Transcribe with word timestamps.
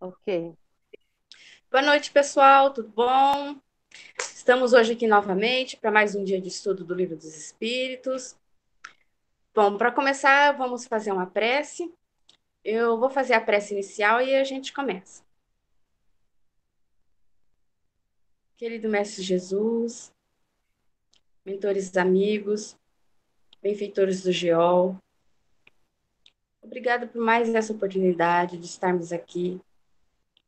Ok. 0.00 0.56
Boa 1.70 1.82
noite, 1.82 2.10
pessoal, 2.10 2.72
tudo 2.72 2.88
bom? 2.88 3.60
Estamos 4.18 4.72
hoje 4.72 4.94
aqui 4.94 5.06
novamente 5.06 5.76
para 5.76 5.90
mais 5.90 6.14
um 6.14 6.24
dia 6.24 6.40
de 6.40 6.48
estudo 6.48 6.82
do 6.82 6.94
Livro 6.94 7.16
dos 7.16 7.36
Espíritos. 7.36 8.34
Bom, 9.54 9.76
para 9.76 9.92
começar, 9.92 10.52
vamos 10.52 10.86
fazer 10.86 11.12
uma 11.12 11.26
prece. 11.26 11.92
Eu 12.64 12.98
vou 12.98 13.10
fazer 13.10 13.34
a 13.34 13.42
prece 13.42 13.74
inicial 13.74 14.22
e 14.22 14.34
a 14.34 14.42
gente 14.42 14.72
começa. 14.72 15.22
Querido 18.56 18.88
Mestre 18.88 19.22
Jesus, 19.22 20.10
mentores 21.44 21.94
amigos, 21.94 22.74
benfeitores 23.60 24.22
do 24.22 24.32
GEOL, 24.32 24.96
obrigada 26.62 27.06
por 27.06 27.20
mais 27.20 27.54
essa 27.54 27.74
oportunidade 27.74 28.56
de 28.56 28.64
estarmos 28.64 29.12
aqui 29.12 29.60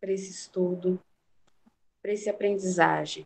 para 0.02 0.10
esse 0.10 0.32
estudo, 0.32 1.00
para 2.02 2.12
esse 2.12 2.28
aprendizagem. 2.28 3.24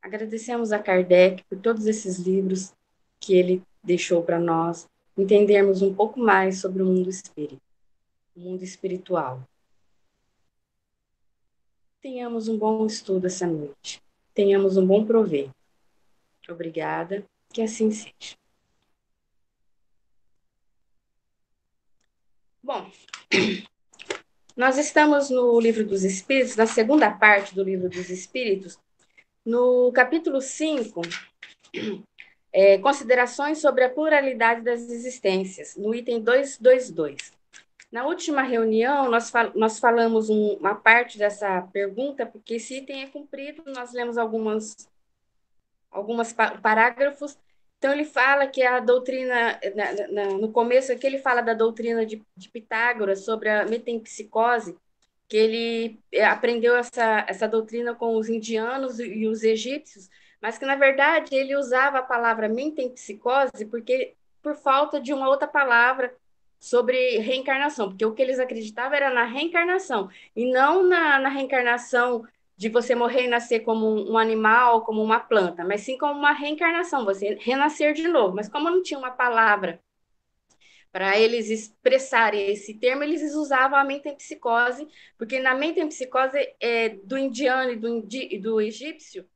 Agradecemos 0.00 0.72
a 0.72 0.78
Kardec 0.78 1.44
por 1.44 1.58
todos 1.58 1.86
esses 1.86 2.16
livros 2.16 2.72
que 3.20 3.34
ele 3.34 3.62
deixou 3.82 4.22
para 4.22 4.40
nós 4.40 4.88
entendermos 5.16 5.82
um 5.82 5.94
pouco 5.94 6.18
mais 6.18 6.58
sobre 6.58 6.82
o 6.82 6.86
mundo 6.86 7.10
espírita, 7.10 7.60
o 8.34 8.40
mundo 8.40 8.64
espiritual. 8.64 9.46
Tenhamos 12.00 12.48
um 12.48 12.56
bom 12.56 12.86
estudo 12.86 13.26
essa 13.26 13.46
noite. 13.46 14.02
Tenhamos 14.32 14.78
um 14.78 14.86
bom 14.86 15.04
proveito. 15.04 15.54
Obrigada, 16.48 17.24
que 17.52 17.60
assim 17.60 17.90
seja. 17.90 18.36
Bom, 22.62 22.90
nós 24.56 24.78
estamos 24.78 25.30
no 25.30 25.58
Livro 25.60 25.84
dos 25.84 26.04
Espíritos, 26.04 26.56
na 26.56 26.66
segunda 26.66 27.10
parte 27.10 27.54
do 27.54 27.64
Livro 27.64 27.88
dos 27.88 28.08
Espíritos, 28.08 28.78
no 29.44 29.90
capítulo 29.92 30.40
5, 30.40 31.02
é, 32.52 32.78
considerações 32.78 33.58
sobre 33.58 33.84
a 33.84 33.90
pluralidade 33.90 34.62
das 34.62 34.88
existências, 34.88 35.76
no 35.76 35.94
item 35.94 36.20
222. 36.20 37.32
Na 37.90 38.06
última 38.06 38.42
reunião, 38.42 39.10
nós, 39.10 39.30
fal 39.30 39.52
nós 39.54 39.78
falamos 39.78 40.30
um, 40.30 40.54
uma 40.54 40.74
parte 40.74 41.18
dessa 41.18 41.62
pergunta, 41.72 42.24
porque 42.24 42.54
esse 42.54 42.78
item 42.78 43.02
é 43.02 43.06
cumprido, 43.06 43.62
nós 43.66 43.92
lemos 43.92 44.16
algumas, 44.16 44.88
algumas 45.90 46.32
parágrafos, 46.32 47.36
então, 47.84 47.92
ele 47.92 48.06
fala 48.06 48.46
que 48.46 48.62
a 48.62 48.80
doutrina, 48.80 49.60
na, 49.74 50.08
na, 50.08 50.24
no 50.38 50.50
começo 50.50 50.90
aqui, 50.90 51.06
ele 51.06 51.18
fala 51.18 51.42
da 51.42 51.52
doutrina 51.52 52.06
de, 52.06 52.22
de 52.34 52.48
Pitágoras 52.48 53.26
sobre 53.26 53.50
a 53.50 53.66
metempsicose, 53.66 54.74
que 55.28 55.36
ele 55.36 56.00
é, 56.10 56.24
aprendeu 56.24 56.74
essa, 56.74 57.26
essa 57.28 57.46
doutrina 57.46 57.94
com 57.94 58.16
os 58.16 58.30
indianos 58.30 58.98
e 58.98 59.26
os 59.26 59.42
egípcios, 59.42 60.08
mas 60.40 60.56
que, 60.56 60.64
na 60.64 60.76
verdade, 60.76 61.34
ele 61.34 61.54
usava 61.54 61.98
a 61.98 62.02
palavra 62.02 62.48
metempsicose 62.48 63.66
porque, 63.66 64.14
por 64.42 64.54
falta 64.54 64.98
de 64.98 65.12
uma 65.12 65.28
outra 65.28 65.46
palavra 65.46 66.16
sobre 66.58 67.18
reencarnação, 67.18 67.90
porque 67.90 68.06
o 68.06 68.14
que 68.14 68.22
eles 68.22 68.38
acreditavam 68.38 68.96
era 68.96 69.10
na 69.10 69.24
reencarnação, 69.24 70.08
e 70.34 70.50
não 70.50 70.82
na, 70.82 71.18
na 71.18 71.28
reencarnação 71.28 72.26
de 72.56 72.68
você 72.68 72.94
morrer 72.94 73.24
e 73.24 73.28
nascer 73.28 73.60
como 73.60 73.86
um 74.10 74.16
animal, 74.16 74.82
como 74.84 75.02
uma 75.02 75.20
planta, 75.20 75.64
mas 75.64 75.80
sim 75.82 75.98
como 75.98 76.18
uma 76.18 76.32
reencarnação, 76.32 77.04
você 77.04 77.36
renascer 77.40 77.92
de 77.94 78.06
novo. 78.08 78.34
Mas 78.36 78.48
como 78.48 78.70
não 78.70 78.82
tinha 78.82 78.98
uma 78.98 79.10
palavra 79.10 79.80
para 80.92 81.18
eles 81.18 81.50
expressarem 81.50 82.52
esse 82.52 82.74
termo, 82.74 83.02
eles 83.02 83.34
usavam 83.34 83.76
a 83.76 83.82
metempsicose, 83.82 84.86
porque 85.18 85.40
na 85.40 85.52
metempsicose 85.52 86.38
é, 86.60 86.90
do 86.90 87.18
indiano 87.18 87.72
e 87.72 87.76
do, 87.76 87.88
indi, 87.88 88.38
do 88.38 88.60
egípcio, 88.60 89.28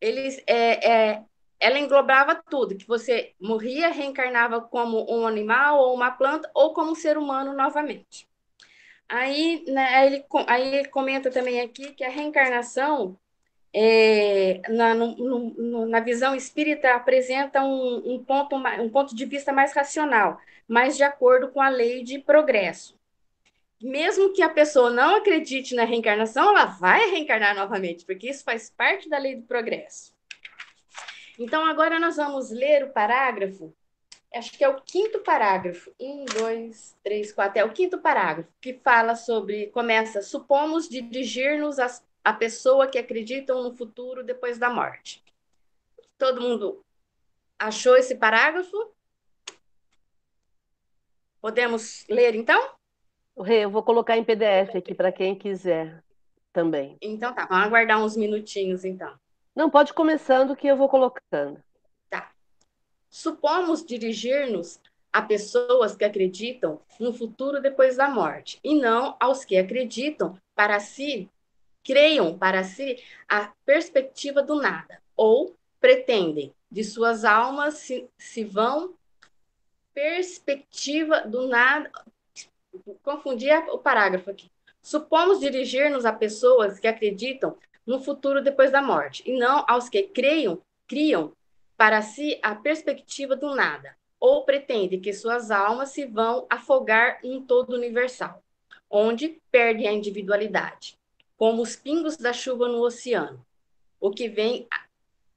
eles 0.00 0.42
é, 0.46 0.90
é, 0.90 1.24
ela 1.60 1.78
englobava 1.78 2.34
tudo, 2.34 2.76
que 2.76 2.86
você 2.86 3.34
morria, 3.40 3.90
reencarnava 3.90 4.62
como 4.62 5.06
um 5.12 5.26
animal 5.26 5.78
ou 5.78 5.94
uma 5.94 6.10
planta, 6.10 6.50
ou 6.54 6.72
como 6.72 6.92
um 6.92 6.94
ser 6.94 7.18
humano 7.18 7.52
novamente. 7.52 8.26
Aí, 9.08 9.64
né, 9.66 10.06
ele, 10.06 10.24
aí 10.46 10.74
ele 10.74 10.88
comenta 10.88 11.30
também 11.30 11.60
aqui 11.60 11.92
que 11.92 12.04
a 12.04 12.10
reencarnação, 12.10 13.18
é, 13.72 14.60
na, 14.68 14.94
no, 14.94 15.16
no, 15.16 15.86
na 15.86 16.00
visão 16.00 16.34
espírita, 16.34 16.94
apresenta 16.94 17.62
um, 17.62 18.14
um, 18.14 18.24
ponto, 18.24 18.56
um 18.56 18.90
ponto 18.90 19.14
de 19.14 19.24
vista 19.24 19.52
mais 19.52 19.72
racional, 19.72 20.38
mais 20.66 20.96
de 20.96 21.02
acordo 21.02 21.48
com 21.48 21.60
a 21.62 21.70
lei 21.70 22.04
de 22.04 22.18
progresso. 22.18 22.98
Mesmo 23.80 24.32
que 24.32 24.42
a 24.42 24.48
pessoa 24.48 24.90
não 24.90 25.16
acredite 25.16 25.74
na 25.74 25.84
reencarnação, 25.84 26.50
ela 26.50 26.66
vai 26.66 27.10
reencarnar 27.10 27.54
novamente, 27.54 28.04
porque 28.04 28.28
isso 28.28 28.44
faz 28.44 28.68
parte 28.68 29.08
da 29.08 29.18
lei 29.18 29.36
do 29.36 29.42
progresso. 29.42 30.12
Então, 31.38 31.64
agora 31.64 32.00
nós 32.00 32.16
vamos 32.16 32.50
ler 32.50 32.84
o 32.84 32.90
parágrafo 32.90 33.72
acho 34.34 34.52
que 34.52 34.62
é 34.62 34.68
o 34.68 34.80
quinto 34.80 35.20
parágrafo, 35.20 35.92
um, 35.98 36.24
dois, 36.24 36.96
três, 37.02 37.32
quatro, 37.32 37.58
é 37.58 37.64
o 37.64 37.72
quinto 37.72 37.98
parágrafo, 37.98 38.50
que 38.60 38.74
fala 38.74 39.14
sobre, 39.14 39.68
começa, 39.68 40.22
supomos 40.22 40.88
dirigir-nos 40.88 41.78
à 42.24 42.32
pessoa 42.32 42.86
que 42.86 42.98
acreditam 42.98 43.62
no 43.62 43.76
futuro 43.76 44.22
depois 44.22 44.58
da 44.58 44.68
morte. 44.68 45.24
Todo 46.18 46.40
mundo 46.40 46.84
achou 47.58 47.96
esse 47.96 48.16
parágrafo? 48.16 48.92
Podemos 51.40 52.04
ler, 52.08 52.34
então? 52.34 52.76
Eu 53.36 53.70
vou 53.70 53.82
colocar 53.82 54.16
em 54.16 54.24
PDF 54.24 54.76
aqui 54.76 54.94
para 54.94 55.12
quem 55.12 55.36
quiser 55.36 56.02
também. 56.52 56.98
Então 57.00 57.32
tá, 57.32 57.46
vamos 57.46 57.66
aguardar 57.66 58.02
uns 58.02 58.16
minutinhos, 58.16 58.84
então. 58.84 59.14
Não, 59.54 59.70
pode 59.70 59.94
começando 59.94 60.56
que 60.56 60.66
eu 60.66 60.76
vou 60.76 60.88
colocando 60.88 61.62
supomos 63.10 63.84
dirigir-nos 63.84 64.80
a 65.12 65.22
pessoas 65.22 65.96
que 65.96 66.04
acreditam 66.04 66.80
no 67.00 67.12
futuro 67.12 67.60
depois 67.60 67.96
da 67.96 68.08
morte, 68.08 68.58
e 68.62 68.74
não 68.74 69.16
aos 69.18 69.44
que 69.44 69.56
acreditam 69.56 70.38
para 70.54 70.78
si, 70.80 71.28
creiam 71.84 72.36
para 72.36 72.62
si 72.64 73.02
a 73.28 73.52
perspectiva 73.64 74.42
do 74.42 74.56
nada, 74.56 75.00
ou 75.16 75.56
pretendem 75.80 76.52
de 76.70 76.84
suas 76.84 77.24
almas 77.24 77.74
se, 77.74 78.06
se 78.18 78.44
vão 78.44 78.94
perspectiva 79.94 81.22
do 81.22 81.48
nada. 81.48 81.90
Confundi 83.02 83.50
o 83.72 83.78
parágrafo 83.78 84.30
aqui. 84.30 84.50
Supomos 84.82 85.40
dirigir-nos 85.40 86.04
a 86.04 86.12
pessoas 86.12 86.78
que 86.78 86.86
acreditam 86.86 87.56
no 87.86 88.00
futuro 88.00 88.42
depois 88.42 88.70
da 88.70 88.82
morte, 88.82 89.22
e 89.26 89.38
não 89.38 89.64
aos 89.66 89.88
que 89.88 90.02
creiam, 90.02 90.60
criam 90.86 91.32
para 91.78 92.02
si 92.02 92.40
a 92.42 92.56
perspectiva 92.56 93.36
do 93.36 93.54
nada, 93.54 93.96
ou 94.18 94.44
pretende 94.44 94.98
que 94.98 95.12
suas 95.12 95.48
almas 95.48 95.90
se 95.90 96.04
vão 96.04 96.44
afogar 96.50 97.20
em 97.22 97.40
todo 97.40 97.76
universal, 97.76 98.42
onde 98.90 99.40
perdem 99.48 99.86
a 99.86 99.92
individualidade, 99.92 100.98
como 101.36 101.62
os 101.62 101.76
pingos 101.76 102.16
da 102.16 102.32
chuva 102.32 102.66
no 102.66 102.80
oceano, 102.80 103.46
o 104.00 104.10
que 104.10 104.28
vem 104.28 104.66
a, 104.72 104.86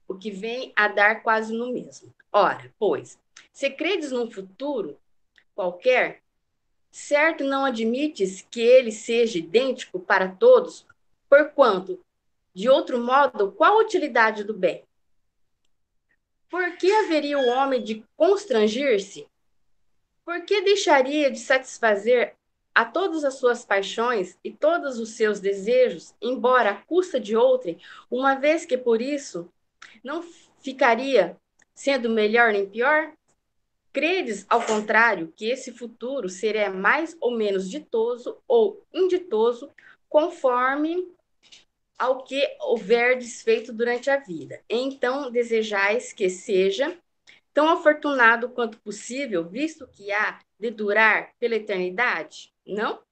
o 0.08 0.16
que 0.16 0.32
vem 0.32 0.74
a 0.76 0.88
dar 0.88 1.22
quase 1.22 1.54
no 1.54 1.72
mesmo. 1.72 2.12
Ora, 2.32 2.74
pois, 2.80 3.20
se 3.54 3.70
credes 3.70 4.12
num 4.12 4.32
futuro 4.32 4.98
qualquer, 5.54 6.24
certo 6.90 7.44
não 7.44 7.66
admites 7.66 8.42
que 8.50 8.62
ele 8.62 8.92
seja 8.92 9.38
idêntico 9.38 10.00
para 10.00 10.28
todos, 10.28 10.88
porquanto, 11.30 12.04
de 12.52 12.68
outro 12.68 13.00
modo, 13.00 13.52
qual 13.52 13.78
a 13.78 13.84
utilidade 13.84 14.44
do 14.44 14.56
bem? 14.56 14.84
Por 16.52 16.76
que 16.76 16.92
haveria 16.92 17.40
o 17.40 17.48
homem 17.48 17.82
de 17.82 18.04
constrangir-se? 18.18 19.26
Por 20.26 20.44
que 20.44 20.60
deixaria 20.62 21.32
de 21.32 21.40
satisfazer 21.40 22.36
a 22.76 22.84
todas 22.84 23.24
as 23.24 23.36
suas 23.36 23.64
paixões 23.64 24.38
e 24.44 24.52
todos 24.52 25.00
os 25.00 25.12
seus 25.12 25.40
desejos, 25.40 26.14
embora 26.22 26.72
à 26.72 26.76
custa 26.76 27.22
de 27.22 27.38
outrem, 27.38 27.80
uma 28.10 28.36
vez 28.36 28.66
que 28.66 28.78
por 28.78 29.02
isso 29.02 29.50
não 30.04 30.22
ficaria 30.60 31.38
sendo 31.74 32.10
melhor 32.10 32.52
nem 32.52 32.70
pior? 32.70 33.14
Credes, 33.94 34.46
ao 34.50 34.62
contrário, 34.62 35.34
que 35.38 35.46
esse 35.46 35.72
futuro 35.72 36.28
será 36.28 36.70
mais 36.70 37.16
ou 37.22 37.32
menos 37.32 37.70
ditoso 37.70 38.38
ou 38.46 38.86
inditoso, 38.94 39.72
conforme 40.10 41.10
ao 42.02 42.24
que 42.24 42.42
houver 42.62 43.16
desfeito 43.16 43.72
durante 43.72 44.10
a 44.10 44.18
vida. 44.18 44.60
Então, 44.68 45.30
desejais 45.30 46.12
que 46.12 46.32
seja 46.32 46.98
tão 47.54 47.70
afortunado 47.70 48.50
quanto 48.50 48.80
possível, 48.80 49.48
visto 49.48 49.88
que 49.88 50.12
há 50.12 50.40
de 50.60 50.72
durar 50.72 51.32
pela 51.40 51.56
eternidade? 51.56 52.52
Não? 52.66 53.04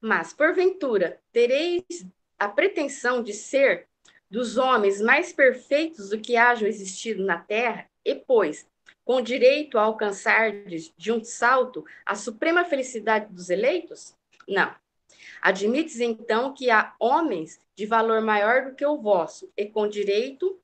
Mas, 0.00 0.32
porventura, 0.32 1.20
tereis 1.32 1.82
a 2.38 2.48
pretensão 2.48 3.20
de 3.20 3.32
ser 3.32 3.88
dos 4.30 4.56
homens 4.56 5.00
mais 5.00 5.32
perfeitos 5.32 6.10
do 6.10 6.20
que 6.20 6.36
hajam 6.36 6.68
existido 6.68 7.24
na 7.24 7.36
terra, 7.36 7.90
e, 8.04 8.14
pois, 8.14 8.64
com 9.04 9.20
direito 9.20 9.76
a 9.76 9.82
alcançar 9.82 10.52
de 10.96 11.10
um 11.10 11.24
salto 11.24 11.84
a 12.06 12.14
suprema 12.14 12.64
felicidade 12.64 13.26
dos 13.34 13.50
eleitos? 13.50 14.14
Não. 14.46 14.72
Admites 15.40 16.00
então 16.00 16.52
que 16.52 16.70
há 16.70 16.94
homens 16.98 17.60
de 17.74 17.86
valor 17.86 18.20
maior 18.20 18.66
do 18.66 18.74
que 18.74 18.84
o 18.84 18.98
vosso, 18.98 19.50
e 19.56 19.66
com 19.66 19.88
direito 19.88 20.60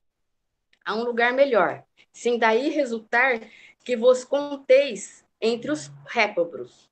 a 0.85 0.95
um 0.95 1.03
lugar 1.03 1.33
melhor, 1.33 1.83
sem 2.13 2.39
daí 2.39 2.69
resultar 2.69 3.41
que 3.85 3.97
vos 3.97 4.25
conteis 4.25 5.25
entre 5.41 5.71
os 5.71 5.91
réprobos. 6.07 6.91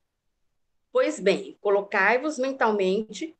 Pois 0.91 1.19
bem, 1.19 1.57
colocai-vos 1.61 2.37
mentalmente 2.37 3.35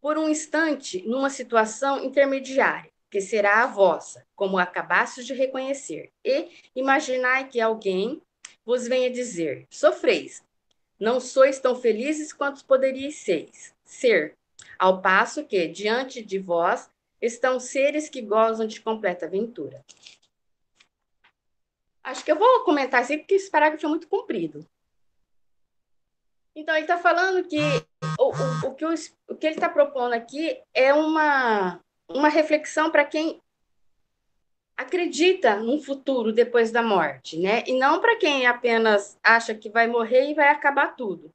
por 0.00 0.16
um 0.16 0.28
instante 0.28 1.02
numa 1.06 1.30
situação 1.30 2.04
intermediária, 2.04 2.90
que 3.10 3.20
será 3.20 3.62
a 3.62 3.66
vossa, 3.66 4.26
como 4.36 4.58
acabastes 4.58 5.26
de 5.26 5.34
reconhecer, 5.34 6.12
e 6.24 6.48
imaginai 6.74 7.48
que 7.48 7.60
alguém 7.60 8.22
vos 8.64 8.86
venha 8.86 9.10
dizer: 9.10 9.66
sofreis, 9.70 10.42
não 10.98 11.20
sois 11.20 11.58
tão 11.58 11.76
felizes 11.76 12.32
quanto 12.32 12.64
poderíeis 12.64 13.24
ser, 13.84 14.34
ao 14.78 15.00
passo 15.00 15.44
que, 15.44 15.68
diante 15.68 16.22
de 16.22 16.38
vós, 16.38 16.90
estão 17.20 17.58
seres 17.60 18.08
que 18.08 18.22
gozam 18.22 18.66
de 18.66 18.80
completa 18.80 19.26
aventura. 19.26 19.84
Acho 22.02 22.24
que 22.24 22.32
eu 22.32 22.38
vou 22.38 22.64
comentar 22.64 23.02
assim, 23.02 23.18
porque 23.18 23.34
esse 23.34 23.50
parágrafo 23.50 23.84
é 23.84 23.88
muito 23.88 24.08
comprido. 24.08 24.66
Então, 26.54 26.74
ele 26.74 26.84
está 26.84 26.98
falando 26.98 27.46
que 27.46 27.58
o, 28.18 28.30
o, 28.30 28.68
o, 28.68 28.74
que 28.74 28.84
o, 28.84 28.94
o 29.28 29.34
que 29.36 29.46
ele 29.46 29.54
está 29.54 29.68
propondo 29.68 30.12
aqui 30.12 30.60
é 30.74 30.92
uma, 30.92 31.80
uma 32.08 32.28
reflexão 32.28 32.90
para 32.90 33.04
quem 33.04 33.40
acredita 34.78 35.56
num 35.56 35.82
futuro 35.82 36.32
depois 36.32 36.70
da 36.70 36.82
morte, 36.82 37.38
né? 37.38 37.62
E 37.66 37.78
não 37.78 38.00
para 38.00 38.16
quem 38.16 38.46
apenas 38.46 39.18
acha 39.22 39.54
que 39.54 39.68
vai 39.68 39.86
morrer 39.86 40.30
e 40.30 40.34
vai 40.34 40.48
acabar 40.48 40.96
tudo. 40.96 41.30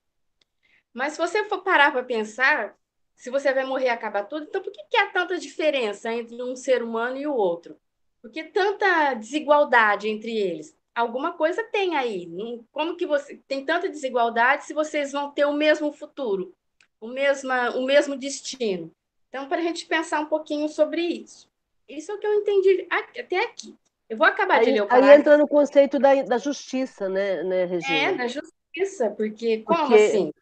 Mas 0.91 1.13
se 1.13 1.19
você 1.19 1.43
for 1.45 1.61
parar 1.61 1.91
para 1.91 2.03
pensar, 2.03 2.75
se 3.15 3.29
você 3.29 3.53
vai 3.53 3.65
morrer 3.65 3.85
e 3.85 3.89
acabar 3.89 4.23
tudo, 4.23 4.45
então 4.45 4.61
por 4.61 4.71
que, 4.71 4.83
que 4.89 4.97
há 4.97 5.11
tanta 5.11 5.37
diferença 5.37 6.11
entre 6.11 6.41
um 6.41 6.55
ser 6.55 6.81
humano 6.81 7.17
e 7.17 7.27
o 7.27 7.35
outro? 7.35 7.77
Por 8.21 8.31
que 8.31 8.43
tanta 8.43 9.13
desigualdade 9.13 10.09
entre 10.09 10.35
eles? 10.35 10.75
alguma 10.93 11.33
coisa 11.33 11.63
tem 11.63 11.95
aí. 11.95 12.29
Como 12.71 12.95
que 12.95 13.05
você 13.05 13.37
tem 13.47 13.65
tanta 13.65 13.89
desigualdade 13.89 14.65
se 14.65 14.73
vocês 14.73 15.11
vão 15.11 15.31
ter 15.31 15.45
o 15.45 15.53
mesmo 15.53 15.91
futuro, 15.91 16.53
o 17.01 17.07
mesmo, 17.07 17.51
o 17.75 17.85
mesmo 17.85 18.15
destino? 18.15 18.91
Então, 19.29 19.47
para 19.47 19.59
a 19.59 19.63
gente 19.63 19.85
pensar 19.85 20.19
um 20.19 20.27
pouquinho 20.27 20.69
sobre 20.69 21.01
isso. 21.01 21.49
Isso 21.87 22.11
é 22.11 22.15
o 22.15 22.19
que 22.19 22.27
eu 22.27 22.33
entendi 22.33 22.87
até 22.89 23.43
aqui. 23.43 23.75
Eu 24.09 24.17
vou 24.17 24.27
acabar 24.27 24.59
aí, 24.59 24.65
de 24.65 24.71
ler 24.71 24.81
o 24.81 24.87
parágrafo. 24.87 25.13
Aí 25.13 25.19
entra 25.19 25.37
no 25.37 25.47
conceito 25.47 25.99
da, 25.99 26.21
da 26.23 26.37
justiça, 26.37 27.09
né, 27.09 27.43
né, 27.43 27.65
Regina? 27.65 27.95
É, 27.95 28.13
da 28.15 28.27
justiça, 28.27 29.09
porque 29.11 29.59
como 29.63 29.79
porque 29.79 29.95
assim? 29.95 30.33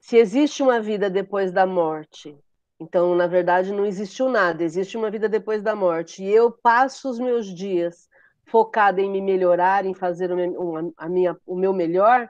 Se 0.00 0.18
existe 0.18 0.62
uma 0.62 0.80
vida 0.80 1.08
depois 1.08 1.50
da 1.50 1.66
morte, 1.66 2.36
então, 2.78 3.14
na 3.14 3.26
verdade, 3.26 3.72
não 3.72 3.86
existiu 3.86 4.28
nada, 4.28 4.62
existe 4.62 4.96
uma 4.96 5.10
vida 5.10 5.28
depois 5.28 5.62
da 5.62 5.74
morte. 5.74 6.22
E 6.22 6.30
eu 6.30 6.50
passo 6.50 7.08
os 7.08 7.18
meus 7.18 7.46
dias 7.46 8.08
focada 8.46 9.00
em 9.00 9.10
me 9.10 9.22
melhorar, 9.22 9.86
em 9.86 9.94
fazer 9.94 10.30
o 10.30 10.36
meu, 10.36 10.94
a 10.96 11.08
minha, 11.08 11.36
o 11.46 11.56
meu 11.56 11.72
melhor, 11.72 12.28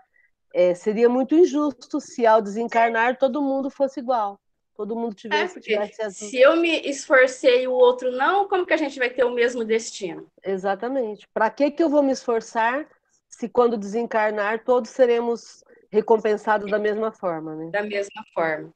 é, 0.54 0.74
seria 0.74 1.08
muito 1.08 1.34
injusto 1.34 2.00
se 2.00 2.24
ao 2.24 2.40
desencarnar 2.40 3.18
todo 3.18 3.42
mundo 3.42 3.68
fosse 3.68 3.98
igual. 3.98 4.38
Todo 4.76 4.96
mundo 4.96 5.14
tivesse, 5.14 5.58
é, 5.58 5.62
tivesse 5.62 6.02
as... 6.02 6.16
Se 6.16 6.40
eu 6.40 6.56
me 6.56 6.80
esforcei 6.80 7.62
e 7.62 7.68
o 7.68 7.72
outro 7.72 8.10
não, 8.10 8.48
como 8.48 8.66
que 8.66 8.72
a 8.72 8.76
gente 8.76 8.98
vai 8.98 9.08
ter 9.08 9.24
o 9.24 9.30
mesmo 9.30 9.64
destino? 9.64 10.26
Exatamente. 10.44 11.28
Para 11.32 11.48
que, 11.48 11.70
que 11.70 11.82
eu 11.82 11.88
vou 11.88 12.02
me 12.02 12.12
esforçar 12.12 12.88
se 13.28 13.48
quando 13.48 13.76
desencarnar 13.76 14.64
todos 14.64 14.90
seremos 14.90 15.64
recompensados 15.90 16.70
da 16.70 16.78
mesma 16.78 17.12
forma, 17.12 17.54
né? 17.54 17.70
Da 17.70 17.82
mesma 17.82 18.24
forma. 18.34 18.74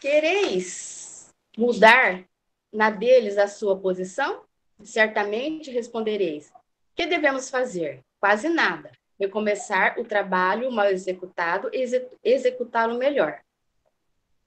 Quereis 0.00 1.32
mudar 1.56 2.24
na 2.72 2.90
deles 2.90 3.38
a 3.38 3.48
sua 3.48 3.76
posição? 3.76 4.44
Certamente 4.82 5.70
respondereis: 5.70 6.52
que 6.94 7.06
devemos 7.06 7.50
fazer? 7.50 8.04
Quase 8.20 8.48
nada. 8.48 8.92
Recomeçar 9.18 9.98
o 9.98 10.04
trabalho 10.04 10.70
mal 10.72 10.86
executado 10.86 11.70
e 11.72 11.84
executá-lo 12.22 12.98
melhor. 12.98 13.40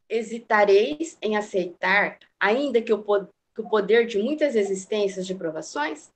Hesitareis 0.09 1.17
em 1.21 1.37
aceitar, 1.37 2.19
ainda 2.39 2.81
que 2.81 2.93
o, 2.93 3.03
que 3.03 3.61
o 3.61 3.69
poder 3.69 4.05
de 4.05 4.17
muitas 4.17 4.55
existências 4.55 5.25
de 5.25 5.35
provações? 5.35 6.11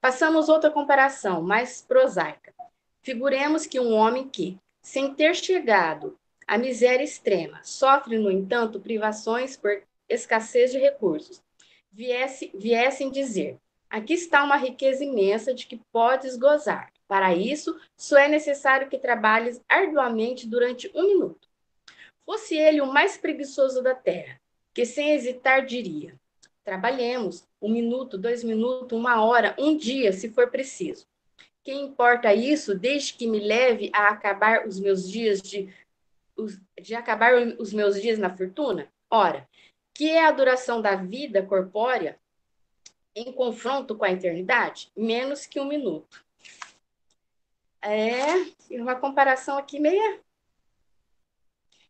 Façamos 0.00 0.48
outra 0.48 0.70
comparação, 0.70 1.42
mais 1.42 1.82
prosaica. 1.82 2.54
Figuremos 3.02 3.66
que 3.66 3.80
um 3.80 3.92
homem 3.94 4.28
que, 4.28 4.58
sem 4.82 5.14
ter 5.14 5.34
chegado 5.34 6.18
à 6.46 6.56
miséria 6.58 7.04
extrema, 7.04 7.60
sofre, 7.62 8.18
no 8.18 8.30
entanto, 8.30 8.80
privações 8.80 9.56
por 9.56 9.82
escassez 10.08 10.70
de 10.70 10.78
recursos, 10.78 11.42
viesse, 11.90 12.50
viessem 12.54 13.10
dizer: 13.10 13.58
Aqui 13.88 14.14
está 14.14 14.44
uma 14.44 14.56
riqueza 14.56 15.04
imensa 15.04 15.54
de 15.54 15.66
que 15.66 15.80
podes 15.92 16.36
gozar. 16.36 16.92
Para 17.08 17.34
isso, 17.34 17.78
só 17.96 18.18
é 18.18 18.28
necessário 18.28 18.88
que 18.88 18.98
trabalhes 18.98 19.62
arduamente 19.68 20.46
durante 20.46 20.90
um 20.94 21.06
minuto. 21.06 21.48
Fosse 22.24 22.56
ele 22.56 22.80
o 22.80 22.92
mais 22.92 23.16
preguiçoso 23.16 23.82
da 23.82 23.94
terra, 23.94 24.40
que 24.74 24.84
sem 24.84 25.12
hesitar 25.12 25.64
diria: 25.64 26.18
Trabalhemos 26.64 27.46
um 27.62 27.68
minuto, 27.68 28.18
dois 28.18 28.42
minutos, 28.42 28.98
uma 28.98 29.24
hora, 29.24 29.54
um 29.56 29.76
dia, 29.76 30.12
se 30.12 30.30
for 30.30 30.50
preciso. 30.50 31.06
Quem 31.62 31.84
importa 31.84 32.34
isso, 32.34 32.76
desde 32.76 33.14
que 33.14 33.26
me 33.28 33.38
leve 33.38 33.88
a 33.94 34.08
acabar 34.08 34.66
os 34.66 34.80
meus 34.80 35.08
dias 35.08 35.40
de, 35.40 35.72
de 36.80 36.94
acabar 36.96 37.34
os 37.58 37.72
meus 37.72 38.02
dias 38.02 38.18
na 38.18 38.36
fortuna? 38.36 38.88
Ora, 39.08 39.48
que 39.94 40.10
é 40.10 40.26
a 40.26 40.32
duração 40.32 40.82
da 40.82 40.96
vida 40.96 41.40
corpórea 41.40 42.18
em 43.14 43.32
confronto 43.32 43.94
com 43.96 44.04
a 44.04 44.10
eternidade? 44.10 44.90
Menos 44.96 45.46
que 45.46 45.60
um 45.60 45.64
minuto. 45.64 46.25
É 47.88 48.80
uma 48.80 48.96
comparação 48.96 49.56
aqui 49.56 49.78
meia. 49.78 50.20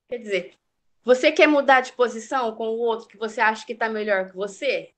Quer 0.08 0.18
dizer, 0.18 0.54
você 1.02 1.32
quer 1.32 1.46
mudar 1.46 1.80
de 1.80 1.92
posição 1.92 2.54
com 2.54 2.68
o 2.68 2.78
outro 2.78 3.08
que 3.08 3.16
você 3.16 3.40
acha 3.40 3.64
que 3.64 3.72
está 3.72 3.88
melhor 3.88 4.28
que 4.28 4.36
você? 4.36 4.92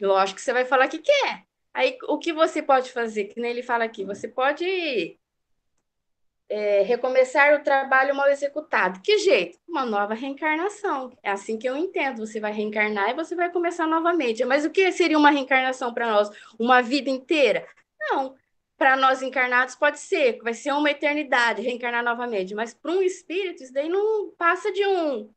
Lógico 0.00 0.36
que 0.36 0.42
você 0.42 0.52
vai 0.52 0.64
falar 0.64 0.88
que 0.88 0.98
quer. 0.98 1.44
Aí, 1.72 1.96
o 2.08 2.18
que 2.18 2.32
você 2.32 2.62
pode 2.62 2.90
fazer? 2.90 3.24
Que 3.24 3.40
nem 3.40 3.50
ele 3.50 3.62
fala 3.62 3.84
aqui, 3.84 4.04
você 4.04 4.26
pode 4.26 5.18
é, 6.48 6.82
recomeçar 6.82 7.54
o 7.54 7.62
trabalho 7.62 8.14
mal 8.14 8.28
executado. 8.28 9.00
Que 9.00 9.18
jeito? 9.18 9.58
Uma 9.68 9.84
nova 9.84 10.14
reencarnação. 10.14 11.16
É 11.22 11.30
assim 11.30 11.58
que 11.58 11.68
eu 11.68 11.76
entendo. 11.76 12.26
Você 12.26 12.40
vai 12.40 12.52
reencarnar 12.52 13.10
e 13.10 13.14
você 13.14 13.34
vai 13.34 13.50
começar 13.52 13.86
novamente. 13.86 14.44
Mas 14.44 14.64
o 14.64 14.70
que 14.70 14.90
seria 14.92 15.18
uma 15.18 15.30
reencarnação 15.30 15.92
para 15.92 16.10
nós? 16.10 16.30
Uma 16.58 16.80
vida 16.82 17.10
inteira? 17.10 17.66
Não. 18.00 18.36
Para 18.76 18.96
nós 18.96 19.22
encarnados 19.22 19.74
pode 19.74 19.98
ser, 19.98 20.38
vai 20.42 20.52
ser 20.52 20.72
uma 20.72 20.90
eternidade 20.90 21.62
reencarnar 21.62 22.04
novamente. 22.04 22.54
Mas 22.54 22.74
para 22.74 22.92
um 22.92 23.02
espírito, 23.02 23.62
isso 23.62 23.72
daí 23.72 23.88
não 23.88 24.30
passa 24.36 24.70
de 24.72 24.86
um, 24.86 25.30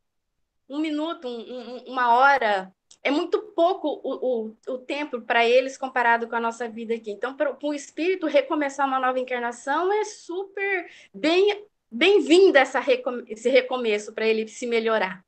um 0.68 0.78
minuto, 0.78 1.26
um, 1.26 1.40
um, 1.40 1.84
uma 1.86 2.14
hora, 2.14 2.72
é 3.02 3.10
muito 3.10 3.40
pouco 3.40 3.88
o, 4.04 4.48
o, 4.48 4.56
o 4.74 4.78
tempo 4.78 5.20
para 5.22 5.46
eles 5.46 5.78
comparado 5.78 6.28
com 6.28 6.36
a 6.36 6.40
nossa 6.40 6.68
vida 6.68 6.94
aqui. 6.94 7.10
Então, 7.10 7.34
para 7.34 7.56
o 7.62 7.74
espírito 7.74 8.26
recomeçar 8.26 8.86
uma 8.86 9.00
nova 9.00 9.18
encarnação 9.18 9.92
é 9.92 10.04
super 10.04 10.90
bem 11.12 11.66
bem-vindo 11.90 12.56
recom 12.84 13.22
esse 13.26 13.48
recomeço 13.48 14.12
para 14.12 14.26
ele 14.26 14.46
se 14.46 14.66
melhorar. 14.66 15.24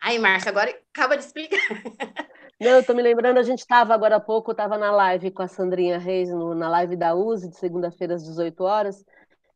Aí, 0.00 0.18
Márcia, 0.18 0.50
agora 0.50 0.70
acaba 0.92 1.16
de 1.16 1.24
explicar. 1.24 1.58
Não, 2.62 2.70
eu 2.70 2.80
estou 2.80 2.94
me 2.94 3.02
lembrando, 3.02 3.38
a 3.38 3.42
gente 3.42 3.58
estava 3.58 3.92
agora 3.92 4.14
há 4.14 4.20
pouco, 4.20 4.52
estava 4.52 4.78
na 4.78 4.92
live 4.92 5.32
com 5.32 5.42
a 5.42 5.48
Sandrinha 5.48 5.98
Reis, 5.98 6.30
no, 6.30 6.54
na 6.54 6.68
live 6.68 6.94
da 6.94 7.12
USE, 7.12 7.48
de 7.48 7.56
segunda-feira 7.56 8.14
às 8.14 8.22
18 8.22 8.62
horas, 8.62 9.04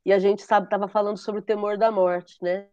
e 0.04 0.12
a 0.12 0.18
gente 0.18 0.40
estava 0.40 0.88
falando 0.88 1.16
sobre 1.16 1.40
o 1.40 1.44
temor 1.44 1.78
da 1.78 1.88
morte, 1.92 2.36
né? 2.42 2.66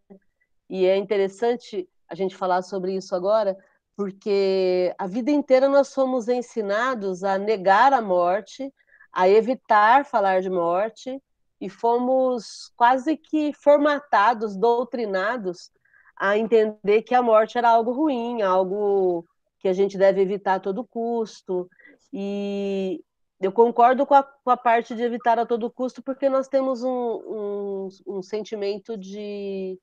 E 0.68 0.88
é 0.88 0.98
interessante 0.98 1.88
a 2.10 2.16
gente 2.16 2.36
falar 2.36 2.64
sobre 2.64 2.96
isso 2.96 3.16
agora, 3.16 3.56
porque 3.96 4.92
a 4.98 5.06
vida 5.06 5.30
inteira 5.30 5.70
nós 5.70 5.94
fomos 5.94 6.28
ensinados 6.28 7.24
a 7.24 7.38
negar 7.38 7.94
a 7.94 8.02
morte, 8.02 8.74
a 9.14 9.30
evitar 9.30 10.04
falar 10.04 10.42
de 10.42 10.50
morte, 10.50 11.22
e 11.62 11.70
fomos 11.70 12.74
quase 12.76 13.16
que 13.18 13.54
formatados, 13.54 14.58
doutrinados 14.58 15.70
a 16.18 16.36
entender 16.40 17.04
que 17.04 17.14
a 17.14 17.22
morte 17.22 17.56
era 17.56 17.70
algo 17.70 17.92
ruim, 17.92 18.42
algo 18.42 19.28
que 19.64 19.68
a 19.68 19.74
gente 19.74 19.98
deve 19.98 20.22
evitar 20.22 20.56
a 20.56 20.60
todo 20.60 20.86
custo. 20.86 21.68
E 22.12 23.04
eu 23.42 23.52
concordo 23.52 24.06
com 24.06 24.14
a, 24.14 24.22
com 24.22 24.52
a 24.52 24.58
parte 24.58 24.94
de 24.96 25.02
evitar 25.02 25.40
a 25.40 25.46
todo 25.46 25.72
custo, 25.72 26.04
porque 26.04 26.30
nós 26.30 26.48
temos 26.48 26.84
um, 26.84 26.90
um, 26.90 27.88
um 28.06 28.22
sentimento 28.22 28.96
de, 28.96 29.80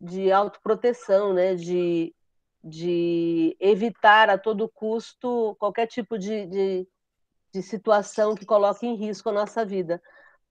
de 0.00 0.32
autoproteção, 0.32 1.34
né? 1.34 1.54
de 1.54 2.14
de 2.68 3.56
evitar 3.60 4.28
a 4.28 4.36
todo 4.36 4.68
custo 4.68 5.54
qualquer 5.56 5.86
tipo 5.86 6.18
de, 6.18 6.46
de, 6.46 6.88
de 7.52 7.62
situação 7.62 8.34
que 8.34 8.44
coloque 8.44 8.84
em 8.84 8.96
risco 8.96 9.28
a 9.28 9.32
nossa 9.32 9.64
vida. 9.64 10.02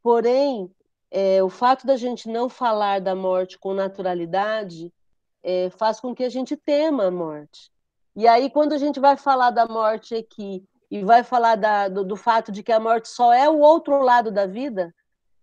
Porém, 0.02 0.74
é, 1.12 1.44
o 1.44 1.50
fato 1.50 1.86
da 1.86 1.98
gente 1.98 2.30
não 2.30 2.48
falar 2.48 3.02
da 3.02 3.14
morte 3.14 3.60
com 3.60 3.74
naturalidade 3.74 4.94
é, 5.44 5.70
faz 5.72 6.00
com 6.00 6.16
que 6.16 6.24
a 6.24 6.30
gente 6.30 6.56
tema 6.56 7.08
a 7.08 7.12
morte. 7.12 7.70
E 8.16 8.28
aí, 8.28 8.50
quando 8.50 8.74
a 8.74 8.78
gente 8.78 9.00
vai 9.00 9.18
falar 9.18 9.52
da 9.52 9.68
morte 9.68 10.16
aqui 10.16 10.64
e 10.90 11.04
vai 11.04 11.24
falar 11.24 11.56
da, 11.56 11.90
do, 11.90 12.04
do, 12.04 12.16
fato 12.16 12.52
de 12.52 12.64
que 12.64 12.72
a 12.72 12.80
morte 12.80 13.10
só 13.10 13.34
é 13.34 13.50
o 13.50 13.60
outro 13.60 14.02
lado 14.02 14.32
da 14.32 14.46
vida, 14.46 14.94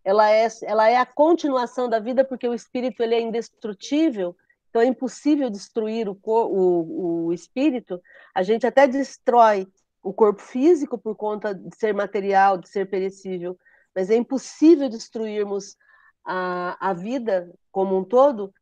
ela 0.02 0.30
é, 0.30 0.48
ela 0.62 0.88
é 0.88 0.96
a 0.96 1.06
continuação 1.06 1.88
da 1.88 1.98
vida, 1.98 2.24
porque 2.24 2.48
o 2.48 2.54
espírito 2.54 3.02
ele 3.02 3.14
é 3.14 3.20
indestrutível, 3.20 4.34
então 4.70 4.80
é 4.80 4.86
impossível 4.86 5.50
destruir 5.50 6.08
o, 6.08 6.18
o, 6.24 7.26
o 7.26 7.32
espírito. 7.32 8.00
A 8.34 8.42
gente 8.42 8.66
até 8.66 8.86
destrói 8.86 9.68
o 10.02 10.12
corpo 10.12 10.40
físico 10.40 10.96
por 10.96 11.14
conta 11.14 11.54
de 11.54 11.76
ser 11.76 11.92
material, 11.92 12.56
de 12.56 12.68
ser 12.68 12.88
perecível, 12.88 13.56
mas 13.94 14.10
é 14.10 14.16
impossível 14.16 14.88
destruirmos 14.88 15.76
a, 16.24 16.76
a 16.80 16.92
vida 16.94 17.52
como 17.70 17.96
um 17.96 18.02
todo. 18.02 18.52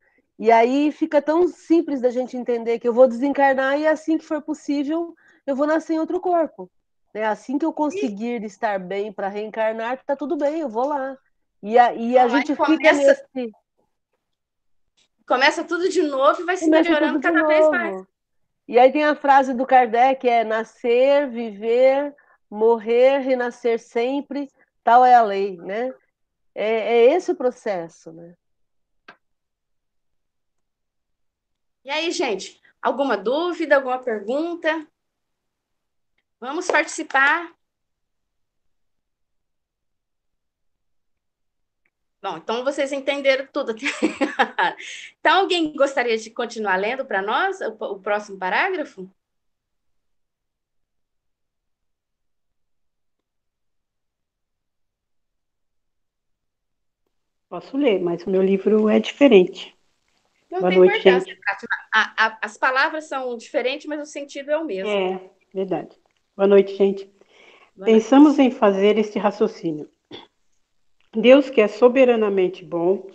E 0.41 0.51
aí 0.51 0.91
fica 0.91 1.21
tão 1.21 1.47
simples 1.47 2.01
da 2.01 2.09
gente 2.09 2.35
entender 2.35 2.79
que 2.79 2.87
eu 2.87 2.93
vou 2.93 3.07
desencarnar 3.07 3.77
e 3.77 3.85
assim 3.85 4.17
que 4.17 4.25
for 4.25 4.41
possível 4.41 5.13
eu 5.45 5.55
vou 5.55 5.67
nascer 5.67 5.93
em 5.93 5.99
outro 5.99 6.19
corpo. 6.19 6.67
Né? 7.13 7.23
Assim 7.25 7.59
que 7.59 7.65
eu 7.65 7.71
conseguir 7.71 8.43
estar 8.43 8.79
bem 8.79 9.13
para 9.13 9.27
reencarnar, 9.27 10.03
tá 10.03 10.15
tudo 10.15 10.35
bem, 10.35 10.61
eu 10.61 10.67
vou 10.67 10.87
lá. 10.87 11.15
E 11.61 11.77
a, 11.77 11.93
e 11.93 12.17
a 12.17 12.27
gente 12.27 12.55
começa, 12.55 12.73
fica 12.75 12.91
nesse. 12.91 13.51
Começa 15.27 15.63
tudo 15.63 15.87
de 15.87 16.01
novo 16.01 16.41
e 16.41 16.45
vai 16.45 16.57
se 16.57 16.67
melhorando 16.67 17.21
cada 17.21 17.45
vez 17.45 17.69
mais. 17.69 18.03
E 18.67 18.79
aí 18.79 18.91
tem 18.91 19.03
a 19.03 19.13
frase 19.13 19.53
do 19.53 19.63
Kardec: 19.63 20.27
é 20.27 20.43
nascer, 20.43 21.29
viver, 21.29 22.15
morrer, 22.49 23.19
renascer 23.19 23.77
sempre, 23.77 24.49
tal 24.83 25.05
é 25.05 25.13
a 25.13 25.21
lei, 25.21 25.55
né? 25.57 25.93
É, 26.55 26.65
é 26.65 27.13
esse 27.13 27.31
o 27.31 27.35
processo, 27.35 28.11
né? 28.11 28.33
E 31.83 31.89
aí, 31.89 32.11
gente, 32.11 32.59
alguma 32.81 33.17
dúvida, 33.17 33.75
alguma 33.75 33.99
pergunta? 33.99 34.87
Vamos 36.39 36.67
participar. 36.67 37.55
Bom, 42.21 42.37
então 42.37 42.63
vocês 42.63 42.91
entenderam 42.91 43.47
tudo. 43.51 43.73
então, 45.19 45.39
alguém 45.41 45.73
gostaria 45.73 46.17
de 46.17 46.29
continuar 46.29 46.75
lendo 46.75 47.03
para 47.05 47.21
nós 47.21 47.59
o, 47.61 47.99
próximo 47.99 48.37
parágrafo? 48.37 49.09
Posso 57.49 57.77
ler, 57.77 57.99
mas 57.99 58.23
o 58.23 58.29
meu 58.29 58.41
livro 58.41 58.89
é 58.89 58.99
diferente. 58.99 59.75
Não 60.51 60.59
Boa 60.59 60.71
noite, 60.71 61.01
gente. 61.01 61.39
A, 61.93 62.25
a, 62.25 62.37
as 62.41 62.57
palavras 62.57 63.05
são 63.05 63.37
diferentes, 63.37 63.85
mas 63.85 64.01
o 64.01 64.05
sentido 64.05 64.51
é 64.51 64.57
o 64.57 64.65
mesmo. 64.65 64.91
É, 64.91 65.29
verdade. 65.53 65.95
Boa 66.35 66.47
noite, 66.47 66.75
gente. 66.75 67.09
Boa 67.73 67.85
Pensamos 67.85 68.37
noite. 68.37 68.53
em 68.53 68.57
fazer 68.57 68.97
este 68.97 69.17
raciocínio. 69.17 69.89
Deus, 71.15 71.49
que 71.49 71.61
é 71.61 71.67
soberanamente 71.69 72.65
bom, 72.65 73.07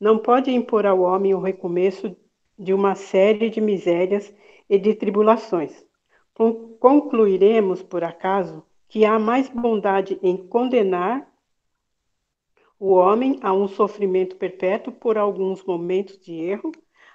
não 0.00 0.18
pode 0.18 0.50
impor 0.50 0.86
ao 0.86 1.00
homem 1.00 1.34
o 1.34 1.40
recomeço 1.40 2.16
de 2.58 2.72
uma 2.72 2.94
série 2.94 3.50
de 3.50 3.60
misérias 3.60 4.32
e 4.68 4.78
de 4.78 4.94
tribulações. 4.94 5.84
Concluiremos, 6.80 7.82
por 7.82 8.02
acaso, 8.02 8.64
que 8.88 9.04
há 9.04 9.18
mais 9.18 9.48
bondade 9.48 10.18
em 10.22 10.36
condenar 10.36 11.28
o 12.78 12.92
homem 12.92 13.38
a 13.42 13.52
um 13.52 13.66
sofrimento 13.66 14.36
perpétuo 14.36 14.92
por 14.92 15.18
alguns 15.18 15.64
momentos 15.64 16.18
de 16.18 16.34
erro, 16.34 16.70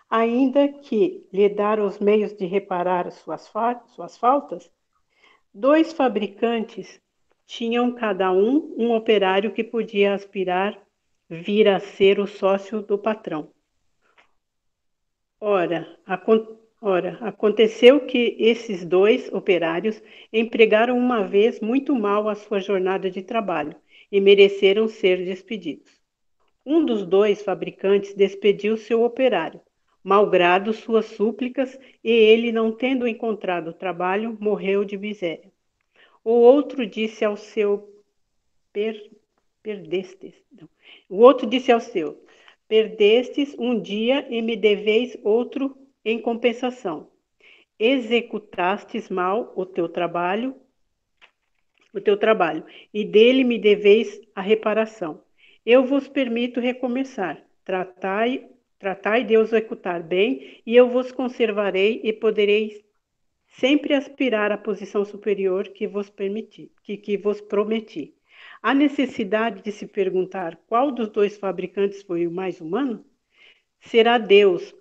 ainda 0.10 0.68
que 0.68 1.26
lhe 1.32 1.48
dar 1.48 1.80
os 1.80 2.00
meios 2.00 2.34
de 2.34 2.46
reparar 2.46 3.10
suas, 3.12 3.48
fa 3.48 3.82
suas 3.88 4.18
faltas? 4.18 4.70
Dois 5.54 5.94
fabricantes 5.94 7.02
tinham 7.46 7.94
cada 7.94 8.32
um 8.32 8.74
um 8.78 8.94
operário 8.94 9.54
que 9.54 9.64
podia 9.64 10.14
aspirar 10.14 10.78
vir 11.30 11.68
a 11.68 11.80
ser 11.80 12.20
o 12.20 12.28
sócio 12.28 12.82
do 12.82 12.98
patrão. 12.98 13.50
Ora, 15.40 15.88
ora, 16.82 17.18
aconteceu 17.22 18.06
que 18.06 18.36
esses 18.40 18.86
dois 18.86 19.32
operários 19.32 20.02
empregaram 20.32 20.98
uma 20.98 21.24
vez 21.28 21.60
muito 21.60 21.96
mal 21.96 22.30
a 22.30 22.36
sua 22.36 22.60
jornada 22.60 23.10
de 23.10 23.22
trabalho 23.22 23.76
e 24.14 24.22
mereceram 24.22 24.88
ser 24.88 25.26
despedidos. 25.26 25.92
Um 26.64 26.86
dos 26.86 27.04
dois 27.04 27.42
fabricantes 27.42 28.14
despediu 28.14 28.78
seu 28.78 29.04
operário, 29.04 29.60
malgrado 30.04 30.72
suas 30.72 31.08
súplicas, 31.08 31.80
e 32.04 32.12
ele, 32.12 32.52
não 32.52 32.72
tendo 32.72 33.08
encontrado 33.08 33.74
trabalho, 33.74 34.38
morreu 34.40 34.86
de 34.86 35.00
miséria. 35.00 35.52
O 36.24 36.34
outro 36.34 36.86
disse 36.86 37.26
ao 37.26 37.36
seu 37.36 37.92
per, 38.72 39.10
perdestes. 39.64 40.36
Não. 40.52 40.70
O 41.10 41.18
outro 41.18 41.48
disse 41.48 41.72
ao 41.72 41.80
seu: 41.80 42.24
Perdestes 42.68 43.56
um 43.58 43.82
dia 43.82 44.28
e 44.30 44.44
me 44.44 44.56
deveis 44.56 45.18
outro 45.24 45.76
em 46.06 46.22
compensação. 46.22 47.10
Executastes 47.80 49.10
mal 49.10 49.52
o 49.56 49.66
teu 49.66 49.90
trabalho, 49.90 50.56
o 51.94 52.02
teu 52.02 52.18
trabalho, 52.18 52.66
e 52.94 53.06
dele 53.06 53.44
me 53.44 53.60
deveis 53.60 54.20
a 54.36 54.42
reparação. 54.42 55.22
Eu 55.66 55.86
vos 55.86 56.08
permito 56.08 56.60
recomeçar. 56.60 57.42
Tratai, 57.64 58.50
tratai 58.80 59.24
de 59.24 59.36
executar 59.36 60.02
bem, 60.02 60.62
e 60.66 60.76
eu 60.76 60.90
vos 60.90 61.12
conservarei 61.12 62.02
e 62.04 62.12
podereis 62.12 62.84
sempre 63.48 63.94
aspirar 63.94 64.52
à 64.52 64.58
posição 64.58 65.06
superior 65.06 65.68
que 65.70 65.88
vos 65.88 66.10
permiti, 66.10 66.72
que, 66.84 66.98
que 66.98 67.18
vos 67.18 67.40
prometi. 67.40 68.14
Há 68.62 68.74
necessidade 68.74 69.62
de 69.62 69.72
se 69.72 69.88
perguntar 69.88 70.58
qual 70.68 70.92
dos 70.92 71.10
dois 71.10 71.38
fabricantes 71.38 72.02
foi 72.02 72.26
o 72.26 72.32
mais 72.32 72.60
humano? 72.60 73.06
Será 73.80 74.18
Deus 74.18 74.74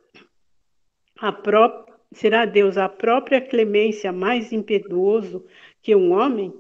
a 1.19 1.31
pró 1.31 1.87
será 2.12 2.45
Deus 2.45 2.76
a 2.76 2.88
própria 2.88 3.40
clemência 3.40 4.12
mais 4.12 4.52
impetuoso 4.52 5.47
que 5.81 5.95
um 5.95 6.12
homem? 6.12 6.52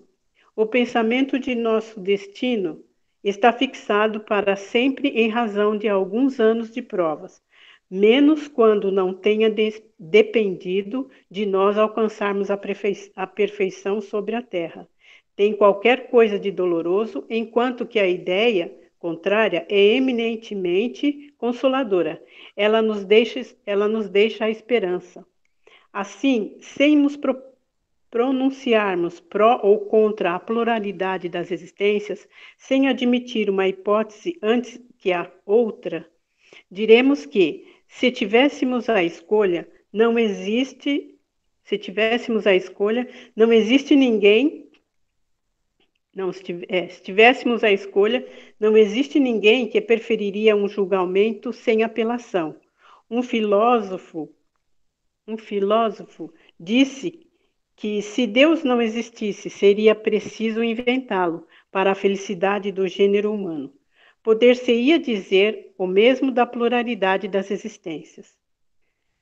O 0.54 0.66
pensamento 0.66 1.38
de 1.38 1.54
nosso 1.54 1.98
destino 1.98 2.84
está 3.24 3.50
fixado 3.54 4.20
para 4.20 4.54
sempre 4.54 5.08
em 5.08 5.30
razão 5.30 5.78
de 5.78 5.88
alguns 5.88 6.38
anos 6.38 6.70
de 6.70 6.82
provas, 6.82 7.40
menos 7.90 8.48
quando 8.48 8.92
não 8.92 9.14
tenha 9.14 9.48
de 9.48 9.82
dependido 9.98 11.08
de 11.30 11.46
nós 11.46 11.78
alcançarmos 11.78 12.50
a, 12.50 12.60
a 13.16 13.26
perfeição 13.26 14.02
sobre 14.02 14.34
a 14.34 14.42
terra. 14.42 14.86
Tem 15.34 15.54
qualquer 15.54 16.10
coisa 16.10 16.38
de 16.38 16.50
doloroso, 16.50 17.24
enquanto 17.30 17.86
que 17.86 17.98
a 17.98 18.06
ideia 18.06 18.70
contrária 18.98 19.66
é 19.70 19.94
eminentemente 19.94 21.32
consoladora. 21.38 22.22
Ela 22.54 22.82
nos 22.82 23.06
deixa, 23.06 23.40
ela 23.64 23.88
nos 23.88 24.10
deixa 24.10 24.44
a 24.44 24.50
esperança. 24.50 25.24
Assim, 25.90 26.58
sem 26.60 26.94
nos 26.94 27.16
pro 27.16 27.51
pronunciarmos 28.12 29.20
pró 29.20 29.58
ou 29.62 29.86
contra 29.86 30.34
a 30.34 30.38
pluralidade 30.38 31.30
das 31.30 31.50
existências, 31.50 32.28
sem 32.58 32.86
admitir 32.86 33.48
uma 33.48 33.66
hipótese 33.66 34.38
antes 34.42 34.78
que 34.98 35.14
a 35.14 35.32
outra, 35.46 36.06
diremos 36.70 37.24
que 37.24 37.66
se 37.88 38.10
tivéssemos 38.10 38.90
a 38.90 39.02
escolha, 39.02 39.66
não 39.90 40.18
existe. 40.18 41.08
Se 41.64 41.78
tivéssemos 41.78 42.46
a 42.46 42.54
escolha, 42.54 43.08
não 43.34 43.50
existe 43.50 43.96
ninguém. 43.96 44.70
Não, 46.14 46.32
se, 46.34 46.66
é, 46.68 46.88
se 46.88 47.02
tivéssemos 47.02 47.64
a 47.64 47.72
escolha, 47.72 48.26
não 48.60 48.76
existe 48.76 49.18
ninguém 49.18 49.66
que 49.66 49.80
preferiria 49.80 50.54
um 50.54 50.68
julgamento 50.68 51.50
sem 51.50 51.82
apelação. 51.82 52.60
Um 53.08 53.22
filósofo, 53.22 54.28
um 55.26 55.38
filósofo 55.38 56.30
disse 56.60 57.31
que 57.82 58.00
se 58.00 58.28
Deus 58.28 58.62
não 58.62 58.80
existisse, 58.80 59.50
seria 59.50 59.92
preciso 59.92 60.62
inventá-lo 60.62 61.48
para 61.68 61.90
a 61.90 61.94
felicidade 61.96 62.70
do 62.70 62.86
gênero 62.86 63.34
humano. 63.34 63.74
Poder-se-ia 64.22 65.00
dizer 65.00 65.74
o 65.76 65.84
mesmo 65.84 66.30
da 66.30 66.46
pluralidade 66.46 67.26
das 67.26 67.50
existências. 67.50 68.38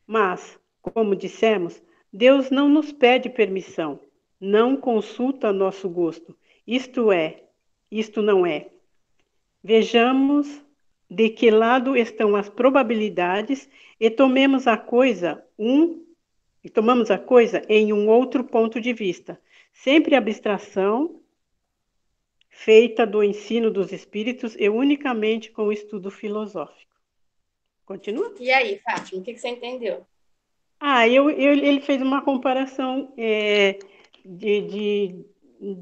Mas, 0.07 0.61
como 0.83 1.17
dissemos, 1.17 1.83
Deus 2.13 2.51
não 2.51 2.69
nos 2.69 2.93
pede 2.93 3.31
permissão, 3.31 3.99
não 4.39 4.77
consulta 4.77 5.55
nosso 5.55 5.89
gosto. 5.89 6.37
Isto 6.67 7.11
é, 7.11 7.45
isto 7.91 8.21
não 8.21 8.45
é. 8.45 8.69
Vejamos 9.65 10.63
de 11.09 11.31
que 11.31 11.51
lado 11.51 11.97
estão 11.97 12.37
as 12.37 12.51
probabilidades 12.51 13.71
e 13.99 14.11
tomemos 14.11 14.67
a 14.67 14.77
coisa 14.77 15.43
um 15.59 16.10
e 16.63 16.69
tomamos 16.69 17.11
a 17.11 17.19
coisa 17.19 17.63
em 17.69 17.93
um 17.93 18.09
outro 18.09 18.45
ponto 18.45 18.81
de 18.81 18.93
vista. 18.93 19.41
Sempre 19.73 20.15
abstração 20.15 21.21
feita 22.49 23.07
do 23.07 23.23
ensino 23.23 23.71
dos 23.71 23.93
espíritos 23.93 24.55
e 24.59 24.69
unicamente 24.69 25.51
com 25.51 25.65
o 25.65 25.73
estudo 25.73 26.11
filosófico. 26.11 26.95
Continua? 27.87 28.35
E 28.39 28.51
aí, 28.51 28.79
Fátima, 28.79 29.21
o 29.21 29.25
que, 29.25 29.33
que 29.33 29.41
você 29.41 29.49
entendeu? 29.49 30.05
Ah, 30.79 31.09
eu, 31.09 31.31
eu, 31.31 31.53
ele 31.53 31.81
fez 31.81 32.01
uma 32.01 32.23
comparação 32.23 33.13
é, 33.17 33.79
de, 34.25 34.61
de, 34.63 35.25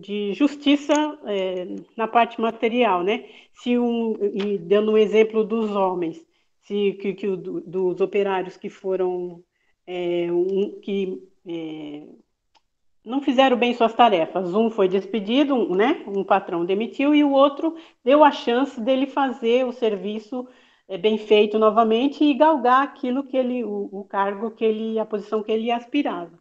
de, 0.01 0.35
justiça 0.35 0.95
é, 1.27 1.67
na 1.97 2.09
parte 2.09 2.41
material, 2.41 3.03
né? 3.03 3.29
Se 3.53 3.79
um, 3.79 4.15
e 4.35 4.59
dando 4.59 4.93
um 4.93 4.99
exemplo 4.99 5.45
dos 5.45 5.71
homens, 5.71 6.25
se 6.63 6.95
que, 6.95 7.15
que 7.15 7.37
dos 7.37 8.01
operários 8.01 8.57
que 8.57 8.69
foram 8.69 9.43
é, 9.89 10.31
um, 10.31 10.79
que 10.83 11.19
é, 11.47 12.03
não 13.03 13.23
fizeram 13.23 13.57
bem 13.57 13.73
suas 13.73 13.95
tarefas. 13.95 14.55
Um 14.55 14.71
foi 14.71 14.87
despedido, 14.87 15.55
um, 15.55 15.75
né? 15.75 16.05
Um 16.07 16.23
patrão 16.23 16.65
demitiu 16.67 17.15
e 17.15 17.25
o 17.25 17.33
outro 17.33 17.75
deu 18.05 18.23
a 18.23 18.31
chance 18.31 18.79
dele 18.79 19.07
fazer 19.07 19.65
o 19.65 19.73
serviço 19.73 20.47
é, 20.87 20.99
bem 20.99 21.17
feito 21.17 21.59
novamente 21.59 22.23
e 22.23 22.35
galgar 22.35 22.83
aquilo 22.83 23.25
que 23.25 23.37
ele, 23.37 23.65
o, 23.65 23.89
o, 23.91 24.05
cargo 24.05 24.51
que 24.51 24.65
ele, 24.65 24.99
a 24.99 25.07
posição 25.07 25.43
que 25.43 25.51
ele 25.51 25.71
aspirava. 25.71 26.39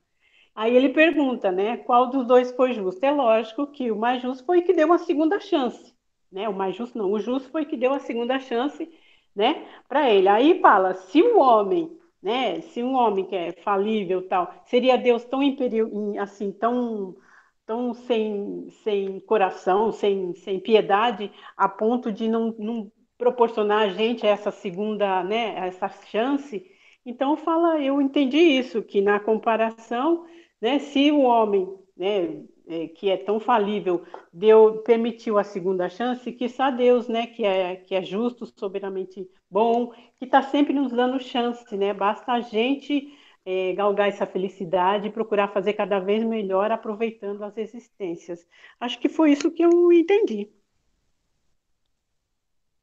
Aí 0.53 0.75
ele 0.75 0.89
pergunta, 0.89 1.49
né? 1.49 1.77
Qual 1.77 2.09
dos 2.09 2.27
dois 2.27 2.51
foi 2.51 2.73
justo? 2.73 3.01
É 3.03 3.11
lógico 3.11 3.67
que 3.67 3.91
o 3.91 3.95
mais 3.95 4.21
justo 4.21 4.43
foi 4.45 4.61
que 4.61 4.73
deu 4.73 4.87
uma 4.87 4.97
segunda 4.97 5.39
chance, 5.39 5.93
né? 6.29 6.49
O 6.49 6.53
mais 6.53 6.75
justo 6.75 6.97
não, 6.97 7.11
o 7.11 7.19
justo 7.19 7.49
foi 7.49 7.63
que 7.63 7.77
deu 7.77 7.93
a 7.93 7.99
segunda 7.99 8.39
chance, 8.39 8.91
né? 9.33 9.65
Para 9.87 10.11
ele. 10.11 10.27
Aí 10.27 10.59
fala, 10.59 10.95
se 10.95 11.21
o 11.21 11.39
homem 11.39 11.96
né? 12.21 12.61
Se 12.61 12.83
um 12.83 12.93
homem 12.95 13.25
que 13.25 13.35
é 13.35 13.51
falível 13.63 14.27
tal, 14.27 14.53
seria 14.65 14.97
Deus 14.97 15.23
tão 15.25 15.41
imperio, 15.43 16.19
assim, 16.19 16.51
tão 16.51 17.15
tão 17.67 17.93
sem, 17.93 18.69
sem 18.83 19.19
coração, 19.19 19.91
sem, 19.91 20.33
sem 20.35 20.57
piedade, 20.59 21.29
a 21.55 21.67
ponto 21.67 22.11
de 22.13 22.27
não, 22.29 22.55
não 22.57 22.89
proporcionar 23.17 23.81
a 23.81 23.89
gente 23.89 24.25
essa 24.25 24.51
segunda, 24.51 25.21
né, 25.23 25.55
essa 25.67 25.89
chance. 25.89 26.65
Então 27.05 27.35
fala, 27.35 27.81
eu 27.81 28.01
entendi 28.01 28.37
isso, 28.37 28.81
que 28.81 29.01
na 29.01 29.19
comparação, 29.19 30.25
né, 30.61 30.79
se 30.79 31.11
o 31.11 31.21
homem, 31.21 31.67
né, 31.95 32.41
é, 32.67 32.87
que 32.87 33.09
é 33.09 33.17
tão 33.17 33.39
falível, 33.39 34.03
deu, 34.31 34.81
permitiu 34.83 35.37
a 35.37 35.43
segunda 35.43 35.89
chance, 35.89 36.31
que 36.31 36.47
só 36.47 36.71
Deus, 36.71 37.07
né, 37.09 37.27
que 37.27 37.43
é, 37.43 37.75
que 37.75 37.95
é 37.95 38.01
justo, 38.01 38.45
soberanamente 38.57 39.29
bom, 39.49 39.91
que 40.17 40.25
está 40.25 40.41
sempre 40.41 40.73
nos 40.73 40.91
dando 40.91 41.19
chance, 41.19 41.75
né? 41.75 41.93
Basta 41.93 42.33
a 42.33 42.41
gente 42.41 43.17
é, 43.45 43.73
galgar 43.73 44.09
essa 44.09 44.25
felicidade 44.25 45.07
e 45.07 45.11
procurar 45.11 45.47
fazer 45.49 45.73
cada 45.73 45.99
vez 45.99 46.23
melhor, 46.23 46.71
aproveitando 46.71 47.43
as 47.43 47.57
existências. 47.57 48.45
Acho 48.79 48.99
que 48.99 49.07
foi 49.07 49.31
isso 49.31 49.51
que 49.51 49.63
eu 49.63 49.91
entendi. 49.91 50.49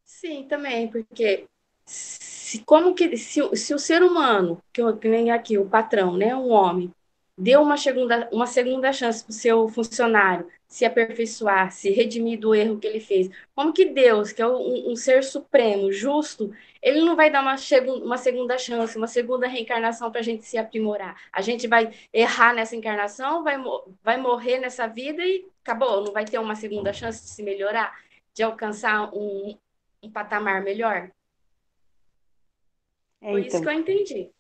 Sim, 0.05 0.45
também, 0.49 0.89
porque 0.89 1.47
se, 1.85 2.61
como 2.65 2.95
que 2.95 3.17
se, 3.17 3.57
se 3.57 3.75
o 3.75 3.79
ser 3.79 4.03
humano, 4.03 4.63
que, 4.73 4.81
eu, 4.81 4.99
nem 5.05 5.31
aqui, 5.31 5.59
o 5.59 5.69
patrão, 5.69 6.17
né, 6.17 6.35
um 6.35 6.51
homem, 6.51 6.91
deu 7.37 7.63
uma 7.63 7.77
segunda, 7.77 8.29
uma 8.33 8.47
segunda 8.47 8.93
chance 8.93 9.23
para 9.23 9.31
o 9.31 9.35
seu 9.35 9.69
funcionário 9.69 10.47
se 10.75 10.85
aperfeiçoar, 10.85 11.71
se 11.71 11.89
redimir 11.89 12.37
do 12.41 12.53
erro 12.53 12.81
que 12.81 12.87
ele 12.89 12.99
fez. 12.99 13.31
Como 13.55 13.73
que 13.73 13.85
Deus, 13.85 14.33
que 14.33 14.43
é 14.43 14.47
um, 14.49 14.91
um 14.91 14.97
ser 14.97 15.23
supremo, 15.23 15.93
justo, 15.93 16.53
ele 16.83 17.01
não 17.01 17.15
vai 17.15 17.31
dar 17.31 17.43
uma, 17.43 17.55
uma 18.03 18.19
segunda 18.19 18.59
chance, 18.59 18.99
uma 18.99 19.07
segunda 19.07 19.47
reencarnação 19.47 20.11
para 20.11 20.19
a 20.19 20.25
gente 20.25 20.45
se 20.45 20.59
aprimorar. 20.59 21.17
A 21.33 21.41
gente 21.41 21.69
vai 21.69 21.93
errar 22.13 22.53
nessa 22.53 22.75
encarnação, 22.75 23.45
vai, 23.45 23.57
vai 24.03 24.17
morrer 24.17 24.59
nessa 24.59 24.89
vida 24.89 25.25
e 25.25 25.47
acabou, 25.63 26.03
não 26.03 26.13
vai 26.13 26.25
ter 26.25 26.41
uma 26.41 26.57
segunda 26.57 26.93
chance 26.93 27.23
de 27.23 27.29
se 27.29 27.45
melhorar, 27.45 27.97
de 28.35 28.43
alcançar 28.43 29.15
um, 29.15 29.57
um 30.03 30.11
patamar 30.11 30.61
melhor. 30.65 31.09
É, 33.21 33.31
Foi 33.31 33.43
então. 33.43 33.47
isso 33.47 33.63
que 33.63 33.69
eu 33.69 33.73
entendi. 33.73 34.34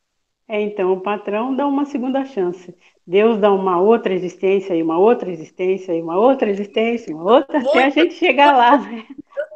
É, 0.46 0.60
então, 0.60 0.92
o 0.92 1.00
patrão 1.00 1.56
dá 1.56 1.66
uma 1.66 1.86
segunda 1.86 2.24
chance. 2.24 2.76
Deus 3.06 3.38
dá 3.38 3.52
uma 3.52 3.80
outra 3.80 4.12
existência, 4.12 4.74
e 4.74 4.82
uma 4.82 4.98
outra 4.98 5.30
existência, 5.30 5.92
e 5.94 6.02
uma 6.02 6.18
outra 6.18 6.50
existência, 6.50 7.14
uma 7.14 7.24
outra, 7.24 7.58
Muito 7.58 7.70
até 7.70 7.84
a 7.84 7.90
gente 7.90 8.14
chegar 8.14 8.56
lá. 8.56 8.78
Né? 8.78 9.06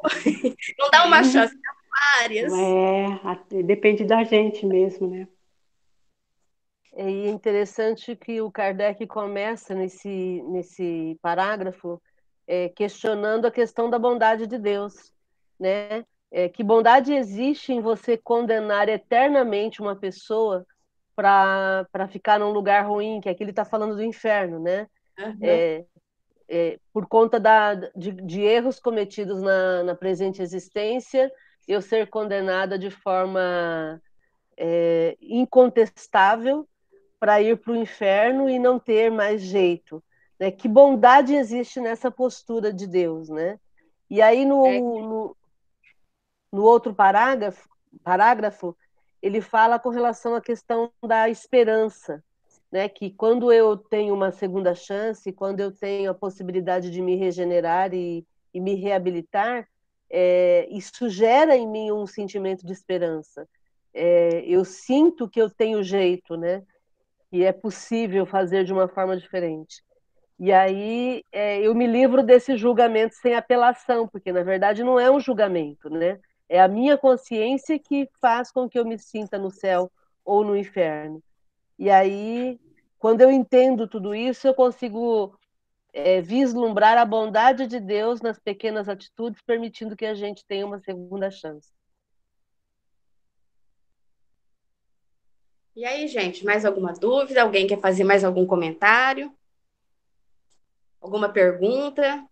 Não 0.79 0.90
dá 0.90 1.05
uma 1.05 1.22
chance, 1.22 1.55
dá 1.55 1.72
várias. 2.20 2.53
É, 2.53 3.62
depende 3.62 4.05
da 4.05 4.24
gente 4.24 4.64
mesmo, 4.64 5.09
né? 5.09 5.29
É 6.94 7.09
interessante 7.29 8.16
que 8.16 8.40
o 8.40 8.51
Kardec 8.51 9.07
começa 9.07 9.74
nesse, 9.74 10.42
nesse 10.48 11.16
parágrafo 11.22 12.03
é, 12.46 12.70
questionando 12.70 13.46
a 13.46 13.53
questão 13.53 13.88
da 13.88 13.98
bondade 13.98 14.46
de 14.46 14.59
Deus, 14.59 15.12
né? 15.61 16.05
É, 16.31 16.48
que 16.48 16.62
bondade 16.62 17.12
existe 17.14 17.72
em 17.72 17.81
você 17.81 18.16
condenar 18.16 18.88
eternamente 18.88 19.81
uma 19.81 19.96
pessoa 19.96 20.66
para 21.19 22.07
ficar 22.09 22.39
num 22.39 22.53
lugar 22.53 22.87
ruim, 22.87 23.21
que 23.21 23.29
aqui 23.29 23.43
ele 23.43 23.51
está 23.51 23.65
falando 23.65 23.97
do 23.97 24.05
inferno, 24.05 24.61
né? 24.61 24.87
Uhum. 25.19 25.39
É, 25.43 25.85
é, 26.49 26.79
por 26.93 27.09
conta 27.09 27.41
da, 27.41 27.75
de, 27.75 28.13
de 28.13 28.41
erros 28.41 28.79
cometidos 28.79 29.43
na, 29.43 29.83
na, 29.83 29.95
presente 29.97 30.41
existência, 30.41 31.33
eu 31.67 31.83
ser 31.83 32.09
condenada 32.09 32.79
de 32.79 32.89
forma 32.89 34.01
é, 34.57 35.17
incontestável 35.21 36.69
para 37.19 37.43
ir 37.43 37.59
para 37.59 37.73
o 37.73 37.77
inferno 37.77 38.49
e 38.49 38.57
não 38.57 38.79
ter 38.79 39.11
mais 39.11 39.43
jeito. 39.43 40.01
Né? 40.39 40.53
Que 40.53 40.69
bondade 40.69 41.35
existe 41.35 41.81
nessa 41.81 42.13
postura 42.13 42.73
de 42.73 42.87
Deus, 42.87 43.29
né? 43.29 43.59
E 44.09 44.23
aí 44.23 44.45
no, 44.45 44.67
é. 44.67 44.79
no, 44.79 45.37
no 46.53 46.63
outro 46.63 46.95
parágrafo, 46.95 47.69
parágrafo 48.05 48.77
ele 49.23 49.41
fala 49.41 49.79
com 49.79 49.89
relação 49.89 50.35
à 50.35 50.41
questão 50.41 50.91
da 51.07 51.29
esperança, 51.29 52.23
né? 52.71 52.89
Que 52.89 53.11
quando 53.11 53.53
eu 53.53 53.77
tenho 53.77 54.15
uma 54.15 54.31
segunda 54.31 54.75
chance, 54.75 55.33
quando 55.33 55.61
eu 55.61 55.73
tenho 55.73 56.11
a 56.11 56.15
possibilidade 56.15 56.91
de 56.91 57.03
me 57.03 57.17
regenerar 57.17 57.93
e, 57.93 58.27
e 58.53 58.61
me 58.61 58.75
reabilitar, 58.75 59.69
é, 60.11 60.67
isso 60.71 61.09
gera 61.09 61.57
em 61.57 61.67
mim 61.67 61.93
um 61.93 62.07
sentimento 62.07 62.65
de 62.65 62.73
esperança. 62.73 63.49
É, 63.93 64.45
eu 64.47 64.65
sinto 64.65 65.29
que 65.29 65.41
eu 65.41 65.51
tenho 65.51 65.83
jeito, 65.83 66.37
né? 66.37 66.63
E 67.33 67.45
é 67.45 67.53
possível 67.53 68.25
fazer 68.25 68.65
de 68.65 68.73
uma 68.73 68.89
forma 68.89 69.17
diferente. 69.17 69.83
E 70.39 70.53
aí 70.53 71.25
é, 71.33 71.61
eu 71.61 71.75
me 71.75 71.87
livro 71.87 72.23
desse 72.23 72.57
julgamento 72.57 73.15
sem 73.17 73.35
apelação, 73.35 74.07
porque 74.07 74.33
na 74.33 74.43
verdade 74.43 74.85
não 74.85 74.99
é 74.99 75.11
um 75.11 75.19
julgamento, 75.19 75.91
né? 75.91 76.19
É 76.49 76.61
a 76.61 76.69
minha 76.69 76.97
consciência 76.97 77.79
que 77.79 78.09
faz 78.21 78.51
com 78.51 78.69
que 78.69 78.79
eu 78.79 78.85
me 78.85 78.99
sinta 78.99 79.39
no 79.39 79.51
céu 79.51 79.91
ou 80.25 80.45
no 80.45 80.57
inferno. 80.57 81.23
E 81.79 81.91
aí, 81.91 82.59
quando 82.99 83.21
eu 83.21 83.31
entendo 83.31 83.87
tudo 83.87 84.15
isso, 84.15 84.47
eu 84.47 84.55
consigo 84.55 85.39
é, 85.93 86.21
vislumbrar 86.21 86.99
a 86.99 87.05
bondade 87.05 87.67
de 87.67 87.79
Deus 87.81 88.21
nas 88.21 88.39
pequenas 88.39 88.89
atitudes, 88.89 89.43
permitindo 89.43 89.97
que 89.97 90.07
a 90.07 90.15
gente 90.15 90.45
tenha 90.45 90.67
uma 90.67 90.81
segunda 90.81 91.31
chance. 91.31 91.71
E 95.77 95.85
aí, 95.85 96.09
gente, 96.09 96.45
mais 96.45 96.65
alguma 96.65 96.93
dúvida? 96.93 97.43
Alguém 97.43 97.67
quer 97.67 97.81
fazer 97.81 98.03
mais 98.03 98.25
algum 98.25 98.45
comentário? 98.45 99.33
Alguma 101.01 101.29
pergunta? 101.29 102.28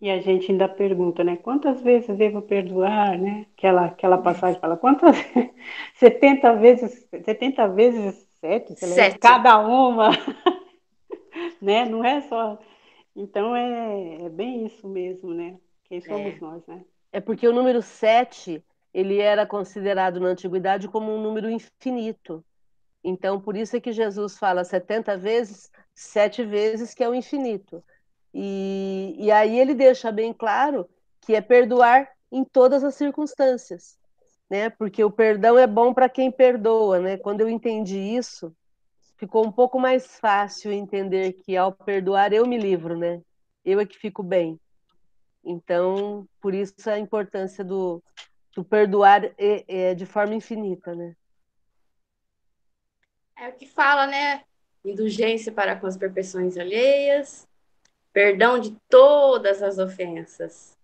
E 0.00 0.10
a 0.10 0.18
gente 0.18 0.50
ainda 0.50 0.66
pergunta, 0.66 1.22
né? 1.22 1.36
Quantas 1.36 1.82
vezes 1.82 2.16
devo 2.16 2.40
perdoar, 2.40 3.18
né? 3.18 3.46
Aquela, 3.56 3.86
aquela 3.86 4.18
passagem 4.18 4.58
fala, 4.58 4.76
quantas? 4.76 5.14
70 5.96 6.54
vezes, 6.54 7.06
70 7.10 7.68
vezes 7.68 8.26
7, 8.40 8.76
sete. 8.76 9.18
cada 9.18 9.58
uma. 9.58 10.10
né? 11.60 11.84
Não 11.84 12.02
é 12.02 12.22
só. 12.22 12.58
Então 13.14 13.54
é, 13.54 14.22
é 14.22 14.28
bem 14.30 14.64
isso 14.64 14.88
mesmo, 14.88 15.34
né? 15.34 15.56
Quem 15.84 16.00
somos 16.00 16.34
é. 16.34 16.40
nós, 16.40 16.66
né? 16.66 16.82
É 17.12 17.20
porque 17.20 17.46
o 17.46 17.52
número 17.52 17.82
7, 17.82 18.64
ele 18.94 19.18
era 19.18 19.44
considerado 19.44 20.18
na 20.18 20.28
antiguidade 20.28 20.88
como 20.88 21.12
um 21.12 21.20
número 21.20 21.50
infinito. 21.50 22.42
Então, 23.02 23.40
por 23.40 23.56
isso 23.56 23.76
é 23.76 23.80
que 23.80 23.92
Jesus 23.92 24.38
fala 24.38 24.64
70 24.64 25.16
vezes, 25.16 25.70
sete 25.94 26.44
vezes, 26.44 26.94
que 26.94 27.02
é 27.02 27.08
o 27.08 27.14
infinito. 27.14 27.82
E, 28.32 29.16
e 29.18 29.30
aí 29.30 29.58
ele 29.58 29.74
deixa 29.74 30.12
bem 30.12 30.32
claro 30.32 30.88
que 31.20 31.34
é 31.34 31.40
perdoar 31.40 32.08
em 32.30 32.44
todas 32.44 32.84
as 32.84 32.94
circunstâncias, 32.94 33.98
né? 34.48 34.70
Porque 34.70 35.02
o 35.02 35.10
perdão 35.10 35.58
é 35.58 35.66
bom 35.66 35.92
para 35.92 36.08
quem 36.08 36.30
perdoa, 36.30 37.00
né? 37.00 37.16
Quando 37.16 37.40
eu 37.40 37.48
entendi 37.48 37.98
isso, 37.98 38.54
ficou 39.16 39.46
um 39.46 39.52
pouco 39.52 39.78
mais 39.78 40.18
fácil 40.18 40.72
entender 40.72 41.32
que 41.32 41.56
ao 41.56 41.72
perdoar 41.72 42.32
eu 42.32 42.46
me 42.46 42.56
livro, 42.56 42.96
né? 42.96 43.20
Eu 43.64 43.80
é 43.80 43.86
que 43.86 43.98
fico 43.98 44.22
bem. 44.22 44.58
Então, 45.44 46.26
por 46.40 46.54
isso 46.54 46.88
a 46.88 46.98
importância 46.98 47.64
do, 47.64 48.02
do 48.54 48.64
perdoar 48.64 49.24
é, 49.38 49.90
é 49.90 49.94
de 49.94 50.06
forma 50.06 50.34
infinita, 50.34 50.94
né? 50.94 51.14
É 53.36 53.48
o 53.48 53.52
que 53.54 53.66
fala, 53.66 54.06
né? 54.06 54.44
Indulgência 54.84 55.50
para 55.50 55.76
com 55.76 55.86
as 55.86 55.96
perfeições 55.96 56.56
alheias, 56.56 57.48
perdão 58.12 58.58
de 58.58 58.76
todas 58.88 59.62
as 59.62 59.78
ofensas. 59.78 60.76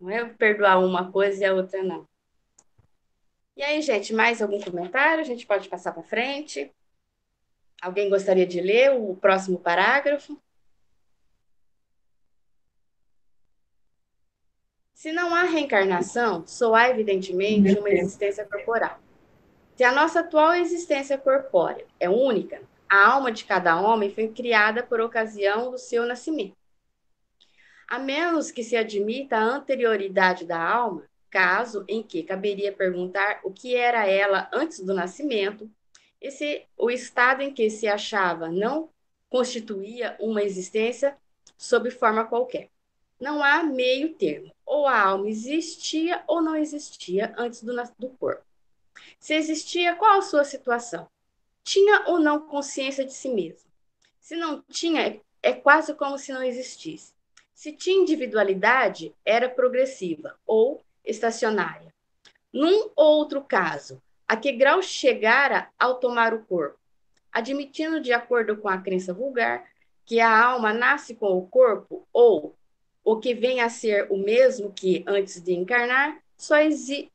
Não 0.00 0.10
é 0.10 0.24
perdoar 0.24 0.78
uma 0.78 1.10
coisa 1.10 1.42
e 1.42 1.44
a 1.46 1.54
outra 1.54 1.82
não. 1.82 2.06
E 3.56 3.62
aí, 3.62 3.80
gente, 3.82 4.12
mais 4.12 4.42
algum 4.42 4.60
comentário? 4.60 5.20
A 5.20 5.24
gente 5.24 5.46
pode 5.46 5.68
passar 5.68 5.92
para 5.92 6.02
frente. 6.02 6.72
Alguém 7.80 8.10
gostaria 8.10 8.46
de 8.46 8.60
ler 8.60 8.92
o 8.92 9.14
próximo 9.16 9.58
parágrafo? 9.58 10.40
Se 14.92 15.12
não 15.12 15.34
há 15.34 15.42
reencarnação, 15.42 16.46
só 16.46 16.74
há, 16.74 16.88
evidentemente, 16.88 17.78
uma 17.78 17.90
existência 17.90 18.44
corporal. 18.46 18.98
Se 19.76 19.84
a 19.84 19.92
nossa 19.92 20.20
atual 20.20 20.54
existência 20.54 21.18
corpórea 21.18 21.84
é 22.00 22.08
única, 22.08 22.62
a 22.88 23.12
alma 23.12 23.32
de 23.32 23.44
cada 23.44 23.80
homem 23.80 24.10
foi 24.10 24.28
criada 24.28 24.82
por 24.82 25.00
ocasião 25.00 25.70
do 25.70 25.78
seu 25.78 26.06
nascimento. 26.06 26.56
A 27.88 27.98
menos 27.98 28.50
que 28.50 28.64
se 28.64 28.76
admita 28.76 29.36
a 29.36 29.42
anterioridade 29.42 30.44
da 30.44 30.60
alma, 30.60 31.04
caso 31.30 31.84
em 31.88 32.02
que 32.02 32.22
caberia 32.22 32.72
perguntar 32.72 33.40
o 33.42 33.52
que 33.52 33.74
era 33.74 34.06
ela 34.06 34.48
antes 34.52 34.80
do 34.80 34.94
nascimento, 34.94 35.70
e 36.20 36.30
se 36.30 36.64
o 36.76 36.90
estado 36.90 37.42
em 37.42 37.52
que 37.52 37.68
se 37.68 37.86
achava 37.86 38.48
não 38.48 38.88
constituía 39.28 40.16
uma 40.20 40.42
existência 40.42 41.16
sob 41.56 41.90
forma 41.90 42.24
qualquer. 42.24 42.70
Não 43.20 43.42
há 43.42 43.62
meio 43.62 44.14
termo. 44.14 44.54
Ou 44.64 44.86
a 44.86 45.00
alma 45.00 45.28
existia 45.28 46.22
ou 46.26 46.40
não 46.40 46.56
existia 46.56 47.34
antes 47.36 47.62
do, 47.62 47.74
do 47.98 48.08
corpo. 48.10 48.44
Se 49.18 49.34
existia, 49.34 49.96
qual 49.96 50.18
a 50.18 50.22
sua 50.22 50.44
situação? 50.44 51.08
Tinha 51.64 52.04
ou 52.08 52.20
não 52.20 52.46
consciência 52.46 53.06
de 53.06 53.12
si 53.14 53.28
mesmo? 53.28 53.70
Se 54.20 54.36
não 54.36 54.62
tinha, 54.68 55.18
é 55.42 55.52
quase 55.54 55.94
como 55.94 56.18
se 56.18 56.30
não 56.30 56.42
existisse. 56.42 57.14
Se 57.54 57.72
tinha 57.72 58.02
individualidade, 58.02 59.14
era 59.24 59.48
progressiva 59.48 60.38
ou 60.46 60.82
estacionária. 61.02 61.92
Num 62.52 62.90
outro 62.94 63.42
caso, 63.42 64.00
a 64.28 64.36
que 64.36 64.52
grau 64.52 64.82
chegara 64.82 65.70
ao 65.78 65.98
tomar 65.98 66.34
o 66.34 66.44
corpo? 66.44 66.78
Admitindo, 67.32 67.98
de 67.98 68.12
acordo 68.12 68.58
com 68.58 68.68
a 68.68 68.78
crença 68.78 69.14
vulgar, 69.14 69.66
que 70.04 70.20
a 70.20 70.44
alma 70.44 70.72
nasce 70.72 71.14
com 71.14 71.38
o 71.38 71.46
corpo, 71.46 72.06
ou 72.12 72.54
o 73.02 73.18
que 73.18 73.34
vem 73.34 73.60
a 73.60 73.70
ser 73.70 74.06
o 74.10 74.18
mesmo 74.18 74.70
que 74.70 75.02
antes 75.06 75.40
de 75.40 75.54
encarnar, 75.54 76.22
só, 76.36 76.56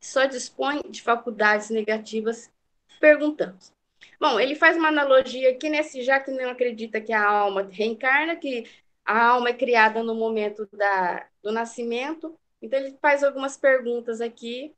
só 0.02 0.26
dispõe 0.26 0.82
de 0.90 1.02
faculdades 1.04 1.70
negativas, 1.70 2.52
perguntamos. 3.00 3.72
Bom, 4.20 4.38
ele 4.40 4.54
faz 4.54 4.76
uma 4.76 4.90
analogia 4.90 5.52
aqui, 5.52 5.70
nesse 5.70 6.02
já 6.04 6.20
que 6.20 6.30
não 6.30 6.50
acredita 6.50 7.00
que 7.00 7.14
a 7.14 7.26
alma 7.26 7.64
reencarna, 7.64 8.36
que 8.36 8.70
a 9.06 9.28
alma 9.28 9.50
é 9.50 9.54
criada 9.54 10.04
no 10.04 10.14
momento 10.14 10.68
da, 10.74 11.26
do 11.42 11.52
nascimento. 11.52 12.38
Então, 12.62 12.78
ele 12.78 12.98
faz 13.02 13.24
algumas 13.24 13.56
perguntas 13.56 14.20
aqui, 14.20 14.76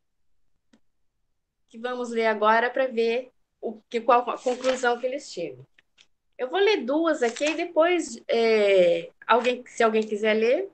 que 1.69 1.80
vamos 1.80 2.12
ler 2.12 2.27
agora 2.27 2.69
para 2.69 2.86
ver 2.86 3.32
o 3.60 3.82
que, 3.89 3.99
qual 3.99 4.30
a 4.30 4.38
conclusão 4.38 4.99
que 4.99 5.08
eles 5.08 5.32
chegam. 5.32 5.65
Eu 6.38 6.49
vou 6.49 6.60
ler 6.60 6.86
duas 6.86 7.23
aqui 7.23 7.45
e 7.45 7.56
depois, 7.56 8.21
é, 8.27 9.10
alguém, 9.25 9.63
se 9.65 9.82
alguém 9.84 10.04
quiser 10.04 10.34
ler. 10.36 10.69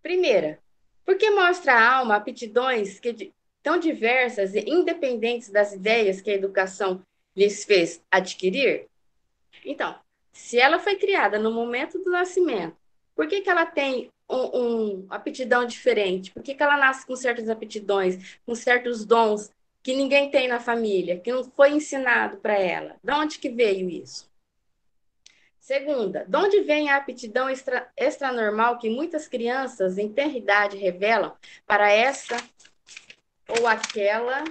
Primeira, 0.00 0.60
porque 1.04 1.30
mostra 1.30 1.74
a 1.74 1.96
alma 1.96 2.16
aptidões 2.16 3.00
que, 3.00 3.32
tão 3.68 3.78
diversas 3.78 4.54
e 4.54 4.60
independentes 4.60 5.50
das 5.50 5.74
ideias 5.74 6.22
que 6.22 6.30
a 6.30 6.34
educação 6.34 7.02
lhes 7.36 7.66
fez 7.66 8.02
adquirir? 8.10 8.86
Então, 9.62 9.94
se 10.32 10.58
ela 10.58 10.78
foi 10.78 10.96
criada 10.96 11.38
no 11.38 11.52
momento 11.52 11.98
do 11.98 12.10
nascimento, 12.10 12.74
por 13.14 13.28
que, 13.28 13.42
que 13.42 13.50
ela 13.50 13.66
tem 13.66 14.10
um, 14.26 14.58
um 14.58 15.06
aptidão 15.10 15.66
diferente? 15.66 16.30
Por 16.30 16.42
que, 16.42 16.54
que 16.54 16.62
ela 16.62 16.78
nasce 16.78 17.06
com 17.06 17.14
certas 17.14 17.50
aptidões, 17.50 18.38
com 18.46 18.54
certos 18.54 19.04
dons 19.04 19.50
que 19.82 19.94
ninguém 19.94 20.30
tem 20.30 20.48
na 20.48 20.60
família, 20.60 21.20
que 21.20 21.30
não 21.30 21.44
foi 21.44 21.72
ensinado 21.72 22.38
para 22.38 22.58
ela? 22.58 22.96
De 23.04 23.12
onde 23.12 23.38
que 23.38 23.50
veio 23.50 23.90
isso? 23.90 24.26
Segunda, 25.60 26.24
de 26.26 26.34
onde 26.38 26.60
vem 26.62 26.88
a 26.88 26.96
aptidão 26.96 27.50
extra, 27.50 27.86
extranormal 27.94 28.78
que 28.78 28.88
muitas 28.88 29.28
crianças 29.28 29.98
em 29.98 30.10
tenra 30.10 30.38
idade 30.38 30.78
revelam 30.78 31.36
para 31.66 31.92
essa 31.92 32.38
ou 33.48 33.66
aquela 33.66 34.44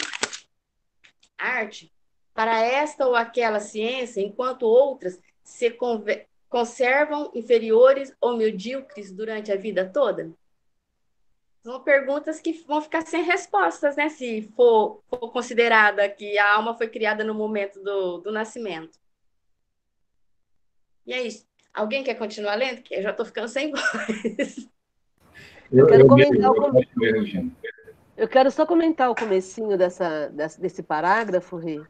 arte, 1.37 1.91
para 2.33 2.59
esta 2.59 3.07
ou 3.07 3.15
aquela 3.15 3.59
ciência, 3.59 4.21
enquanto 4.21 4.63
outras 4.63 5.19
se 5.43 5.75
conservam 6.49 7.31
inferiores 7.33 8.15
ou 8.19 8.35
medíocres 8.35 9.11
durante 9.11 9.51
a 9.51 9.55
vida 9.55 9.87
toda? 9.87 10.31
São 11.63 11.83
perguntas 11.83 12.39
que 12.39 12.53
vão 12.65 12.81
ficar 12.81 13.01
sem 13.05 13.23
respostas, 13.23 13.95
né? 13.95 14.07
Se 14.09 14.43
for, 14.55 15.03
for 15.09 15.31
considerada 15.31 16.07
que 16.07 16.37
a 16.37 16.53
alma 16.53 16.77
foi 16.77 16.87
criada 16.87 17.23
no 17.23 17.33
momento 17.33 17.81
do, 17.83 18.19
do 18.19 18.31
nascimento. 18.31 18.97
E 21.05 21.13
é 21.13 21.21
isso. 21.23 21.45
Alguém 21.73 22.03
quer 22.03 22.15
continuar 22.15 22.55
lendo? 22.55 22.81
Que 22.81 22.95
eu 22.95 23.01
já 23.01 23.11
estou 23.11 23.25
ficando 23.25 23.47
sem 23.47 23.71
voz. 23.71 24.69
Eu, 25.71 25.87
quero 25.87 26.07
comentar 26.07 26.51
o 26.51 26.79
Eu 26.79 27.76
quero 28.25 28.49
só 28.49 28.65
comentar 28.65 29.11
o 29.11 29.15
comecinho 29.15 29.77
dessa, 29.77 30.29
desse 30.57 30.81
parágrafo, 30.81 31.57
Rê. 31.57 31.81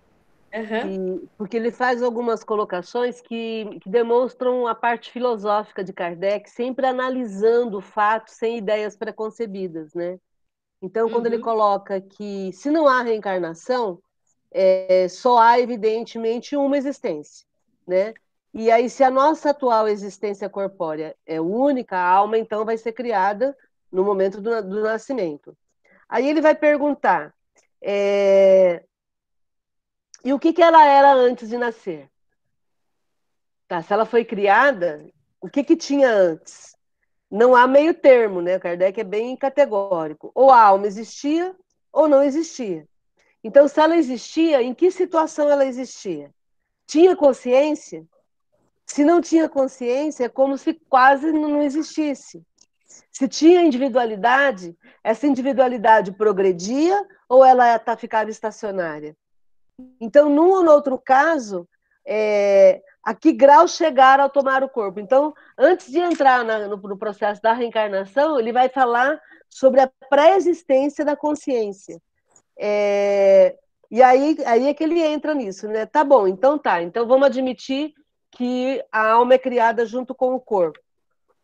Uhum. 0.53 1.27
porque 1.37 1.57
ele 1.57 1.71
faz 1.71 2.01
algumas 2.01 2.41
colocações 2.43 3.19
que, 3.19 3.79
que, 3.81 3.89
demonstram 3.89 4.65
a 4.65 4.73
parte 4.73 5.11
filosófica 5.11 5.83
de 5.83 5.91
Kardec, 5.91 6.49
sempre 6.49 6.87
analisando 6.87 7.77
o 7.77 7.81
fato 7.81 8.31
sem 8.31 8.57
ideias 8.57 8.95
preconcebidas, 8.95 9.93
né? 9.93 10.17
Então, 10.81 11.09
quando 11.09 11.25
uhum. 11.25 11.33
ele 11.33 11.41
coloca 11.43 11.99
que 11.99 12.51
se 12.53 12.71
não 12.71 12.87
há 12.87 13.01
reencarnação, 13.01 13.99
é, 14.51 15.07
só 15.09 15.37
há 15.37 15.59
evidentemente 15.59 16.55
uma 16.55 16.77
existência, 16.77 17.45
né? 17.85 18.13
E 18.53 18.71
aí, 18.71 18.89
se 18.89 19.03
a 19.03 19.09
nossa 19.09 19.51
atual 19.51 19.87
existência 19.87 20.49
corpórea 20.49 21.15
é 21.25 21.39
única, 21.39 21.97
a 21.97 22.09
alma 22.09 22.37
então 22.37 22.65
vai 22.65 22.77
ser 22.77 22.93
criada 22.93 23.55
no 23.91 24.03
momento 24.03 24.41
do, 24.41 24.61
do 24.63 24.81
nascimento. 24.81 25.55
Aí 26.09 26.27
ele 26.27 26.41
vai 26.41 26.55
perguntar: 26.55 27.33
é... 27.81 28.83
e 30.23 30.33
o 30.33 30.39
que, 30.39 30.53
que 30.53 30.61
ela 30.61 30.85
era 30.85 31.13
antes 31.13 31.49
de 31.49 31.57
nascer? 31.57 32.09
Tá, 33.67 33.81
se 33.81 33.91
ela 33.91 34.05
foi 34.05 34.23
criada, 34.23 35.05
o 35.41 35.49
que, 35.49 35.63
que 35.63 35.75
tinha 35.75 36.09
antes? 36.09 36.75
Não 37.29 37.53
há 37.53 37.67
meio 37.67 37.93
termo, 37.93 38.41
né? 38.41 38.57
Kardec 38.57 39.01
é 39.01 39.03
bem 39.03 39.35
categórico. 39.35 40.31
Ou 40.33 40.49
a 40.49 40.61
alma 40.61 40.87
existia 40.87 41.53
ou 41.91 42.07
não 42.07 42.23
existia. 42.23 42.87
Então, 43.43 43.67
se 43.67 43.79
ela 43.79 43.97
existia, 43.97 44.61
em 44.61 44.73
que 44.73 44.89
situação 44.91 45.49
ela 45.49 45.65
existia? 45.65 46.33
Tinha 46.85 47.15
consciência? 47.15 48.05
Se 48.85 49.03
não 49.03 49.19
tinha 49.19 49.49
consciência, 49.49 50.25
é 50.25 50.29
como 50.29 50.57
se 50.57 50.73
quase 50.73 51.31
não 51.31 51.61
existisse. 51.61 52.41
Se 53.11 53.27
tinha 53.27 53.61
individualidade, 53.61 54.75
essa 55.03 55.27
individualidade 55.27 56.11
progredia 56.11 57.05
ou 57.27 57.43
ela 57.43 57.77
tá, 57.79 57.97
ficava 57.97 58.29
estacionária? 58.29 59.15
Então, 59.99 60.29
num 60.29 60.49
ou 60.51 60.63
no 60.63 60.71
outro 60.71 60.97
caso, 60.97 61.67
é, 62.05 62.81
a 63.03 63.13
que 63.13 63.31
grau 63.31 63.67
chegar 63.67 64.19
ao 64.19 64.29
tomar 64.29 64.63
o 64.63 64.69
corpo? 64.69 64.99
Então, 64.99 65.33
antes 65.57 65.91
de 65.91 65.99
entrar 65.99 66.43
na, 66.43 66.67
no, 66.67 66.77
no, 66.77 66.97
processo 66.97 67.41
da 67.41 67.53
reencarnação, 67.53 68.39
ele 68.39 68.51
vai 68.51 68.69
falar 68.69 69.19
sobre 69.49 69.81
a 69.81 69.91
pré-existência 70.09 71.05
da 71.05 71.15
consciência. 71.15 72.01
É, 72.57 73.55
e 73.89 74.01
aí, 74.01 74.37
aí 74.45 74.67
é 74.67 74.73
que 74.73 74.83
ele 74.83 75.01
entra 75.01 75.33
nisso, 75.33 75.67
né? 75.67 75.85
Tá 75.85 76.03
bom, 76.03 76.27
então 76.27 76.57
tá. 76.57 76.81
Então 76.81 77.07
vamos 77.07 77.27
admitir 77.27 77.93
que 78.31 78.83
a 78.91 79.11
alma 79.11 79.35
é 79.35 79.37
criada 79.37 79.85
junto 79.85 80.13
com 80.13 80.35
o 80.35 80.39
corpo, 80.39 80.79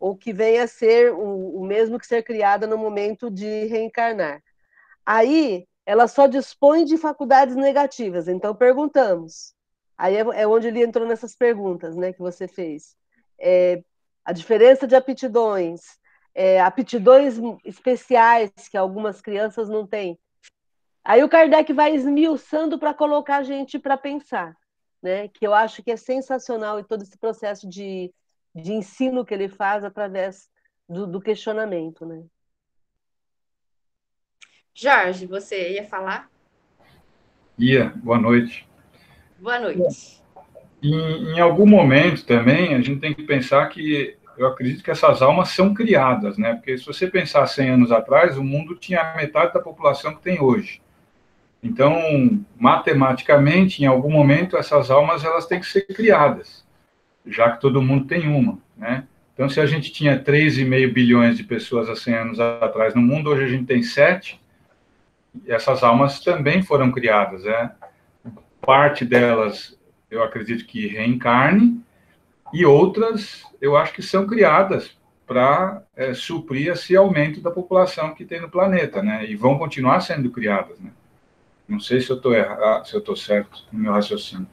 ou 0.03 0.17
que 0.17 0.33
venha 0.33 0.65
a 0.65 0.67
ser 0.67 1.13
o, 1.13 1.61
o 1.61 1.65
mesmo 1.65 1.97
que 1.97 2.05
ser 2.05 2.23
criada 2.23 2.67
no 2.67 2.77
momento 2.77 3.31
de 3.31 3.67
reencarnar. 3.67 4.43
Aí, 5.05 5.65
ela 5.85 6.09
só 6.09 6.27
dispõe 6.27 6.83
de 6.83 6.97
faculdades 6.97 7.55
negativas. 7.55 8.27
Então, 8.27 8.53
perguntamos. 8.53 9.55
Aí 9.97 10.17
é, 10.17 10.19
é 10.19 10.45
onde 10.45 10.67
ele 10.67 10.83
entrou 10.83 11.07
nessas 11.07 11.37
perguntas 11.37 11.95
né, 11.95 12.11
que 12.11 12.19
você 12.19 12.49
fez. 12.49 12.97
É, 13.39 13.81
a 14.25 14.33
diferença 14.33 14.85
de 14.85 14.93
aptidões, 14.93 15.79
é, 16.35 16.59
aptidões 16.59 17.35
especiais 17.63 18.51
que 18.69 18.75
algumas 18.75 19.21
crianças 19.21 19.69
não 19.69 19.87
têm. 19.87 20.19
Aí 21.01 21.23
o 21.23 21.29
Kardec 21.29 21.71
vai 21.71 21.95
esmiuçando 21.95 22.77
para 22.77 22.93
colocar 22.93 23.37
a 23.37 23.43
gente 23.43 23.79
para 23.79 23.95
pensar 23.95 24.53
né, 25.01 25.29
que 25.29 25.47
eu 25.47 25.53
acho 25.53 25.81
que 25.81 25.91
é 25.91 25.95
sensacional 25.95 26.77
em 26.77 26.83
todo 26.83 27.03
esse 27.03 27.17
processo 27.17 27.69
de, 27.69 28.13
de 28.53 28.73
ensino 28.73 29.25
que 29.25 29.33
ele 29.33 29.49
faz 29.49 29.83
através 29.83 30.49
do, 30.87 31.07
do 31.07 31.21
questionamento. 31.21 32.05
Né? 32.05 32.23
Jorge, 34.73 35.25
você 35.25 35.73
ia 35.73 35.85
falar? 35.85 36.29
Ia, 37.57 37.93
boa 37.97 38.17
noite. 38.17 38.67
Boa 39.39 39.59
noite. 39.59 40.21
em, 40.81 41.33
em 41.33 41.39
algum 41.39 41.65
momento 41.65 42.25
também, 42.25 42.73
a 42.73 42.81
gente 42.81 42.99
tem 42.99 43.13
que 43.13 43.23
pensar 43.23 43.67
que 43.69 44.17
eu 44.37 44.47
acredito 44.47 44.83
que 44.83 44.91
essas 44.91 45.21
almas 45.21 45.49
são 45.49 45.73
criadas, 45.73 46.37
né? 46.37 46.55
Porque 46.55 46.77
se 46.77 46.85
você 46.85 47.07
pensar 47.07 47.45
100 47.45 47.69
anos 47.69 47.91
atrás, 47.91 48.37
o 48.37 48.43
mundo 48.43 48.75
tinha 48.75 49.13
metade 49.15 49.53
da 49.53 49.59
população 49.59 50.15
que 50.15 50.21
tem 50.21 50.41
hoje. 50.41 50.81
Então, 51.61 52.43
matematicamente, 52.57 53.83
em 53.83 53.85
algum 53.85 54.11
momento, 54.11 54.57
essas 54.57 54.91
almas 54.91 55.23
elas 55.23 55.45
têm 55.45 55.59
que 55.59 55.65
ser 55.65 55.85
criadas, 55.87 56.65
já 57.25 57.51
que 57.51 57.61
todo 57.61 57.81
mundo 57.81 58.05
tem 58.05 58.27
uma, 58.27 58.57
né? 58.77 59.05
Então, 59.33 59.49
se 59.49 59.59
a 59.59 59.65
gente 59.65 59.91
tinha 59.91 60.21
3,5 60.21 60.93
bilhões 60.93 61.37
de 61.37 61.43
pessoas 61.43 61.89
há 61.89 61.95
100 61.95 62.13
anos 62.13 62.39
atrás 62.39 62.93
no 62.93 63.01
mundo, 63.01 63.29
hoje 63.29 63.43
a 63.43 63.47
gente 63.47 63.65
tem 63.65 63.81
7, 63.81 64.39
essas 65.47 65.83
almas 65.83 66.19
também 66.19 66.61
foram 66.61 66.91
criadas, 66.91 67.43
né? 67.43 67.71
Parte 68.61 69.03
delas, 69.03 69.77
eu 70.09 70.21
acredito 70.21 70.65
que 70.65 70.87
reencarne, 70.87 71.83
e 72.53 72.63
outras, 72.65 73.43
eu 73.59 73.75
acho 73.75 73.93
que 73.93 74.03
são 74.03 74.27
criadas 74.27 74.95
para 75.25 75.81
é, 75.95 76.13
suprir 76.13 76.71
esse 76.71 76.95
aumento 76.95 77.41
da 77.41 77.49
população 77.49 78.13
que 78.13 78.23
tem 78.23 78.39
no 78.39 78.49
planeta, 78.49 79.01
né? 79.01 79.25
E 79.25 79.35
vão 79.35 79.57
continuar 79.57 80.01
sendo 80.01 80.29
criadas, 80.29 80.79
né? 80.79 80.91
Não 81.67 81.79
sei 81.79 82.01
se 82.01 82.11
eu 82.11 82.17
estou 82.17 82.33
errado, 82.33 82.87
se 82.87 82.93
eu 82.93 82.99
estou 82.99 83.15
certo 83.15 83.63
no 83.71 83.79
meu 83.79 83.93
raciocínio. 83.93 84.47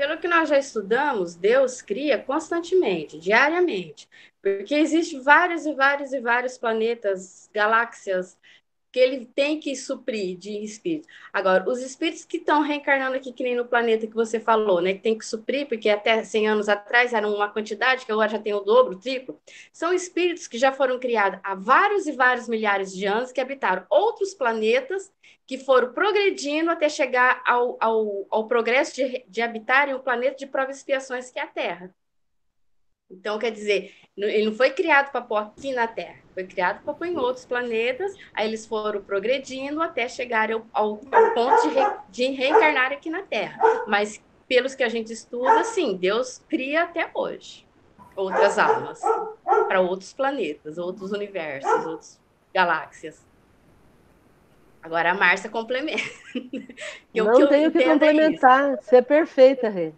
Pelo 0.00 0.16
que 0.16 0.26
nós 0.26 0.48
já 0.48 0.58
estudamos, 0.58 1.34
Deus 1.34 1.82
cria 1.82 2.18
constantemente, 2.18 3.18
diariamente, 3.18 4.08
porque 4.40 4.74
existem 4.74 5.20
vários 5.20 5.66
e 5.66 5.74
vários 5.74 6.14
e 6.14 6.20
vários 6.20 6.56
planetas, 6.56 7.50
galáxias, 7.52 8.38
que 8.92 8.98
ele 8.98 9.26
tem 9.26 9.60
que 9.60 9.74
suprir 9.76 10.36
de 10.36 10.50
espírito. 10.64 11.06
Agora, 11.32 11.68
os 11.68 11.80
espíritos 11.80 12.24
que 12.24 12.38
estão 12.38 12.62
reencarnando 12.62 13.16
aqui, 13.16 13.32
que 13.32 13.42
nem 13.44 13.54
no 13.54 13.64
planeta 13.64 14.06
que 14.06 14.14
você 14.14 14.40
falou, 14.40 14.80
né, 14.80 14.94
que 14.94 15.00
tem 15.00 15.16
que 15.16 15.24
suprir, 15.24 15.66
porque 15.68 15.88
até 15.88 16.24
100 16.24 16.48
anos 16.48 16.68
atrás 16.68 17.12
era 17.12 17.28
uma 17.28 17.48
quantidade, 17.48 18.04
que 18.04 18.12
agora 18.12 18.28
já 18.30 18.38
tem 18.38 18.52
o 18.52 18.60
dobro, 18.60 18.94
o 18.94 18.98
triplo, 18.98 19.40
são 19.72 19.92
espíritos 19.92 20.48
que 20.48 20.58
já 20.58 20.72
foram 20.72 20.98
criados 20.98 21.40
há 21.42 21.54
vários 21.54 22.06
e 22.06 22.12
vários 22.12 22.48
milhares 22.48 22.92
de 22.92 23.06
anos, 23.06 23.32
que 23.32 23.40
habitaram 23.40 23.86
outros 23.88 24.34
planetas, 24.34 25.12
que 25.46 25.58
foram 25.58 25.92
progredindo 25.92 26.70
até 26.70 26.88
chegar 26.88 27.42
ao, 27.46 27.76
ao, 27.80 28.26
ao 28.30 28.46
progresso 28.46 28.94
de, 28.94 29.24
de 29.28 29.42
habitarem 29.42 29.94
o 29.94 30.00
planeta 30.00 30.36
de 30.36 30.46
provas 30.46 30.78
expiações, 30.78 31.30
que 31.30 31.38
é 31.38 31.42
a 31.42 31.46
Terra. 31.46 31.94
Então, 33.10 33.38
quer 33.38 33.50
dizer, 33.50 33.92
ele 34.16 34.44
não 34.44 34.54
foi 34.54 34.70
criado 34.70 35.10
para 35.10 35.20
pôr 35.20 35.36
aqui 35.36 35.72
na 35.74 35.86
Terra, 35.86 36.18
foi 36.32 36.44
criado 36.44 36.82
para 36.84 36.94
pôr 36.94 37.06
em 37.06 37.16
outros 37.16 37.44
planetas, 37.44 38.14
aí 38.32 38.46
eles 38.46 38.66
foram 38.66 39.02
progredindo 39.02 39.82
até 39.82 40.08
chegar 40.08 40.52
ao, 40.52 40.64
ao, 40.72 40.96
ponto 40.98 41.62
de, 41.62 41.74
re, 41.74 41.84
de 42.08 42.26
reencarnar 42.26 42.92
aqui 42.92 43.10
na 43.10 43.22
Terra. 43.22 43.60
Mas, 43.88 44.22
pelos 44.46 44.74
que 44.74 44.84
a 44.84 44.88
gente 44.88 45.12
estuda, 45.12 45.64
sim, 45.64 45.96
Deus 45.96 46.40
cria 46.48 46.84
até 46.84 47.10
hoje 47.12 47.68
outras 48.14 48.58
almas 48.58 49.00
para 49.66 49.80
outros 49.80 50.12
planetas, 50.12 50.78
outros 50.78 51.12
universos, 51.12 51.86
outras 51.86 52.20
galáxias. 52.52 53.26
Agora 54.82 55.10
a 55.10 55.14
Márcia 55.14 55.50
complementa. 55.50 56.02
não 57.14 57.48
tenho 57.48 57.70
que 57.70 57.78
é 57.78 57.84
complementar. 57.84 58.76
Você 58.76 58.96
é 58.96 59.02
perfeita, 59.02 59.68
Rê. 59.68 59.92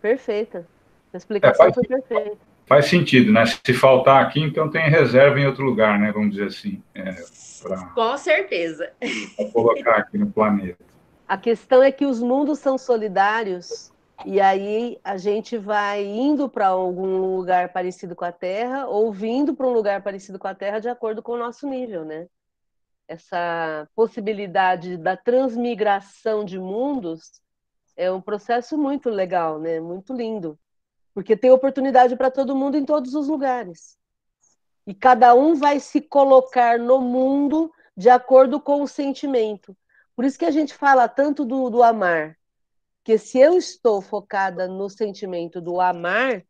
Perfeita. 0.00 0.66
A 1.12 1.16
explicação 1.16 1.66
é, 1.66 1.72
faz, 1.72 1.74
foi 1.74 1.84
perfeita. 1.84 2.38
Faz 2.66 2.86
sentido, 2.86 3.32
né? 3.32 3.44
Se 3.44 3.74
faltar 3.74 4.24
aqui, 4.24 4.40
então 4.40 4.70
tem 4.70 4.88
reserva 4.88 5.38
em 5.38 5.46
outro 5.46 5.64
lugar, 5.64 5.98
né? 5.98 6.10
Vamos 6.10 6.30
dizer 6.30 6.46
assim. 6.46 6.82
É, 6.94 7.14
pra, 7.62 7.86
Com 7.88 8.16
certeza. 8.16 8.90
colocar 9.52 9.96
aqui 9.96 10.16
no 10.16 10.30
planeta. 10.30 10.82
A 11.28 11.36
questão 11.36 11.82
é 11.82 11.92
que 11.92 12.06
os 12.06 12.20
mundos 12.20 12.58
são 12.58 12.78
solidários 12.78 13.92
e 14.24 14.40
aí 14.40 14.98
a 15.02 15.16
gente 15.16 15.58
vai 15.58 16.04
indo 16.04 16.48
para 16.48 16.68
algum 16.68 17.36
lugar 17.36 17.72
parecido 17.72 18.14
com 18.14 18.24
a 18.24 18.32
Terra 18.32 18.86
ou 18.86 19.12
vindo 19.12 19.54
para 19.54 19.66
um 19.66 19.72
lugar 19.72 20.02
parecido 20.02 20.38
com 20.38 20.48
a 20.48 20.54
Terra 20.54 20.78
de 20.78 20.88
acordo 20.88 21.22
com 21.22 21.32
o 21.32 21.38
nosso 21.38 21.68
nível, 21.68 22.04
né? 22.04 22.26
Essa 23.08 23.88
possibilidade 23.94 24.96
da 24.96 25.16
transmigração 25.16 26.44
de 26.44 26.58
mundos 26.58 27.42
é 27.96 28.10
um 28.10 28.20
processo 28.20 28.78
muito 28.78 29.10
legal, 29.10 29.58
né? 29.58 29.80
Muito 29.80 30.14
lindo 30.14 30.58
porque 31.14 31.36
tem 31.36 31.50
oportunidade 31.50 32.16
para 32.16 32.30
todo 32.30 32.56
mundo 32.56 32.76
em 32.76 32.84
todos 32.84 33.14
os 33.14 33.28
lugares. 33.28 33.98
E 34.86 34.94
cada 34.94 35.34
um 35.34 35.54
vai 35.54 35.78
se 35.78 36.00
colocar 36.00 36.78
no 36.78 37.00
mundo 37.00 37.72
de 37.96 38.08
acordo 38.08 38.60
com 38.60 38.82
o 38.82 38.88
sentimento. 38.88 39.76
Por 40.16 40.24
isso 40.24 40.38
que 40.38 40.44
a 40.44 40.50
gente 40.50 40.74
fala 40.74 41.08
tanto 41.08 41.44
do, 41.44 41.70
do 41.70 41.82
amar. 41.82 42.36
Que 43.04 43.18
se 43.18 43.38
eu 43.38 43.56
estou 43.56 44.00
focada 44.00 44.68
no 44.68 44.88
sentimento 44.88 45.60
do 45.60 45.80
amar, 45.80 46.44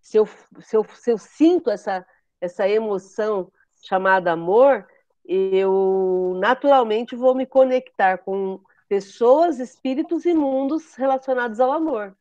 se 0.00 0.16
eu, 0.16 0.26
se 0.60 0.76
eu, 0.76 0.84
se 0.84 1.10
eu 1.10 1.18
sinto 1.18 1.70
essa, 1.70 2.04
essa 2.40 2.68
emoção 2.68 3.52
chamada 3.82 4.32
amor, 4.32 4.86
eu 5.24 6.36
naturalmente 6.40 7.14
vou 7.14 7.34
me 7.34 7.46
conectar 7.46 8.18
com 8.18 8.60
pessoas, 8.88 9.58
espíritos 9.58 10.24
e 10.24 10.34
mundos 10.34 10.94
relacionados 10.94 11.60
ao 11.60 11.72
amor. 11.72 12.16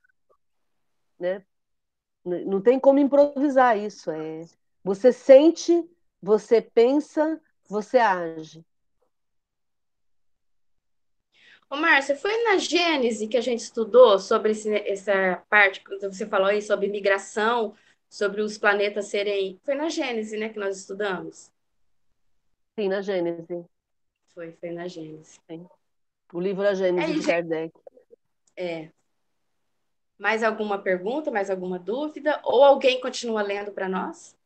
Né? 1.20 1.44
Não 2.24 2.62
tem 2.62 2.80
como 2.80 3.00
improvisar 3.00 3.78
isso. 3.78 4.12
É, 4.12 4.42
você 4.84 5.12
sente, 5.12 5.84
você 6.22 6.62
pensa, 6.62 7.42
você 7.68 7.98
age. 7.98 8.64
Ô, 11.70 11.78
Márcia, 11.78 12.16
foi 12.16 12.44
na 12.44 12.58
Gênese 12.58 13.28
que 13.28 13.38
a 13.38 13.42
gente 13.42 13.62
estudou 13.62 14.20
sobre 14.20 14.52
esse, 14.52 14.74
essa 14.88 15.42
parte 15.50 15.82
que 15.82 15.98
você 16.00 16.28
falou 16.28 16.48
aí 16.48 16.62
sobre 16.62 16.90
migração, 16.90 17.74
sobre 18.10 18.42
os 18.42 18.58
planetas 18.58 19.08
serem. 19.08 19.58
Foi 19.64 19.74
na 19.74 19.88
Gênese, 19.88 20.38
né, 20.38 20.50
que 20.50 20.60
nós 20.60 20.78
estudamos? 20.78 21.50
Sim, 22.78 22.90
na 22.90 23.02
Gênese. 23.02 23.66
Foi, 24.34 24.52
foi 24.52 24.72
na 24.72 24.88
Gênese. 24.88 25.40
Sim. 25.50 25.66
O 26.34 26.40
livro 26.40 26.68
A 26.68 26.74
Gênese 26.74 27.12
é, 27.12 27.16
de 27.16 27.26
Kardec. 27.26 27.74
É. 28.56 28.90
Mais 30.22 30.44
alguma 30.44 30.78
pergunta, 30.78 31.32
mais 31.32 31.50
alguma 31.50 31.80
dúvida? 31.80 32.40
Ou 32.44 32.64
alguém 32.64 33.02
continua 33.02 33.42
lendo 33.42 33.72
para 33.72 33.90
nós? 33.90 34.38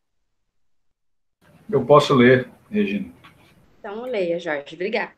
Eu 1.70 1.86
posso 1.86 2.14
ler, 2.14 2.50
Regina. 2.72 3.12
Então, 3.78 4.04
leia, 4.04 4.40
Jorge. 4.40 4.74
Obrigada. 4.74 5.12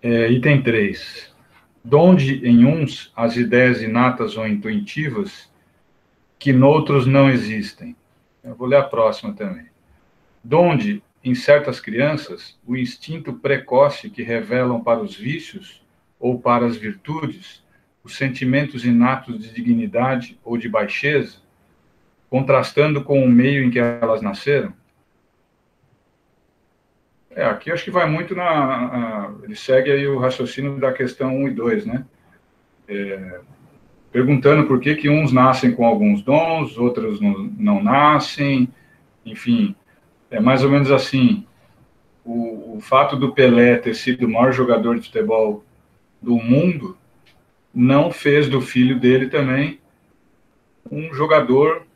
É, 0.00 0.30
item 0.30 0.62
3. 0.62 1.34
Donde 1.82 2.46
em 2.46 2.64
uns 2.64 3.12
as 3.16 3.36
ideias 3.36 3.82
inatas 3.82 4.36
ou 4.36 4.46
intuitivas 4.46 5.50
que 6.38 6.52
noutros 6.52 7.04
não 7.04 7.28
existem. 7.28 7.96
Eu 8.44 8.54
vou 8.54 8.68
ler 8.68 8.76
a 8.76 8.84
próxima 8.84 9.32
também. 9.32 9.66
Donde, 10.42 11.02
em 11.24 11.34
certas 11.34 11.80
crianças, 11.80 12.56
o 12.64 12.76
instinto 12.76 13.32
precoce 13.32 14.08
que 14.08 14.22
revelam 14.22 14.80
para 14.84 15.02
os 15.02 15.16
vícios 15.16 15.82
ou 16.20 16.38
para 16.38 16.64
as 16.64 16.76
virtudes 16.76 17.61
os 18.04 18.16
sentimentos 18.16 18.84
inatos 18.84 19.38
de 19.38 19.52
dignidade 19.52 20.38
ou 20.44 20.56
de 20.56 20.68
baixeza, 20.68 21.36
contrastando 22.28 23.02
com 23.04 23.22
o 23.22 23.28
meio 23.28 23.64
em 23.64 23.70
que 23.70 23.78
elas 23.78 24.22
nasceram? 24.22 24.72
É, 27.34 27.44
aqui 27.44 27.70
acho 27.70 27.84
que 27.84 27.90
vai 27.90 28.08
muito 28.08 28.34
na. 28.34 28.44
A, 28.44 29.32
ele 29.42 29.56
segue 29.56 29.90
aí 29.90 30.06
o 30.06 30.18
raciocínio 30.18 30.78
da 30.78 30.92
questão 30.92 31.34
1 31.34 31.48
e 31.48 31.50
2, 31.52 31.86
né? 31.86 32.04
É, 32.86 33.40
perguntando 34.10 34.66
por 34.66 34.78
que, 34.80 34.94
que 34.94 35.08
uns 35.08 35.32
nascem 35.32 35.72
com 35.72 35.86
alguns 35.86 36.22
dons, 36.22 36.76
outros 36.76 37.20
não, 37.20 37.44
não 37.56 37.82
nascem, 37.82 38.68
enfim, 39.24 39.74
é 40.30 40.38
mais 40.38 40.62
ou 40.62 40.70
menos 40.70 40.90
assim. 40.90 41.46
O, 42.24 42.76
o 42.76 42.80
fato 42.80 43.16
do 43.16 43.32
Pelé 43.32 43.76
ter 43.76 43.94
sido 43.94 44.26
o 44.26 44.30
maior 44.30 44.52
jogador 44.52 44.96
de 44.98 45.06
futebol 45.06 45.64
do 46.20 46.36
mundo 46.36 46.96
não 47.74 48.10
fez 48.10 48.48
do 48.48 48.60
filho 48.60 48.98
dele 48.98 49.28
também 49.28 49.80
um 50.90 51.12
jogador 51.14 51.86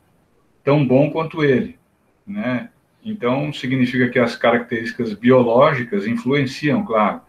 tão 0.63 0.85
bom 0.85 1.11
quanto 1.11 1.43
ele, 1.43 1.77
né? 2.25 2.69
Então 3.03 3.53
significa 3.53 4.09
que 4.09 4.19
as 4.19 4.35
características 4.35 5.13
biológicas 5.13 6.05
influenciam, 6.07 6.83
claro, 6.83 7.21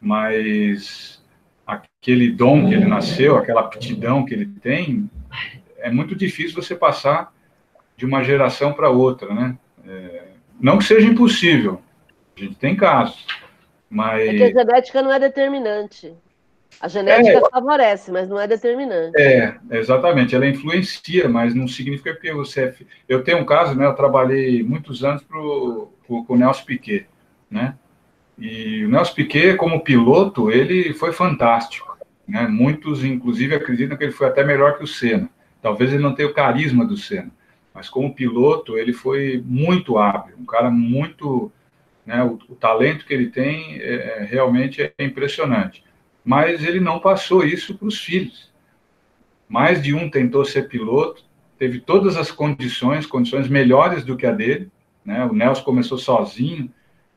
mas 0.00 1.22
aquele 1.66 2.30
dom 2.30 2.68
que 2.68 2.74
ele 2.74 2.86
nasceu, 2.86 3.36
aquela 3.36 3.60
aptidão 3.60 4.24
que 4.24 4.32
ele 4.32 4.46
tem, 4.46 5.10
é 5.78 5.90
muito 5.90 6.14
difícil 6.14 6.54
você 6.54 6.74
passar 6.74 7.34
de 7.96 8.06
uma 8.06 8.22
geração 8.22 8.72
para 8.72 8.88
outra, 8.88 9.34
né? 9.34 9.58
É, 9.86 10.28
não 10.60 10.78
que 10.78 10.84
seja 10.84 11.06
impossível, 11.06 11.82
a 12.36 12.40
gente 12.40 12.54
tem 12.54 12.74
casos, 12.74 13.26
mas... 13.90 14.28
É 14.28 14.34
que 14.34 14.42
a 14.42 14.64
genética 14.64 15.02
não 15.02 15.12
é 15.12 15.18
determinante. 15.18 16.14
A 16.80 16.88
genética 16.88 17.38
é, 17.38 17.50
favorece, 17.50 18.10
mas 18.10 18.28
não 18.28 18.40
é 18.40 18.46
determinante. 18.46 19.20
É, 19.20 19.54
exatamente. 19.70 20.34
Ela 20.34 20.46
influencia, 20.46 21.28
mas 21.28 21.54
não 21.54 21.68
significa 21.68 22.14
que 22.16 22.32
você 22.32 22.64
é. 22.64 22.74
Eu 23.06 23.22
tenho 23.22 23.38
um 23.38 23.44
caso, 23.44 23.74
né? 23.74 23.84
Eu 23.84 23.94
trabalhei 23.94 24.62
muitos 24.62 25.04
anos 25.04 25.22
pro, 25.22 25.92
pro, 26.06 26.24
com 26.24 26.34
o 26.34 26.36
Nelson 26.38 26.64
Piquet, 26.64 27.06
né? 27.50 27.74
E 28.38 28.84
o 28.86 28.88
Nelson 28.88 29.14
Piquet, 29.14 29.56
como 29.56 29.84
piloto, 29.84 30.50
ele 30.50 30.94
foi 30.94 31.12
fantástico. 31.12 31.98
Né? 32.26 32.46
Muitos, 32.46 33.04
inclusive, 33.04 33.54
acreditam 33.54 33.96
que 33.96 34.04
ele 34.04 34.12
foi 34.12 34.28
até 34.28 34.42
melhor 34.42 34.78
que 34.78 34.84
o 34.84 34.86
Senna. 34.86 35.28
Talvez 35.60 35.92
ele 35.92 36.02
não 36.02 36.14
tenha 36.14 36.28
o 36.28 36.32
carisma 36.32 36.86
do 36.86 36.96
Senna, 36.96 37.30
mas 37.74 37.88
como 37.88 38.14
piloto 38.14 38.78
ele 38.78 38.92
foi 38.92 39.42
muito 39.44 39.98
hábil, 39.98 40.36
um 40.38 40.46
cara 40.46 40.70
muito, 40.70 41.52
né, 42.06 42.22
o, 42.24 42.38
o 42.48 42.54
talento 42.54 43.04
que 43.04 43.12
ele 43.12 43.26
tem 43.28 43.78
é, 43.80 44.20
é 44.20 44.24
realmente 44.24 44.80
é 44.80 45.04
impressionante. 45.04 45.84
Mas 46.30 46.62
ele 46.62 46.78
não 46.78 47.00
passou 47.00 47.44
isso 47.44 47.76
para 47.76 47.88
os 47.88 47.98
filhos. 47.98 48.52
Mais 49.48 49.82
de 49.82 49.92
um 49.92 50.08
tentou 50.08 50.44
ser 50.44 50.68
piloto, 50.68 51.24
teve 51.58 51.80
todas 51.80 52.16
as 52.16 52.30
condições, 52.30 53.04
condições 53.04 53.48
melhores 53.48 54.04
do 54.04 54.16
que 54.16 54.24
a 54.24 54.30
dele. 54.30 54.70
Né? 55.04 55.24
O 55.24 55.32
Nelson 55.32 55.64
começou 55.64 55.98
sozinho, 55.98 56.72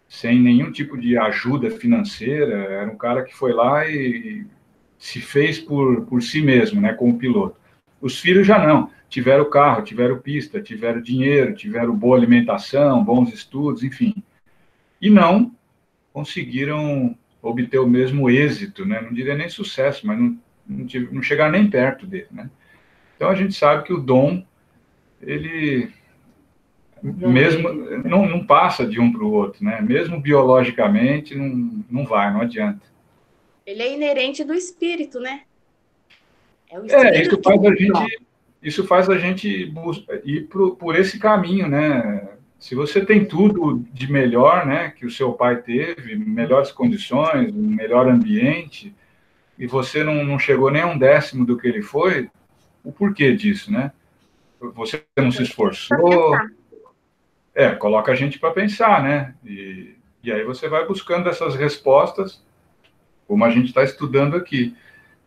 sem 0.09 0.41
nenhum 0.41 0.71
tipo 0.71 0.97
de 0.97 1.15
ajuda 1.15 1.69
financeira. 1.69 2.55
Era 2.55 2.91
um 2.91 2.97
cara 2.97 3.21
que 3.21 3.35
foi 3.35 3.53
lá 3.53 3.87
e 3.87 4.47
se 4.97 5.21
fez 5.21 5.59
por, 5.59 6.07
por 6.07 6.23
si 6.23 6.41
mesmo, 6.41 6.81
né, 6.81 6.91
como 6.93 7.19
piloto. 7.19 7.55
Os 8.01 8.19
filhos 8.19 8.47
já 8.47 8.65
não. 8.65 8.89
Tiveram 9.09 9.47
carro, 9.47 9.83
tiveram 9.83 10.17
pista, 10.17 10.59
tiveram 10.59 10.99
dinheiro, 10.99 11.53
tiveram 11.53 11.95
boa 11.95 12.17
alimentação, 12.17 13.03
bons 13.03 13.31
estudos, 13.31 13.83
enfim. 13.83 14.15
E 14.99 15.07
não 15.07 15.51
conseguiram 16.11 17.15
obter 17.43 17.77
o 17.77 17.87
mesmo 17.87 18.29
êxito, 18.29 18.85
né? 18.85 19.01
Não 19.01 19.13
diria 19.13 19.35
nem 19.35 19.49
sucesso, 19.49 20.07
mas 20.07 20.17
não, 20.17 20.37
não, 20.65 20.87
não 21.11 21.21
chegar 21.21 21.51
nem 21.51 21.69
perto 21.69 22.07
dele, 22.07 22.27
né? 22.31 22.49
Então 23.17 23.29
a 23.29 23.35
gente 23.35 23.53
sabe 23.53 23.83
que 23.83 23.93
o 23.93 23.99
dom, 23.99 24.43
ele 25.21 25.91
mesmo 27.03 27.69
não, 28.05 28.25
não 28.25 28.45
passa 28.45 28.85
de 28.85 28.97
um 28.97 29.11
para 29.11 29.23
o 29.23 29.31
outro, 29.31 29.63
né? 29.63 29.81
Mesmo 29.81 30.21
biologicamente, 30.21 31.35
não, 31.35 31.83
não 31.91 32.05
vai, 32.05 32.31
não 32.31 32.41
adianta. 32.41 32.81
Ele 33.65 33.81
é 33.81 33.93
inerente 33.93 34.43
do 34.43 34.53
espírito, 34.53 35.19
né? 35.19 35.41
É, 36.71 36.79
o 36.79 36.83
é, 36.83 36.85
espírito 36.85 37.15
é 37.17 37.21
isso 37.21 37.43
faz 37.43 37.65
a 37.65 37.75
gente, 37.75 38.23
isso 38.61 38.87
faz 38.87 39.09
a 39.09 39.17
gente 39.17 39.73
ir 40.23 40.47
por, 40.47 40.75
por 40.77 40.95
esse 40.95 41.19
caminho, 41.19 41.67
né? 41.67 42.29
Se 42.63 42.75
você 42.75 43.05
tem 43.05 43.25
tudo 43.25 43.85
de 43.91 44.09
melhor, 44.09 44.65
né, 44.65 44.91
que 44.91 45.05
o 45.05 45.11
seu 45.11 45.33
pai 45.33 45.61
teve, 45.61 46.15
melhores 46.15 46.71
condições, 46.71 47.53
um 47.53 47.67
melhor 47.67 48.07
ambiente, 48.07 48.95
e 49.59 49.67
você 49.67 50.01
não, 50.01 50.23
não 50.23 50.39
chegou 50.39 50.71
nem 50.71 50.81
a 50.81 50.87
um 50.87 50.97
décimo 50.97 51.45
do 51.45 51.57
que 51.57 51.67
ele 51.67 51.81
foi, 51.81 52.29
o 52.81 52.89
porquê 52.89 53.35
disso, 53.35 53.69
né? 53.69 53.91
Você 54.75 55.03
não 55.17 55.29
se 55.29 55.43
esforçou. 55.43 56.37
É, 57.53 57.75
coloca 57.75 58.13
a 58.13 58.15
gente 58.15 58.39
para 58.39 58.53
pensar, 58.53 59.03
né? 59.03 59.35
E, 59.43 59.97
e 60.23 60.31
aí 60.31 60.45
você 60.45 60.69
vai 60.69 60.87
buscando 60.87 61.27
essas 61.27 61.55
respostas 61.55 62.41
como 63.27 63.43
a 63.43 63.49
gente 63.49 63.67
está 63.67 63.83
estudando 63.83 64.37
aqui. 64.37 64.73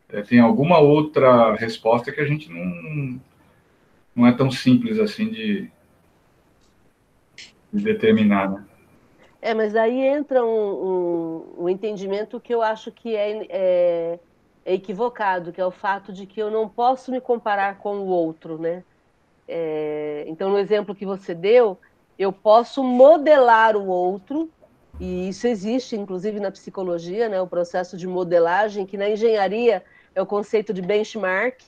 É, 0.09 0.22
tem 0.22 0.40
alguma 0.40 0.79
outra 0.79 1.55
resposta 1.55 2.11
que 2.11 2.20
a 2.22 2.27
gente 2.27 2.51
não, 2.51 3.20
não 4.14 4.27
é 4.27 4.33
tão 4.33 4.51
simples 4.51 4.99
assim 4.99 5.29
de, 5.29 5.70
de 7.77 7.85
determinar? 7.85 8.67
É, 9.41 9.55
mas 9.55 9.77
aí 9.77 10.01
entra 10.01 10.45
um, 10.45 10.49
um, 10.49 11.65
um, 11.65 11.69
entendimento 11.69 12.41
que 12.41 12.55
eu 12.55 12.62
acho 12.62 12.91
que 12.91 13.15
é, 13.15 13.47
é, 13.49 14.21
é, 14.65 14.75
equivocado, 14.75 15.53
que 15.53 15.61
é 15.61 15.67
o 15.67 15.71
fato 15.71 16.12
de 16.12 16.27
que 16.27 16.41
eu 16.41 16.51
não 16.51 16.69
posso 16.69 17.11
me 17.11 17.21
comparar 17.21 17.79
com 17.79 17.99
o 17.99 18.07
outro, 18.07 18.59
né? 18.59 18.83
É, 19.47 20.25
então, 20.27 20.51
no 20.51 20.59
exemplo 20.59 20.95
que 20.95 21.07
você 21.07 21.35
deu, 21.35 21.79
eu 22.19 22.33
posso 22.33 22.83
modelar 22.83 23.77
o 23.77 23.87
outro 23.87 24.51
e 24.99 25.29
isso 25.29 25.47
existe, 25.47 25.95
inclusive, 25.95 26.41
na 26.41 26.51
psicologia, 26.51 27.29
né, 27.29 27.41
o 27.41 27.47
processo 27.47 27.97
de 27.97 28.07
modelagem, 28.07 28.87
que 28.87 28.97
na 28.97 29.11
engenharia 29.11 29.85
é 30.15 30.23
o 30.23 30.27
conceito 30.27 30.73
de 30.73 30.81
benchmark, 30.81 31.61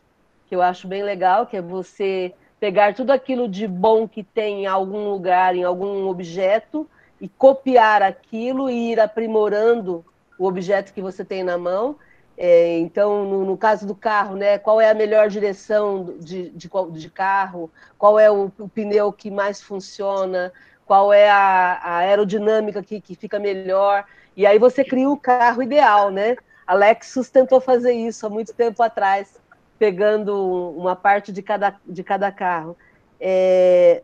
que 0.47 0.57
eu 0.57 0.63
acho 0.63 0.89
bem 0.89 1.03
legal, 1.03 1.47
que 1.47 1.57
é 1.57 1.63
você 1.63 2.35
pegar 2.61 2.95
tudo 2.95 3.11
aquilo 3.11 3.49
de 3.49 3.67
bom 3.67 4.07
que 4.07 4.23
tem 4.23 4.65
em 4.65 4.67
algum 4.67 5.11
lugar, 5.11 5.55
em 5.55 5.65
algum 5.65 6.09
objeto, 6.09 6.89
e 7.21 7.29
copiar 7.29 8.03
aquilo 8.03 8.71
e 8.71 8.93
ir 8.93 9.01
aprimorando 9.01 10.05
o 10.39 10.47
objeto 10.47 10.93
que 10.93 11.03
você 11.03 11.25
tem 11.25 11.43
na 11.43 11.59
mão. 11.59 11.97
É, 12.37 12.79
então, 12.79 13.25
no, 13.25 13.45
no, 13.45 13.57
caso 13.57 13.85
do 13.85 13.97
carro, 13.97 14.37
né, 14.37 14.59
qual 14.59 14.81
é 14.81 14.89
a 14.89 14.95
melhor 14.95 15.29
direção 15.29 16.15
de, 16.21 16.51
de, 16.51 16.71
de 16.93 17.11
carro, 17.11 17.69
qual 17.99 18.19
é 18.19 18.31
o, 18.31 18.53
o, 18.59 18.69
pneu 18.69 19.13
que 19.13 19.29
mais 19.29 19.61
funciona, 19.61 20.53
qual 20.87 21.13
é 21.13 21.29
a, 21.29 21.81
a 21.83 21.97
aerodinâmica 21.97 22.81
que, 22.81 23.01
que 23.01 23.17
fica 23.17 23.41
melhor. 23.41 24.05
E 24.37 24.47
aí 24.47 24.57
você 24.57 24.85
cria 24.85 25.11
o 25.11 25.17
carro 25.17 25.63
ideal, 25.65 26.11
né? 26.11 26.37
A 26.65 26.75
Lexus 26.75 27.29
tentou 27.29 27.61
fazer 27.61 27.93
isso 27.93 28.25
há 28.25 28.31
muito 28.31 28.55
tempo 28.55 28.83
atrás, 28.85 29.38
pegando 29.79 30.73
uma 30.77 30.97
parte 30.97 31.33
de 31.33 31.43
cada, 31.43 31.77
de 31.87 32.03
cada 32.03 32.33
carro. 32.33 32.77
É, 33.21 34.03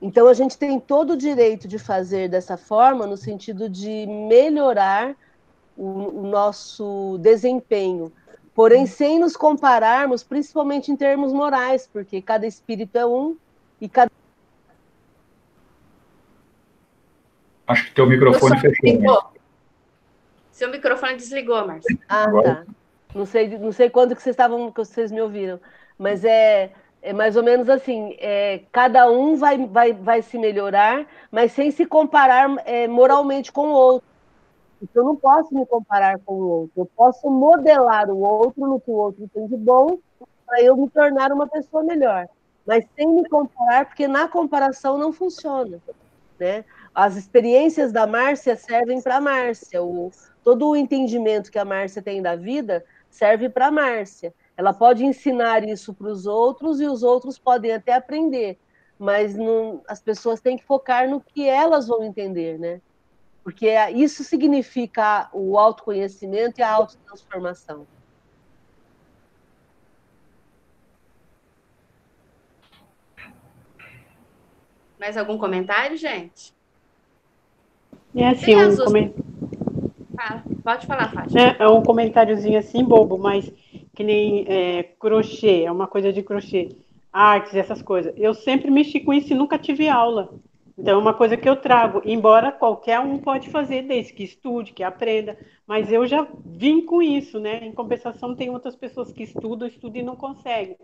então 0.00 0.26
a 0.26 0.34
gente 0.34 0.56
tem 0.56 0.80
todo 0.80 1.12
o 1.12 1.16
direito 1.16 1.68
de 1.68 1.78
fazer 1.78 2.28
dessa 2.28 2.56
forma, 2.56 3.06
no 3.06 3.16
sentido 3.16 3.68
de 3.68 4.06
melhorar 4.06 5.14
o, 5.76 6.20
o 6.20 6.26
nosso 6.26 7.18
desempenho, 7.20 8.12
porém 8.54 8.86
sem 8.86 9.18
nos 9.18 9.36
compararmos, 9.36 10.22
principalmente 10.22 10.90
em 10.90 10.96
termos 10.96 11.32
morais, 11.32 11.88
porque 11.92 12.22
cada 12.22 12.46
espírito 12.46 12.96
é 12.96 13.06
um 13.06 13.36
e 13.80 13.88
cada 13.88 14.10
Acho 17.66 17.84
que 17.84 17.94
teu 17.94 18.04
microfone 18.04 18.58
fechou. 18.58 18.98
Né? 18.98 19.40
Seu 20.50 20.68
microfone 20.70 21.16
desligou, 21.16 21.64
Márcio. 21.66 21.98
Ah, 22.08 22.26
tá. 22.42 22.66
Não 23.14 23.26
sei, 23.26 23.58
não 23.58 23.72
sei 23.72 23.90
quando 23.90 24.14
que 24.14 24.22
vocês 24.22 24.34
estavam, 24.34 24.70
que 24.70 24.78
vocês 24.78 25.10
me 25.10 25.20
ouviram, 25.20 25.60
mas 25.98 26.24
é, 26.24 26.70
é 27.02 27.12
mais 27.12 27.36
ou 27.36 27.42
menos 27.42 27.68
assim, 27.68 28.16
é, 28.18 28.62
cada 28.70 29.10
um 29.10 29.36
vai, 29.36 29.66
vai, 29.66 29.92
vai 29.92 30.22
se 30.22 30.38
melhorar, 30.38 31.06
mas 31.30 31.52
sem 31.52 31.70
se 31.70 31.84
comparar 31.86 32.48
é, 32.64 32.86
moralmente 32.86 33.50
com 33.50 33.68
o 33.68 33.72
outro. 33.72 34.08
Então, 34.82 35.02
eu 35.02 35.08
não 35.08 35.16
posso 35.16 35.54
me 35.54 35.66
comparar 35.66 36.18
com 36.24 36.34
o 36.34 36.48
outro. 36.48 36.72
Eu 36.76 36.86
posso 36.96 37.28
modelar 37.28 38.08
o 38.10 38.18
outro 38.18 38.66
no 38.66 38.80
que 38.80 38.90
o 38.90 38.94
outro 38.94 39.28
tem 39.32 39.46
de 39.46 39.56
bom 39.56 39.98
para 40.46 40.62
eu 40.62 40.76
me 40.76 40.88
tornar 40.88 41.32
uma 41.32 41.46
pessoa 41.46 41.82
melhor. 41.82 42.26
Mas 42.66 42.84
sem 42.96 43.06
me 43.08 43.28
comparar, 43.28 43.86
porque 43.86 44.08
na 44.08 44.26
comparação 44.26 44.96
não 44.96 45.12
funciona. 45.12 45.78
Né? 46.38 46.64
As 46.94 47.16
experiências 47.16 47.92
da 47.92 48.06
Márcia 48.06 48.56
servem 48.56 49.02
para 49.02 49.16
a 49.16 49.20
Márcia. 49.20 49.82
O, 49.82 50.10
todo 50.42 50.68
o 50.68 50.76
entendimento 50.76 51.50
que 51.50 51.58
a 51.58 51.64
Márcia 51.64 52.00
tem 52.00 52.22
da 52.22 52.34
vida 52.34 52.84
serve 53.10 53.48
para 53.48 53.66
a 53.66 53.70
Márcia. 53.70 54.32
Ela 54.56 54.72
pode 54.72 55.04
ensinar 55.04 55.68
isso 55.68 55.92
para 55.92 56.08
os 56.08 56.26
outros 56.26 56.80
e 56.80 56.86
os 56.86 57.02
outros 57.02 57.38
podem 57.38 57.72
até 57.72 57.94
aprender, 57.94 58.58
mas 58.98 59.34
não, 59.34 59.82
as 59.88 60.00
pessoas 60.00 60.40
têm 60.40 60.56
que 60.56 60.64
focar 60.64 61.08
no 61.08 61.20
que 61.20 61.48
elas 61.48 61.88
vão 61.88 62.04
entender, 62.04 62.58
né? 62.58 62.80
Porque 63.42 63.66
é, 63.68 63.90
isso 63.90 64.22
significa 64.22 65.28
o 65.32 65.58
autoconhecimento 65.58 66.60
e 66.60 66.62
a 66.62 66.70
autotransformação. 66.70 67.86
Mais 74.98 75.16
algum 75.16 75.38
comentário, 75.38 75.96
gente? 75.96 76.52
É 78.14 78.28
assim, 78.28 78.54
um 78.54 78.76
comentário. 78.76 79.29
Pode 80.62 80.86
falar, 80.86 81.12
Fátima. 81.12 81.40
É, 81.40 81.56
é, 81.60 81.68
um 81.68 81.82
comentáriozinho 81.82 82.58
assim, 82.58 82.84
bobo, 82.84 83.16
mas 83.18 83.50
que 83.94 84.04
nem 84.04 84.44
é, 84.46 84.82
crochê, 84.82 85.64
é 85.64 85.72
uma 85.72 85.86
coisa 85.86 86.12
de 86.12 86.22
crochê, 86.22 86.76
artes, 87.12 87.54
essas 87.54 87.80
coisas. 87.80 88.12
Eu 88.16 88.34
sempre 88.34 88.70
mexi 88.70 89.00
com 89.00 89.12
isso 89.12 89.32
e 89.32 89.36
nunca 89.36 89.58
tive 89.58 89.88
aula. 89.88 90.30
Então, 90.78 90.94
é 90.94 91.02
uma 91.02 91.12
coisa 91.12 91.36
que 91.36 91.48
eu 91.48 91.56
trago, 91.56 92.00
embora 92.04 92.52
qualquer 92.52 93.00
um 93.00 93.18
pode 93.18 93.50
fazer, 93.50 93.82
desde 93.82 94.14
que 94.14 94.24
estude, 94.24 94.72
que 94.72 94.82
aprenda, 94.82 95.36
mas 95.66 95.92
eu 95.92 96.06
já 96.06 96.26
vim 96.44 96.80
com 96.80 97.02
isso, 97.02 97.38
né? 97.38 97.66
Em 97.66 97.72
compensação, 97.72 98.34
tem 98.34 98.48
outras 98.48 98.76
pessoas 98.76 99.12
que 99.12 99.22
estudam, 99.22 99.68
estudam 99.68 100.00
e 100.00 100.04
não 100.04 100.16
conseguem. 100.16 100.76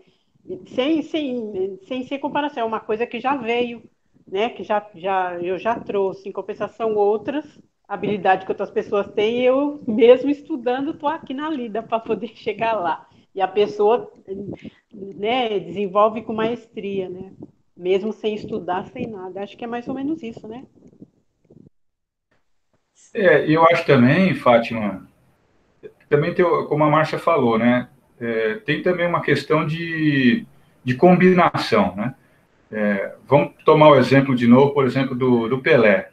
Sem, 0.67 1.01
sem, 1.01 1.79
sem 1.87 2.03
ser 2.03 2.19
comparação, 2.19 2.63
é 2.63 2.65
uma 2.65 2.79
coisa 2.79 3.07
que 3.07 3.19
já 3.19 3.35
veio, 3.35 3.81
né, 4.27 4.49
que 4.49 4.63
já, 4.63 4.85
já, 4.95 5.33
eu 5.41 5.57
já 5.57 5.79
trouxe, 5.79 6.29
em 6.29 6.31
compensação, 6.31 6.95
outras 6.95 7.45
habilidades 7.87 8.45
que 8.45 8.51
outras 8.51 8.69
pessoas 8.69 9.07
têm, 9.07 9.41
eu 9.41 9.81
mesmo 9.87 10.29
estudando 10.29 10.91
estou 10.91 11.07
aqui 11.07 11.33
na 11.33 11.49
lida 11.49 11.81
para 11.81 11.99
poder 11.99 12.27
chegar 12.35 12.73
lá. 12.73 13.07
E 13.33 13.41
a 13.41 13.47
pessoa 13.47 14.11
né, 14.93 15.59
desenvolve 15.59 16.23
com 16.23 16.33
maestria, 16.33 17.07
né? 17.07 17.31
Mesmo 17.75 18.11
sem 18.11 18.33
estudar, 18.33 18.87
sem 18.87 19.05
nada. 19.05 19.43
Acho 19.43 19.55
que 19.55 19.63
é 19.63 19.67
mais 19.67 19.87
ou 19.87 19.93
menos 19.93 20.23
isso, 20.23 20.47
né? 20.47 20.65
É, 23.13 23.49
eu 23.49 23.63
acho 23.65 23.85
também, 23.85 24.33
Fátima, 24.33 25.07
também 26.09 26.33
tem, 26.33 26.43
como 26.67 26.83
a 26.83 26.89
Márcia 26.89 27.19
falou, 27.19 27.59
né? 27.59 27.89
É, 28.19 28.55
tem 28.55 28.81
também 28.81 29.07
uma 29.07 29.21
questão 29.21 29.65
de, 29.65 30.45
de 30.83 30.95
combinação, 30.95 31.95
né? 31.95 32.15
É, 32.71 33.15
vamos 33.27 33.53
tomar 33.63 33.89
o 33.89 33.95
exemplo 33.95 34.35
de 34.35 34.47
novo, 34.47 34.73
por 34.73 34.85
exemplo, 34.85 35.15
do, 35.15 35.47
do 35.47 35.59
Pelé. 35.59 36.09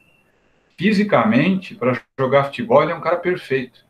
Fisicamente, 0.77 1.75
para 1.75 2.01
jogar 2.19 2.45
futebol, 2.45 2.83
ele 2.83 2.93
é 2.93 2.95
um 2.95 3.01
cara 3.01 3.17
perfeito. 3.17 3.85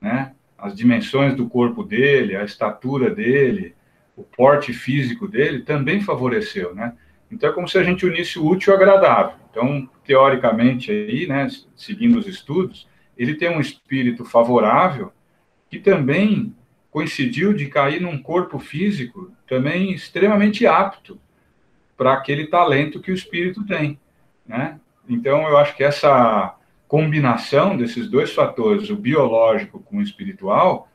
Né? 0.00 0.32
as 0.62 0.76
dimensões 0.76 1.34
do 1.34 1.48
corpo 1.48 1.82
dele, 1.82 2.36
a 2.36 2.44
estatura 2.44 3.10
dele, 3.10 3.74
o 4.16 4.22
porte 4.22 4.72
físico 4.72 5.26
dele 5.26 5.62
também 5.62 6.00
favoreceu, 6.00 6.72
né? 6.72 6.92
Então 7.28 7.50
é 7.50 7.52
como 7.52 7.66
se 7.66 7.76
a 7.78 7.82
gente 7.82 8.06
unisse 8.06 8.38
o 8.38 8.46
útil 8.46 8.72
ao 8.72 8.78
agradável. 8.78 9.34
Então, 9.50 9.88
teoricamente 10.04 10.92
aí, 10.92 11.26
né, 11.26 11.48
seguindo 11.74 12.16
os 12.16 12.28
estudos, 12.28 12.86
ele 13.18 13.34
tem 13.34 13.50
um 13.50 13.60
espírito 13.60 14.24
favorável 14.24 15.12
que 15.68 15.80
também 15.80 16.54
coincidiu 16.92 17.52
de 17.52 17.66
cair 17.66 18.00
num 18.00 18.22
corpo 18.22 18.60
físico 18.60 19.32
também 19.48 19.92
extremamente 19.92 20.64
apto 20.64 21.18
para 21.96 22.12
aquele 22.12 22.46
talento 22.46 23.00
que 23.00 23.10
o 23.10 23.14
espírito 23.14 23.66
tem, 23.66 23.98
né? 24.46 24.78
Então 25.12 25.48
eu 25.48 25.56
acho 25.56 25.76
que 25.76 25.84
essa 25.84 26.56
combinação 26.88 27.76
desses 27.76 28.08
dois 28.08 28.32
fatores, 28.32 28.90
o 28.90 28.96
biológico 28.96 29.80
com 29.80 29.98
o 29.98 30.02
espiritual, 30.02 30.88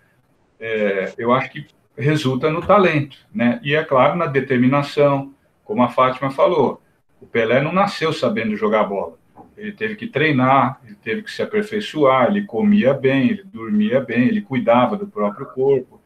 é, 0.59 1.13
eu 1.17 1.31
acho 1.33 1.51
que 1.51 1.67
resulta 1.97 2.51
no 2.51 2.61
talento, 2.61 3.17
né? 3.33 3.59
E 3.63 3.73
é 3.73 3.83
claro 3.83 4.15
na 4.15 4.27
determinação, 4.27 5.33
como 5.63 5.81
a 5.81 5.89
Fátima 5.89 6.29
falou, 6.29 6.81
o 7.19 7.25
Pelé 7.25 7.61
não 7.61 7.73
nasceu 7.73 8.13
sabendo 8.13 8.55
jogar 8.55 8.83
bola. 8.83 9.17
Ele 9.57 9.71
teve 9.71 9.95
que 9.95 10.05
treinar, 10.05 10.79
ele 10.85 10.95
teve 10.95 11.23
que 11.23 11.31
se 11.31 11.41
aperfeiçoar, 11.41 12.27
ele 12.27 12.45
comia 12.45 12.93
bem, 12.93 13.31
ele 13.31 13.43
dormia 13.43 13.99
bem, 13.99 14.27
ele 14.27 14.41
cuidava 14.41 14.95
do 14.95 15.07
próprio 15.07 15.47
corpo. 15.47 15.99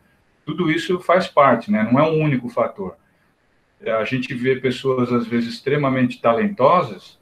Tudo 0.45 0.72
isso 0.72 1.01
faz 1.01 1.28
parte, 1.28 1.70
né? 1.70 1.88
Não 1.91 1.99
é 1.99 2.03
um 2.03 2.22
único 2.22 2.47
fator. 2.47 2.95
A 3.86 4.05
gente 4.05 4.34
vê 4.34 4.55
pessoas 4.55 5.12
às 5.12 5.28
vezes 5.28 5.55
extremamente 5.55 6.22
talentosas 6.22 7.20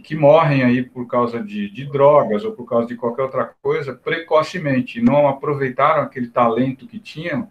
e 0.00 0.02
que 0.02 0.16
morrem 0.16 0.62
aí 0.62 0.82
por 0.82 1.06
causa 1.06 1.42
de, 1.42 1.68
de 1.68 1.84
drogas 1.84 2.42
ou 2.42 2.52
por 2.52 2.64
causa 2.64 2.88
de 2.88 2.96
qualquer 2.96 3.24
outra 3.24 3.54
coisa 3.62 3.92
precocemente, 3.92 4.98
não 4.98 5.28
aproveitaram 5.28 6.02
aquele 6.02 6.28
talento 6.28 6.86
que 6.86 6.98
tinham 6.98 7.50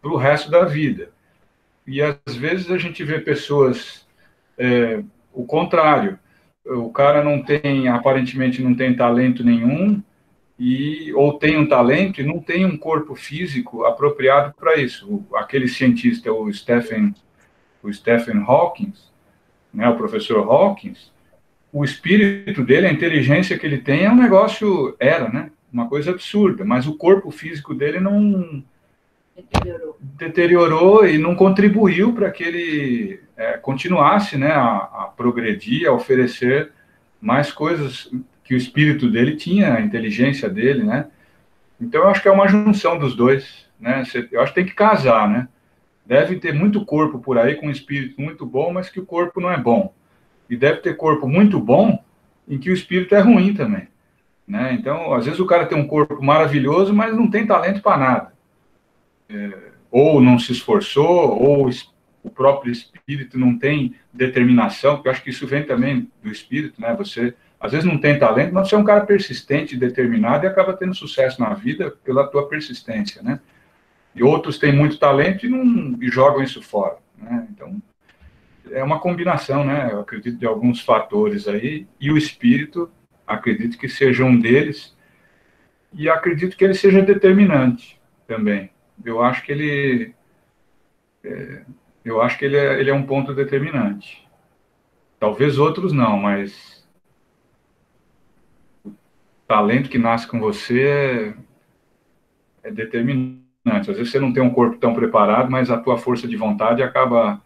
para 0.00 0.10
o 0.10 0.16
resto 0.16 0.50
da 0.50 0.64
vida. 0.64 1.10
E 1.86 2.00
às 2.00 2.34
vezes 2.34 2.70
a 2.70 2.78
gente 2.78 3.04
vê 3.04 3.20
pessoas 3.20 4.06
é, 4.56 5.02
o 5.30 5.44
contrário. 5.44 6.18
O 6.64 6.90
cara 6.90 7.22
não 7.22 7.42
tem, 7.42 7.86
aparentemente 7.88 8.62
não 8.62 8.74
tem 8.74 8.96
talento 8.96 9.44
nenhum, 9.44 10.02
e 10.58 11.12
ou 11.12 11.38
tem 11.38 11.58
um 11.58 11.68
talento 11.68 12.20
e 12.20 12.24
não 12.24 12.38
tem 12.38 12.64
um 12.64 12.78
corpo 12.78 13.14
físico 13.14 13.84
apropriado 13.84 14.54
para 14.54 14.76
isso. 14.76 15.22
Aquele 15.34 15.68
cientista, 15.68 16.32
o 16.32 16.50
Stephen, 16.50 17.14
o 17.82 17.92
Stephen 17.92 18.42
Hawking, 18.46 18.94
né, 19.72 19.86
o 19.86 19.96
professor 19.96 20.38
Hawkins, 20.48 21.12
o 21.74 21.84
espírito 21.84 22.62
dele, 22.62 22.86
a 22.86 22.92
inteligência 22.92 23.58
que 23.58 23.66
ele 23.66 23.78
tem 23.78 24.04
é 24.04 24.10
um 24.10 24.14
negócio 24.16 24.94
era, 25.00 25.28
né, 25.28 25.50
uma 25.72 25.88
coisa 25.88 26.12
absurda, 26.12 26.64
mas 26.64 26.86
o 26.86 26.96
corpo 26.96 27.32
físico 27.32 27.74
dele 27.74 27.98
não 27.98 28.62
deteriorou, 29.34 29.98
deteriorou 30.00 31.08
e 31.08 31.18
não 31.18 31.34
contribuiu 31.34 32.12
para 32.12 32.30
que 32.30 32.44
ele 32.44 33.20
é, 33.36 33.54
continuasse 33.54 34.38
né, 34.38 34.52
a, 34.52 34.76
a, 34.76 35.12
progredir, 35.16 35.88
a 35.88 35.92
oferecer 35.92 36.70
mais 37.20 37.50
coisas 37.50 38.08
que 38.44 38.54
o 38.54 38.56
espírito 38.56 39.10
dele 39.10 39.34
tinha, 39.34 39.74
a 39.74 39.80
inteligência 39.80 40.48
dele, 40.48 40.84
né? 40.84 41.06
Então, 41.80 42.02
eu 42.02 42.08
acho 42.08 42.22
que 42.22 42.28
é 42.28 42.30
uma 42.30 42.46
junção 42.46 42.98
dos 42.98 43.16
dois, 43.16 43.66
né? 43.80 44.04
Eu 44.30 44.42
acho 44.42 44.52
que 44.52 44.60
tem 44.60 44.66
que 44.66 44.74
casar, 44.74 45.28
né? 45.28 45.48
Deve 46.06 46.36
ter 46.36 46.52
muito 46.52 46.84
corpo 46.84 47.18
por 47.18 47.36
aí 47.36 47.56
com 47.56 47.66
um 47.66 47.70
espírito 47.70 48.20
muito 48.20 48.46
bom, 48.46 48.72
mas 48.72 48.90
que 48.90 49.00
o 49.00 49.06
corpo 49.06 49.40
não 49.40 49.50
é 49.50 49.58
bom. 49.58 49.92
E 50.48 50.56
deve 50.56 50.80
ter 50.80 50.96
corpo 50.96 51.28
muito 51.28 51.58
bom 51.58 52.02
em 52.48 52.58
que 52.58 52.70
o 52.70 52.74
espírito 52.74 53.14
é 53.14 53.20
ruim 53.20 53.54
também, 53.54 53.88
né? 54.46 54.74
Então, 54.74 55.14
às 55.14 55.24
vezes 55.24 55.40
o 55.40 55.46
cara 55.46 55.66
tem 55.66 55.78
um 55.78 55.86
corpo 55.86 56.22
maravilhoso, 56.22 56.92
mas 56.92 57.14
não 57.16 57.30
tem 57.30 57.46
talento 57.46 57.80
para 57.80 57.96
nada. 57.96 58.32
É, 59.28 59.52
ou 59.90 60.20
não 60.20 60.38
se 60.38 60.52
esforçou, 60.52 61.40
ou 61.40 61.70
o 62.22 62.30
próprio 62.30 62.72
espírito 62.72 63.38
não 63.38 63.58
tem 63.58 63.94
determinação, 64.12 64.96
porque 64.96 65.08
eu 65.08 65.12
acho 65.12 65.22
que 65.22 65.30
isso 65.30 65.46
vem 65.46 65.62
também 65.62 66.10
do 66.22 66.30
espírito, 66.30 66.80
né? 66.80 66.94
Você 66.98 67.34
às 67.60 67.72
vezes 67.72 67.86
não 67.86 67.96
tem 67.96 68.18
talento, 68.18 68.52
mas 68.52 68.68
você 68.68 68.74
é 68.74 68.78
um 68.78 68.84
cara 68.84 69.06
persistente, 69.06 69.76
determinado 69.76 70.44
e 70.44 70.48
acaba 70.48 70.74
tendo 70.74 70.94
sucesso 70.94 71.40
na 71.40 71.54
vida 71.54 71.90
pela 72.04 72.26
tua 72.26 72.46
persistência, 72.46 73.22
né? 73.22 73.40
E 74.14 74.22
outros 74.22 74.58
têm 74.58 74.72
muito 74.72 74.98
talento 74.98 75.46
e 75.46 75.48
não 75.48 75.96
e 76.00 76.08
jogam 76.08 76.42
isso 76.42 76.60
fora, 76.60 76.98
né? 77.16 77.46
Então 77.50 77.80
é 78.70 78.82
uma 78.82 79.00
combinação, 79.00 79.64
né? 79.64 79.90
Eu 79.92 80.00
acredito 80.00 80.38
de 80.38 80.46
alguns 80.46 80.80
fatores 80.80 81.46
aí 81.48 81.86
e 82.00 82.10
o 82.10 82.16
espírito 82.16 82.90
acredito 83.26 83.78
que 83.78 83.88
seja 83.88 84.24
um 84.24 84.38
deles 84.38 84.96
e 85.92 86.08
acredito 86.08 86.56
que 86.56 86.64
ele 86.64 86.74
seja 86.74 87.02
determinante 87.02 88.00
também. 88.26 88.70
Eu 89.04 89.22
acho 89.22 89.42
que 89.42 89.52
ele 89.52 90.14
é, 91.24 91.64
eu 92.04 92.20
acho 92.20 92.38
que 92.38 92.44
ele 92.44 92.56
é, 92.56 92.78
ele 92.78 92.90
é 92.90 92.94
um 92.94 93.06
ponto 93.06 93.34
determinante. 93.34 94.28
Talvez 95.18 95.58
outros 95.58 95.92
não, 95.92 96.18
mas 96.18 96.86
o 98.84 98.92
talento 99.48 99.88
que 99.88 99.96
nasce 99.96 100.26
com 100.26 100.38
você 100.38 101.34
é, 102.62 102.68
é 102.68 102.70
determinante. 102.70 103.42
Às 103.64 103.86
vezes 103.86 104.12
você 104.12 104.20
não 104.20 104.32
tem 104.32 104.42
um 104.42 104.50
corpo 104.50 104.76
tão 104.76 104.92
preparado, 104.92 105.50
mas 105.50 105.70
a 105.70 105.78
tua 105.78 105.96
força 105.96 106.28
de 106.28 106.36
vontade 106.36 106.82
acaba, 106.82 107.40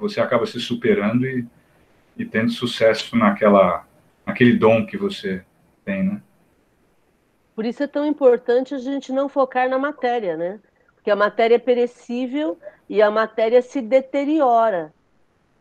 você 0.00 0.20
acaba 0.20 0.46
se 0.46 0.58
superando 0.58 1.26
e, 1.26 1.46
e 2.16 2.24
tendo 2.24 2.50
sucesso 2.50 3.16
naquela, 3.16 3.86
naquele 4.24 4.56
dom 4.56 4.86
que 4.86 4.96
você 4.96 5.44
tem, 5.84 6.02
né? 6.02 6.22
Por 7.54 7.66
isso 7.66 7.82
é 7.82 7.86
tão 7.86 8.06
importante 8.06 8.74
a 8.74 8.78
gente 8.78 9.12
não 9.12 9.28
focar 9.28 9.68
na 9.68 9.78
matéria, 9.78 10.36
né? 10.36 10.58
Porque 10.94 11.10
a 11.10 11.16
matéria 11.16 11.56
é 11.56 11.58
perecível 11.58 12.58
e 12.88 13.02
a 13.02 13.10
matéria 13.10 13.60
se 13.60 13.80
deteriora. 13.80 14.92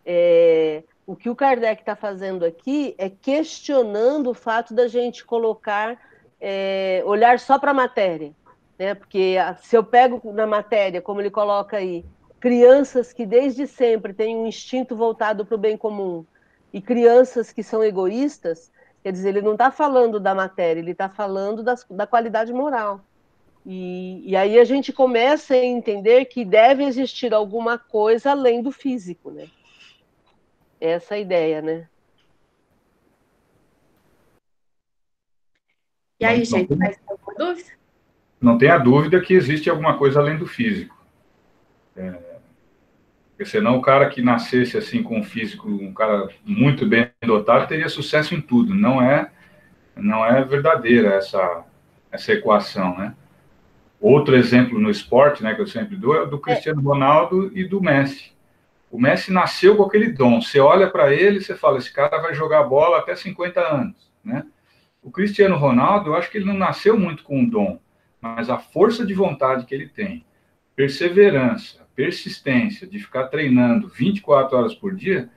É, 0.05 0.83
o 1.05 1.15
que 1.15 1.29
o 1.29 1.35
Kardec 1.35 1.81
está 1.81 1.95
fazendo 1.95 2.45
aqui 2.45 2.95
é 2.97 3.09
questionando 3.09 4.29
o 4.29 4.33
fato 4.33 4.73
da 4.73 4.87
gente 4.87 5.25
colocar, 5.25 5.97
é, 6.39 7.01
olhar 7.05 7.39
só 7.39 7.59
para 7.59 7.71
a 7.71 7.73
matéria. 7.73 8.31
Né? 8.77 8.93
Porque 8.93 9.35
se 9.61 9.75
eu 9.75 9.83
pego 9.83 10.21
na 10.31 10.47
matéria, 10.47 11.01
como 11.01 11.19
ele 11.19 11.29
coloca 11.29 11.77
aí, 11.77 12.05
crianças 12.39 13.11
que 13.11 13.25
desde 13.25 13.67
sempre 13.67 14.13
têm 14.13 14.35
um 14.37 14.47
instinto 14.47 14.95
voltado 14.95 15.45
para 15.45 15.55
o 15.55 15.59
bem 15.59 15.77
comum 15.77 16.25
e 16.71 16.81
crianças 16.81 17.51
que 17.51 17.63
são 17.63 17.83
egoístas, 17.83 18.71
quer 19.03 19.11
dizer, 19.11 19.29
ele 19.29 19.41
não 19.41 19.53
está 19.53 19.71
falando 19.71 20.19
da 20.19 20.33
matéria, 20.33 20.79
ele 20.79 20.91
está 20.91 21.09
falando 21.09 21.63
das, 21.63 21.85
da 21.89 22.07
qualidade 22.07 22.53
moral. 22.53 23.01
E, 23.65 24.23
e, 24.25 24.35
aí 24.35 24.57
a 24.57 24.63
gente 24.63 24.93
começa 24.93 25.53
a 25.53 25.63
entender 25.63 26.25
que 26.25 26.45
deve 26.45 26.83
existir 26.83 27.33
alguma 27.33 27.77
coisa 27.77 28.31
além 28.31 28.63
do 28.63 28.71
físico, 28.71 29.29
né? 29.29 29.47
Essa 30.79 31.15
é 31.15 31.17
a 31.17 31.21
ideia, 31.21 31.61
né? 31.61 31.87
E 36.19 36.25
aí, 36.25 36.39
não, 36.39 36.45
gente, 36.45 36.75
mais 36.75 36.97
alguma 37.05 37.35
dúvida? 37.35 37.69
Não 38.39 38.57
tenha 38.57 38.77
dúvida 38.77 39.21
que 39.21 39.33
existe 39.33 39.69
alguma 39.69 39.97
coisa 39.97 40.19
além 40.19 40.37
do 40.37 40.47
físico. 40.47 40.97
É, 41.95 42.28
porque 43.39 43.51
senão 43.51 43.77
o 43.77 43.81
cara 43.81 44.09
que 44.09 44.21
nascesse 44.21 44.77
assim 44.77 45.01
com 45.01 45.17
um 45.17 45.23
físico, 45.23 45.69
um 45.69 45.93
cara 45.93 46.27
muito 46.43 46.85
bem 46.85 47.09
dotado, 47.25 47.69
teria 47.69 47.87
sucesso 47.87 48.35
em 48.35 48.41
tudo. 48.41 48.75
Não 48.75 49.01
é, 49.01 49.31
não 49.95 50.25
é 50.25 50.43
verdadeira 50.43 51.13
essa, 51.13 51.63
essa 52.11 52.33
equação, 52.33 52.97
né? 52.97 53.15
Outro 53.97 54.35
exemplo 54.35 54.77
no 54.77 54.89
esporte, 54.89 55.41
né, 55.41 55.55
que 55.55 55.61
eu 55.61 55.67
sempre 55.67 55.95
dou, 55.95 56.17
é 56.17 56.23
o 56.23 56.25
do 56.25 56.35
é. 56.35 56.39
Cristiano 56.39 56.81
Ronaldo 56.81 57.49
e 57.57 57.63
do 57.63 57.81
Messi. 57.81 58.33
O 58.91 58.99
Messi 58.99 59.31
nasceu 59.31 59.77
com 59.77 59.83
aquele 59.83 60.11
dom. 60.11 60.41
Você 60.41 60.59
olha 60.59 60.89
para 60.89 61.13
ele 61.13 61.37
e 61.37 61.41
você 61.41 61.55
fala, 61.55 61.77
esse 61.77 61.93
cara 61.93 62.17
vai 62.17 62.33
jogar 62.33 62.63
bola 62.63 62.97
até 62.97 63.15
50 63.15 63.61
anos, 63.61 64.11
né? 64.21 64.45
O 65.01 65.09
Cristiano 65.09 65.55
Ronaldo, 65.55 66.09
eu 66.09 66.15
acho 66.15 66.29
que 66.29 66.39
ele 66.39 66.45
não 66.45 66.57
nasceu 66.57 66.99
muito 66.99 67.23
com 67.23 67.39
um 67.39 67.47
dom, 67.47 67.79
mas 68.19 68.49
a 68.49 68.57
força 68.57 69.05
de 69.05 69.13
vontade 69.13 69.65
que 69.65 69.73
ele 69.73 69.87
tem, 69.87 70.25
perseverança, 70.75 71.87
persistência 71.99 72.87
de 72.87 72.97
ficar 72.97 73.25
treinando 73.25 73.89
24 73.89 74.57
horas 74.57 74.73
por 74.73 74.95
dia, 74.95 75.29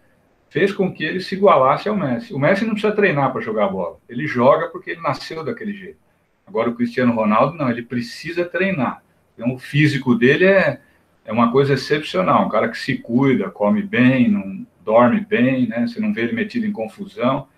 fez 0.49 0.73
com 0.73 0.95
que 0.95 1.03
ele 1.03 1.19
se 1.19 1.35
igualasse 1.35 1.89
ao 1.89 1.97
Messi. 1.97 2.33
O 2.33 2.39
Messi 2.39 2.65
não 2.65 2.75
precisa 2.75 2.95
treinar 2.95 3.33
para 3.33 3.41
jogar 3.41 3.67
bola, 3.67 3.99
ele 4.09 4.29
joga 4.29 4.69
porque 4.69 4.93
ele 4.93 5.01
nasceu 5.01 5.43
daquele 5.43 5.73
jeito. 5.73 5.99
Agora, 6.47 6.71
o 6.71 6.75
Cristiano 6.77 7.13
Ronaldo, 7.15 7.57
não, 7.57 7.69
ele 7.69 7.83
precisa 7.83 8.45
treinar. 8.45 9.03
Então, 9.35 9.53
o 9.53 9.59
físico 9.59 10.15
dele 10.15 10.45
é, 10.45 10.81
é 11.25 11.33
uma 11.33 11.51
coisa 11.51 11.75
excepcional. 11.75 12.47
Um 12.47 12.49
cara 12.49 12.69
que 12.69 12.79
se 12.79 12.97
cuida, 12.97 13.51
come 13.51 13.83
bem, 13.83 14.31
não 14.31 14.65
dorme 14.85 15.19
bem, 15.21 15.67
né? 15.67 15.89
Você 15.89 15.99
não 15.99 16.15
vê 16.15 16.23
ele 16.23 16.33
metido 16.33 16.65
em 16.65 16.71
confusão. 16.71 17.49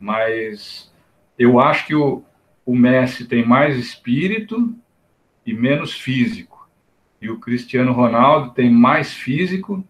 Mas 0.00 0.92
eu 1.38 1.60
acho 1.60 1.86
que 1.86 1.94
o, 1.94 2.24
o 2.66 2.74
Messi 2.74 3.28
tem 3.28 3.46
mais 3.46 3.76
espírito 3.76 4.74
e 5.46 5.54
menos 5.54 5.92
físico. 5.92 6.49
E 7.20 7.28
o 7.28 7.38
Cristiano 7.38 7.92
Ronaldo 7.92 8.50
tem 8.54 8.70
mais 8.70 9.12
físico 9.12 9.84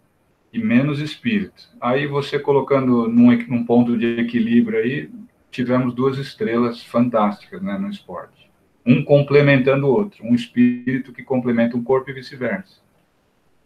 e 0.53 0.59
menos 0.59 0.99
espírito. 1.01 1.69
Aí 1.81 2.07
você 2.07 2.39
colocando 2.39 3.09
num, 3.09 3.31
num 3.47 3.65
ponto 3.65 3.97
de 3.97 4.21
equilíbrio 4.21 4.79
aí, 4.79 5.11
tivemos 5.51 5.95
duas 5.95 6.19
estrelas 6.19 6.83
fantásticas 6.83 7.63
né, 7.63 7.77
no 7.79 7.89
esporte. 7.89 8.51
um 8.85 9.05
complementando 9.05 9.87
o 9.87 9.91
outro, 9.91 10.25
um 10.25 10.35
espírito 10.35 11.13
que 11.13 11.23
complementa 11.23 11.77
um 11.77 11.85
corpo 11.85 12.11
e 12.11 12.15
vice-versa. 12.15 12.81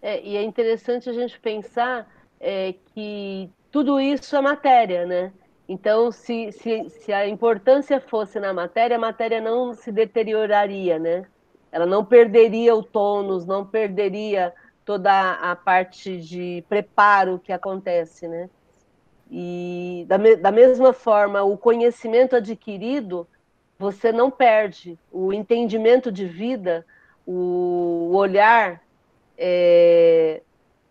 É, 0.03 0.23
e 0.23 0.37
é 0.37 0.43
interessante 0.43 1.09
a 1.09 1.13
gente 1.13 1.39
pensar 1.41 2.07
é, 2.41 2.75
que 2.93 3.49
tudo 3.71 3.99
isso 3.99 4.37
é 4.37 4.41
matéria, 4.43 5.07
né? 5.07 5.33
Então, 5.67 6.13
se, 6.13 6.53
se, 6.53 6.91
se 6.91 7.13
a 7.13 7.27
importância 7.27 7.99
fosse 8.01 8.39
na 8.39 8.53
matéria, 8.53 8.97
a 8.97 9.01
matéria 9.01 9.41
não 9.41 9.73
se 9.73 9.91
deterioraria, 9.91 10.99
né? 10.99 11.25
Ela 11.75 11.87
não 11.87 12.05
perderia 12.05 12.73
o 12.73 12.85
tônus, 12.85 13.45
não 13.45 13.67
perderia 13.67 14.55
toda 14.85 15.33
a 15.33 15.57
parte 15.57 16.21
de 16.21 16.65
preparo 16.69 17.41
que 17.41 17.53
acontece, 17.53 18.29
né? 18.29 18.49
E 19.29 20.05
da, 20.07 20.17
me, 20.17 20.37
da 20.37 20.53
mesma 20.53 20.93
forma, 20.93 21.43
o 21.43 21.59
conhecimento 21.59 22.37
adquirido, 22.37 23.27
você 23.77 24.13
não 24.13 24.31
perde. 24.31 24.97
O 25.11 25.33
entendimento 25.33 26.13
de 26.13 26.27
vida, 26.27 26.87
o 27.27 28.13
olhar 28.15 28.81
é, 29.37 30.43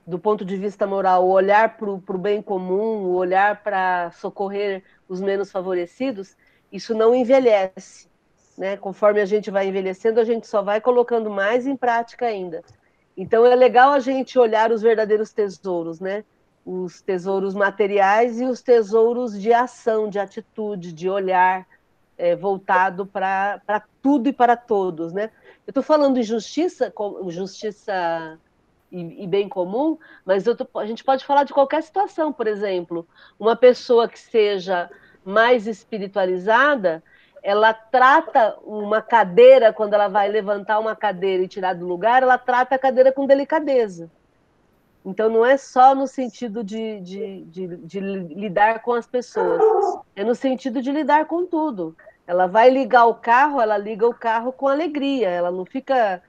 do 0.05 0.19
ponto 0.19 0.43
de 0.43 0.57
vista 0.57 0.85
moral, 0.85 1.25
o 1.25 1.31
olhar 1.31 1.77
para 1.77 1.89
o 1.89 2.17
bem 2.17 2.41
comum, 2.41 3.05
o 3.05 3.13
olhar 3.13 3.63
para 3.63 4.11
socorrer 4.11 4.83
os 5.07 5.21
menos 5.21 5.49
favorecidos, 5.49 6.35
isso 6.69 6.93
não 6.93 7.15
envelhece. 7.15 8.11
Né? 8.57 8.77
Conforme 8.77 9.19
a 9.19 9.25
gente 9.25 9.49
vai 9.49 9.67
envelhecendo, 9.67 10.19
a 10.19 10.23
gente 10.23 10.47
só 10.47 10.61
vai 10.61 10.79
colocando 10.79 11.29
mais 11.29 11.65
em 11.65 11.75
prática 11.75 12.25
ainda. 12.25 12.63
Então 13.15 13.45
é 13.45 13.55
legal 13.55 13.91
a 13.91 13.99
gente 13.99 14.37
olhar 14.37 14.71
os 14.71 14.81
verdadeiros 14.81 15.31
tesouros, 15.31 15.99
né? 15.99 16.23
Os 16.65 17.01
tesouros 17.01 17.53
materiais 17.53 18.39
e 18.39 18.45
os 18.45 18.61
tesouros 18.61 19.39
de 19.39 19.53
ação, 19.53 20.09
de 20.09 20.17
atitude, 20.17 20.93
de 20.93 21.09
olhar 21.09 21.67
é, 22.17 22.35
voltado 22.35 23.05
para 23.05 23.83
tudo 24.01 24.29
e 24.29 24.33
para 24.33 24.55
todos, 24.55 25.13
né? 25.13 25.29
Eu 25.65 25.71
estou 25.71 25.83
falando 25.83 26.15
de 26.15 26.23
justiça, 26.23 26.91
justiça 27.27 28.39
e, 28.91 29.23
e 29.23 29.27
bem 29.27 29.49
comum, 29.49 29.97
mas 30.25 30.43
tô, 30.43 30.79
a 30.79 30.85
gente 30.85 31.03
pode 31.03 31.25
falar 31.25 31.43
de 31.43 31.53
qualquer 31.53 31.81
situação, 31.83 32.31
por 32.31 32.47
exemplo, 32.47 33.07
uma 33.39 33.55
pessoa 33.55 34.07
que 34.07 34.19
seja 34.19 34.89
mais 35.25 35.67
espiritualizada, 35.67 37.03
ela 37.43 37.73
trata 37.73 38.57
uma 38.63 39.01
cadeira, 39.01 39.73
quando 39.73 39.93
ela 39.93 40.07
vai 40.07 40.29
levantar 40.29 40.79
uma 40.79 40.95
cadeira 40.95 41.43
e 41.43 41.47
tirar 41.47 41.75
do 41.75 41.85
lugar, 41.85 42.23
ela 42.23 42.37
trata 42.37 42.75
a 42.75 42.79
cadeira 42.79 43.11
com 43.11 43.27
delicadeza. 43.27 44.09
Então, 45.05 45.29
não 45.29 45.45
é 45.45 45.57
só 45.57 45.93
no 45.93 46.07
sentido 46.07 46.63
de, 46.63 47.01
de, 47.01 47.41
de, 47.43 47.67
de, 47.77 47.99
lidar 47.99 48.81
com 48.81 48.93
as 48.93 49.05
pessoas, 49.05 49.61
é 50.15 50.23
no 50.23 50.33
sentido 50.33 50.81
de 50.81 50.89
lidar 50.89 51.25
com 51.25 51.45
tudo. 51.45 51.93
Ela 52.25 52.47
vai 52.47 52.69
ligar 52.69 53.05
o 53.07 53.15
carro, 53.15 53.59
ela 53.59 53.77
liga 53.77 54.07
o 54.07 54.13
carro 54.13 54.53
com 54.53 54.69
alegria, 54.69 55.29
ela 55.29 55.51
não 55.51 55.65
fica 55.65 56.23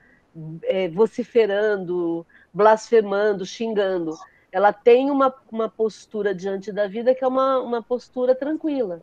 é, 0.64 0.88
vociferando, 0.88 2.26
blasfemando, 2.52 3.46
xingando. 3.46 4.18
Ela 4.50 4.72
tem 4.72 5.08
uma, 5.08 5.32
uma 5.52 5.68
postura 5.68 6.34
diante 6.34 6.72
da 6.72 6.88
vida 6.88 7.14
que 7.14 7.22
é 7.22 7.28
uma, 7.28 7.60
uma 7.60 7.80
postura 7.80 8.34
tranquila. 8.34 9.00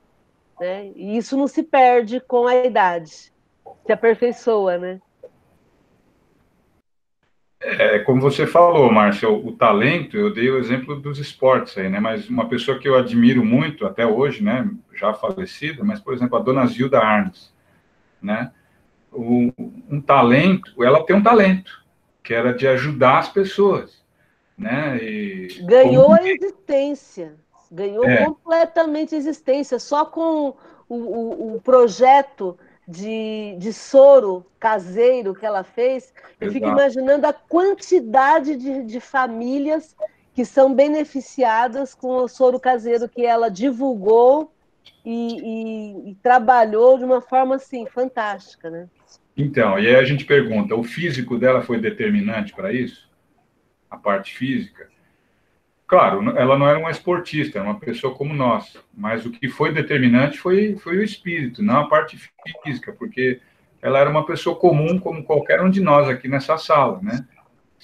Né? 0.62 0.92
E 0.96 1.18
isso 1.18 1.36
não 1.36 1.48
se 1.48 1.64
perde 1.64 2.20
com 2.20 2.46
a 2.46 2.56
idade, 2.56 3.10
se 3.10 3.92
aperfeiçoa, 3.92 4.78
né? 4.78 5.02
É, 7.60 7.98
como 8.00 8.22
você 8.22 8.46
falou, 8.46 8.92
Márcia, 8.92 9.28
o, 9.28 9.48
o, 9.48 9.52
talento, 9.54 10.16
eu 10.16 10.32
dei 10.32 10.52
o 10.52 10.60
exemplo 10.60 11.00
dos 11.00 11.18
esportes 11.18 11.76
aí, 11.80 11.90
né? 11.90 12.00
Mas 12.00 12.30
uma 12.30 12.48
pessoa 12.48 12.78
que 12.78 12.88
eu 12.88 12.96
admiro 12.96 13.44
muito 13.44 13.88
até 13.88 14.06
hoje, 14.06 14.44
né? 14.44 14.70
Já 14.94 15.16
falecida, 15.16 15.84
mas, 15.84 16.00
por 16.00 16.14
exemplo, 16.14 16.38
a 16.38 16.42
dona 16.42 16.68
Zilda 16.68 17.00
Arnes, 17.00 17.52
né? 18.22 18.52
O, 19.12 19.52
um 19.90 20.00
talento, 20.00 20.84
ela 20.84 21.04
tem 21.04 21.16
um 21.16 21.24
talento, 21.24 21.84
que 22.24 22.36
era 22.36 22.54
de 22.54 22.68
ajudar 22.68 23.18
as 23.18 23.30
pessoas, 23.30 24.06
né? 24.56 25.00
E 25.02 25.48
ganhou 25.64 26.06
como... 26.06 26.22
a 26.22 26.30
existência, 26.30 27.36
ganhou 27.72 28.04
é. 28.04 28.26
completamente 28.26 29.16
existência, 29.16 29.80
só 29.80 30.06
com 30.06 30.56
o, 30.90 30.96
o, 30.96 31.56
o 31.56 31.62
projeto 31.62 32.58
de, 32.88 33.56
de, 33.58 33.72
soro 33.72 34.46
caseiro 34.60 35.34
que 35.34 35.46
ela 35.46 35.64
fez, 35.64 36.14
eu 36.40 36.48
Exato. 36.48 36.52
fico 36.52 36.68
imaginando 36.68 37.26
a 37.26 37.32
quantidade 37.32 38.58
de, 38.58 38.84
de 38.84 39.00
famílias 39.00 39.96
que 40.34 40.44
são 40.44 40.74
beneficiadas 40.74 41.94
com 41.94 42.18
o 42.18 42.28
soro 42.28 42.60
caseiro 42.60 43.08
que 43.08 43.26
ela 43.26 43.50
divulgou 43.50 44.52
e, 45.06 45.38
e, 45.40 46.12
e, 46.12 46.16
trabalhou 46.16 46.98
de 46.98 47.06
uma 47.06 47.22
forma 47.22 47.56
assim 47.56 47.86
fantástica, 47.86 48.70
né? 48.70 48.90
Então, 49.36 49.80
e 49.80 49.88
aí 49.88 49.96
a 49.96 50.04
gente 50.04 50.26
pergunta: 50.26 50.76
o 50.76 50.84
físico 50.84 51.38
dela 51.38 51.62
foi 51.62 51.80
determinante 51.80 52.54
para 52.54 52.72
isso? 52.72 53.10
A 53.90 53.98
parte 53.98 54.36
física? 54.36 54.91
Claro, 55.92 56.38
ela 56.38 56.58
não 56.58 56.70
era 56.70 56.80
uma 56.80 56.90
esportista, 56.90 57.60
era 57.60 57.68
uma 57.68 57.78
pessoa 57.78 58.16
como 58.16 58.34
nós, 58.34 58.78
mas 58.96 59.26
o 59.26 59.30
que 59.30 59.50
foi 59.50 59.74
determinante 59.74 60.38
foi, 60.38 60.78
foi 60.78 61.00
o 61.00 61.04
espírito, 61.04 61.62
não 61.62 61.82
a 61.82 61.90
parte 61.90 62.18
física, 62.64 62.94
porque 62.94 63.42
ela 63.82 64.00
era 64.00 64.10
uma 64.10 64.26
pessoa 64.26 64.56
comum 64.56 64.98
como 64.98 65.22
qualquer 65.22 65.62
um 65.62 65.70
de 65.70 65.82
nós 65.82 66.08
aqui 66.08 66.30
nessa 66.30 66.58
sala, 66.58 67.02
né? 67.04 67.26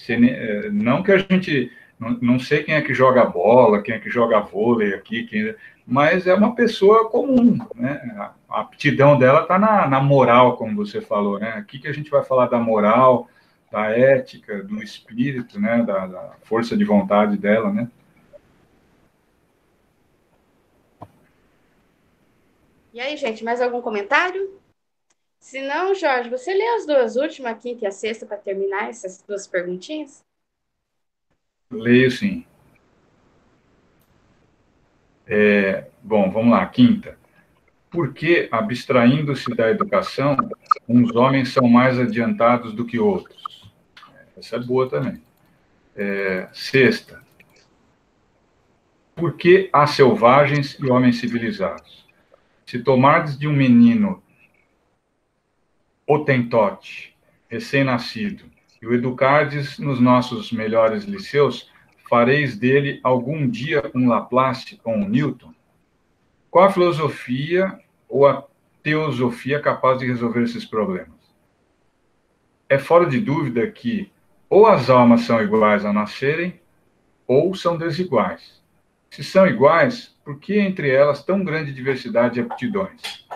Eh, 0.08 0.70
não 0.72 1.02
que 1.02 1.12
a 1.12 1.18
gente. 1.18 1.70
Não, 2.00 2.16
não 2.22 2.38
sei 2.38 2.62
quem 2.62 2.76
é 2.76 2.80
que 2.80 2.94
joga 2.94 3.26
bola, 3.26 3.82
quem 3.82 3.96
é 3.96 3.98
que 3.98 4.08
joga 4.08 4.40
vôlei 4.40 4.94
aqui, 4.94 5.24
quem, 5.24 5.54
mas 5.86 6.26
é 6.26 6.32
uma 6.32 6.54
pessoa 6.54 7.10
comum, 7.10 7.58
né? 7.74 8.32
A 8.48 8.60
aptidão 8.62 9.18
dela 9.18 9.42
está 9.42 9.58
na, 9.58 9.86
na, 9.86 10.00
moral, 10.00 10.56
como 10.56 10.76
você 10.76 11.02
falou, 11.02 11.38
né? 11.38 11.50
Aqui 11.50 11.78
que 11.78 11.88
a 11.88 11.92
gente 11.92 12.08
vai 12.08 12.24
falar 12.24 12.46
da 12.46 12.58
moral, 12.58 13.28
da 13.70 13.90
ética, 13.90 14.62
do 14.62 14.82
espírito, 14.82 15.60
né? 15.60 15.82
Da, 15.82 16.06
da 16.06 16.36
força 16.42 16.76
de 16.76 16.84
vontade 16.84 17.36
dela, 17.36 17.72
né? 17.72 17.90
E 22.92 23.00
aí, 23.00 23.16
gente, 23.16 23.44
mais 23.44 23.60
algum 23.60 23.80
comentário? 23.80 24.58
Se 25.38 25.62
não, 25.62 25.94
Jorge, 25.94 26.28
você 26.28 26.52
lê 26.52 26.66
as 26.76 26.86
duas 26.86 27.16
últimas, 27.16 27.52
a 27.52 27.54
quinta 27.54 27.84
e 27.84 27.86
a 27.86 27.92
sexta, 27.92 28.26
para 28.26 28.36
terminar 28.36 28.88
essas 28.88 29.22
duas 29.22 29.46
perguntinhas? 29.46 30.24
Leio 31.70 32.10
sim. 32.10 32.44
É, 35.26 35.86
bom, 36.02 36.30
vamos 36.30 36.50
lá, 36.50 36.66
quinta. 36.66 37.18
Por 37.90 38.12
que, 38.12 38.48
abstraindo-se 38.50 39.54
da 39.54 39.70
educação, 39.70 40.36
uns 40.88 41.14
homens 41.14 41.52
são 41.52 41.68
mais 41.68 41.98
adiantados 41.98 42.72
do 42.72 42.84
que 42.84 42.98
outros? 42.98 43.47
Essa 44.38 44.56
é 44.56 44.60
boa 44.60 44.88
também. 44.88 45.20
É, 45.96 46.48
sexta. 46.52 47.20
Por 49.16 49.36
que 49.36 49.68
há 49.72 49.86
selvagens 49.86 50.78
e 50.78 50.88
homens 50.88 51.18
civilizados? 51.18 52.06
Se 52.64 52.78
tomardes 52.78 53.36
de 53.36 53.48
um 53.48 53.52
menino 53.52 54.22
otentote, 56.06 57.16
recém-nascido, 57.48 58.44
e 58.80 58.86
o 58.86 58.94
educardes 58.94 59.78
nos 59.78 59.98
nossos 59.98 60.52
melhores 60.52 61.04
liceus, 61.04 61.70
fareis 62.08 62.56
dele 62.56 63.00
algum 63.02 63.48
dia 63.48 63.90
um 63.94 64.08
Laplace 64.08 64.80
ou 64.84 64.94
um 64.94 65.08
Newton? 65.08 65.52
Qual 66.48 66.64
a 66.64 66.72
filosofia 66.72 67.78
ou 68.08 68.26
a 68.26 68.46
teosofia 68.82 69.60
capaz 69.60 69.98
de 69.98 70.06
resolver 70.06 70.44
esses 70.44 70.64
problemas? 70.64 71.18
É 72.68 72.78
fora 72.78 73.06
de 73.06 73.18
dúvida 73.18 73.68
que 73.70 74.10
ou 74.48 74.66
as 74.66 74.88
almas 74.88 75.22
são 75.22 75.42
iguais 75.42 75.84
ao 75.84 75.92
nascerem, 75.92 76.60
ou 77.26 77.54
são 77.54 77.76
desiguais. 77.76 78.62
Se 79.10 79.22
são 79.22 79.46
iguais, 79.46 80.14
por 80.24 80.38
que 80.38 80.58
entre 80.58 80.90
elas 80.90 81.24
tão 81.24 81.44
grande 81.44 81.72
diversidade 81.72 82.34
de 82.34 82.40
aptidões? 82.40 83.26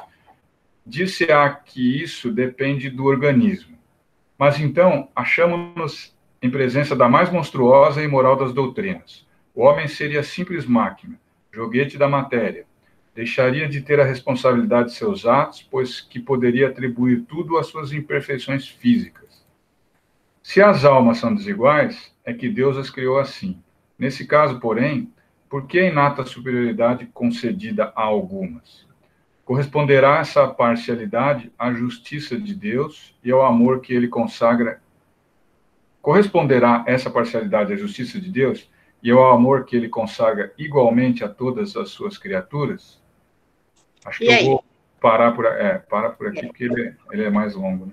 Disse-á 0.84 1.48
que 1.50 2.02
isso 2.02 2.30
depende 2.30 2.90
do 2.90 3.04
organismo. 3.04 3.78
Mas 4.38 4.58
então, 4.58 5.08
achamos-nos 5.14 6.14
em 6.42 6.50
presença 6.50 6.96
da 6.96 7.08
mais 7.08 7.30
monstruosa 7.30 8.02
e 8.02 8.04
imoral 8.04 8.34
das 8.34 8.52
doutrinas. 8.52 9.26
O 9.54 9.62
homem 9.62 9.86
seria 9.86 10.22
simples 10.22 10.66
máquina, 10.66 11.20
joguete 11.52 11.96
da 11.96 12.08
matéria. 12.08 12.64
Deixaria 13.14 13.68
de 13.68 13.82
ter 13.82 14.00
a 14.00 14.04
responsabilidade 14.04 14.88
de 14.88 14.94
seus 14.96 15.26
atos, 15.26 15.62
pois 15.70 16.00
que 16.00 16.18
poderia 16.18 16.68
atribuir 16.68 17.22
tudo 17.28 17.58
às 17.58 17.66
suas 17.66 17.92
imperfeições 17.92 18.66
físicas. 18.66 19.21
Se 20.42 20.60
as 20.60 20.84
almas 20.84 21.18
são 21.18 21.34
desiguais, 21.34 22.12
é 22.24 22.32
que 22.32 22.48
Deus 22.48 22.76
as 22.76 22.90
criou 22.90 23.18
assim. 23.18 23.62
Nesse 23.98 24.26
caso, 24.26 24.58
porém, 24.58 25.12
por 25.48 25.66
que 25.66 25.78
a 25.78 25.86
inata 25.86 26.24
superioridade 26.24 27.06
concedida 27.06 27.92
a 27.94 28.02
algumas? 28.02 28.86
Corresponderá 29.44 30.18
essa 30.18 30.48
parcialidade 30.48 31.52
à 31.58 31.72
justiça 31.72 32.38
de 32.38 32.54
Deus 32.54 33.14
e 33.22 33.30
ao 33.30 33.44
amor 33.44 33.80
que 33.80 33.92
ele 33.92 34.08
consagra 34.08 34.80
Corresponderá 36.02 36.82
essa 36.84 37.08
parcialidade 37.08 37.72
à 37.72 37.76
justiça 37.76 38.20
de 38.20 38.28
Deus 38.28 38.68
e 39.00 39.10
ao 39.12 39.32
amor 39.32 39.64
que 39.64 39.76
ele 39.76 39.88
consagra 39.88 40.52
igualmente 40.58 41.22
a 41.22 41.28
todas 41.28 41.76
as 41.76 41.90
suas 41.90 42.18
criaturas? 42.18 43.00
Acho 44.04 44.24
e 44.24 44.26
que 44.26 44.32
aí? 44.32 44.44
eu 44.44 44.50
vou. 44.50 44.64
parar 45.00 45.30
por, 45.30 45.46
é, 45.46 45.78
parar 45.78 46.10
por 46.10 46.26
aqui, 46.26 46.44
porque 46.44 46.64
ele, 46.64 46.96
ele 47.12 47.22
é 47.22 47.30
mais 47.30 47.54
longo. 47.54 47.86
Né? 47.86 47.92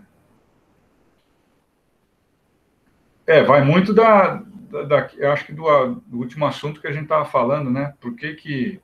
É, 3.30 3.44
vai 3.44 3.64
muito 3.64 3.94
da, 3.94 4.42
da, 4.72 4.84
da 4.86 5.10
eu 5.16 5.32
acho 5.32 5.46
que 5.46 5.54
do, 5.54 5.64
do, 6.08 6.18
último 6.18 6.48
assunto 6.48 6.82
que 6.82 6.88
a 6.88 6.92
gente 6.92 7.04
estava 7.04 7.26
falando, 7.26 7.70
né? 7.70 7.94
Por 8.02 8.16
que 8.16 8.34
que, 8.34 8.82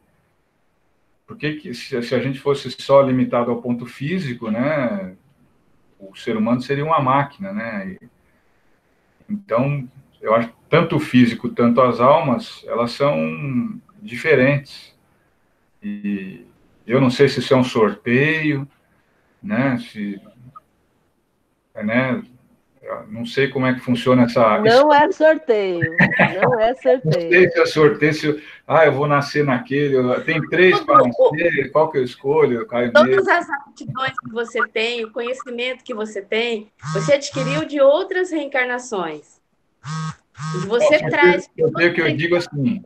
por 1.25 1.35
que, 1.35 1.55
que 1.55 1.73
se, 1.73 1.99
se, 2.03 2.13
a 2.13 2.19
gente 2.19 2.39
fosse 2.39 2.69
só 2.69 3.01
limitado 3.01 3.49
ao 3.49 3.59
ponto 3.59 3.87
físico, 3.87 4.51
né? 4.51 5.15
O 5.99 6.15
ser 6.15 6.37
humano 6.37 6.61
seria 6.61 6.85
uma 6.85 6.99
máquina, 6.99 7.51
né? 7.51 7.97
E, 7.99 8.09
então, 9.27 9.89
eu 10.21 10.35
acho 10.35 10.49
que 10.49 10.55
tanto 10.69 10.97
o 10.97 10.99
físico, 10.99 11.49
tanto 11.49 11.81
as 11.81 11.99
almas, 11.99 12.63
elas 12.67 12.91
são 12.91 13.81
diferentes. 13.99 14.95
E 15.81 16.45
eu 16.85 17.01
não 17.01 17.09
sei 17.09 17.29
se 17.29 17.39
isso 17.39 17.51
é 17.51 17.57
um 17.57 17.63
sorteio, 17.63 18.67
né? 19.41 19.79
Se, 19.79 20.21
né? 21.83 22.23
Não 23.09 23.25
sei 23.25 23.47
como 23.47 23.65
é 23.65 23.73
que 23.73 23.79
funciona 23.79 24.23
essa. 24.23 24.59
Não 24.59 24.93
é 24.93 25.11
sorteio. 25.11 25.95
Não 26.41 26.59
é 26.59 26.73
sorteio. 26.75 27.03
Não 27.03 27.31
sei 27.31 27.49
se 27.49 27.59
é 27.59 27.65
sorteio. 27.65 28.13
Se, 28.13 28.43
ah, 28.67 28.86
eu 28.86 28.91
vou 28.91 29.07
nascer 29.07 29.43
naquele. 29.43 29.97
Tem 30.21 30.41
três 30.49 30.79
para 30.81 31.03
nascer. 31.03 31.71
Qual 31.71 31.91
que 31.91 31.97
eu 31.97 32.03
escolho? 32.03 32.59
Eu 32.59 32.67
caio 32.67 32.91
Todas 32.91 33.25
nele. 33.25 33.31
as 33.31 33.49
aptidões 33.49 34.13
que 34.19 34.31
você 34.31 34.59
tem, 34.67 35.03
o 35.03 35.11
conhecimento 35.11 35.83
que 35.83 35.93
você 35.93 36.21
tem, 36.21 36.71
você 36.93 37.13
adquiriu 37.13 37.65
de 37.65 37.81
outras 37.81 38.31
reencarnações. 38.31 39.39
Você 40.67 40.99
traz. 41.09 41.49
Eu, 41.57 41.71
eu, 41.79 41.93
que 41.93 42.01
eu 42.01 42.15
digo 42.15 42.36
assim: 42.36 42.83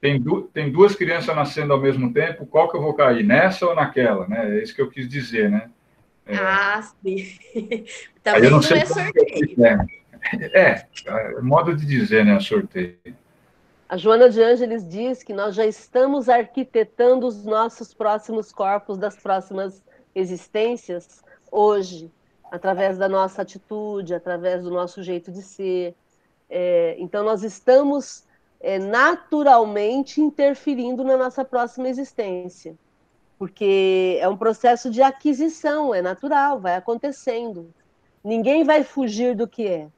tem, 0.00 0.20
du 0.20 0.42
tem 0.42 0.70
duas 0.70 0.94
crianças 0.94 1.34
nascendo 1.34 1.72
ao 1.72 1.80
mesmo 1.80 2.12
tempo, 2.12 2.46
qual 2.46 2.70
que 2.70 2.76
eu 2.76 2.82
vou 2.82 2.94
cair? 2.94 3.24
Nessa 3.24 3.66
ou 3.66 3.74
naquela? 3.74 4.26
Né? 4.26 4.58
É 4.58 4.62
isso 4.62 4.74
que 4.74 4.82
eu 4.82 4.90
quis 4.90 5.08
dizer, 5.08 5.50
né? 5.50 5.70
É. 6.28 6.36
Ah, 6.36 6.82
sim. 6.82 7.34
Também 8.22 8.50
não, 8.50 8.60
não, 8.60 8.76
é 8.76 8.84
sorteio. 8.84 9.64
É, 9.64 10.60
é, 10.60 10.86
é, 11.06 11.40
modo 11.40 11.74
de 11.74 11.86
dizer, 11.86 12.24
né? 12.24 12.38
Sorteio. 12.38 12.98
A 13.88 13.96
Joana 13.96 14.28
de 14.28 14.42
Ângeles 14.42 14.86
diz 14.86 15.22
que 15.22 15.32
nós 15.32 15.54
já 15.54 15.64
estamos 15.64 16.28
arquitetando 16.28 17.26
os 17.26 17.44
nossos 17.46 17.94
próximos 17.94 18.52
corpos 18.52 18.98
das 18.98 19.16
próximas 19.16 19.82
existências 20.14 21.22
hoje, 21.50 22.10
através 22.50 22.98
da 22.98 23.08
nossa 23.08 23.40
atitude, 23.40 24.14
através 24.14 24.62
do 24.62 24.70
nosso 24.70 25.02
jeito 25.02 25.32
de 25.32 25.40
ser. 25.40 25.94
É, 26.50 26.96
então, 26.98 27.24
nós 27.24 27.42
estamos 27.42 28.26
é, 28.60 28.78
naturalmente 28.78 30.20
interferindo 30.20 31.02
na 31.02 31.16
nossa 31.16 31.42
próxima 31.42 31.88
existência 31.88 32.76
porque 33.38 34.18
é 34.20 34.28
um 34.28 34.36
processo 34.36 34.90
de 34.90 35.00
aquisição, 35.00 35.94
é 35.94 36.02
natural, 36.02 36.58
vai 36.60 36.74
acontecendo. 36.74 37.72
Ninguém 38.24 38.64
vai 38.64 38.82
fugir 38.82 39.36
do 39.36 39.46
que 39.46 39.66
é. 39.66 39.88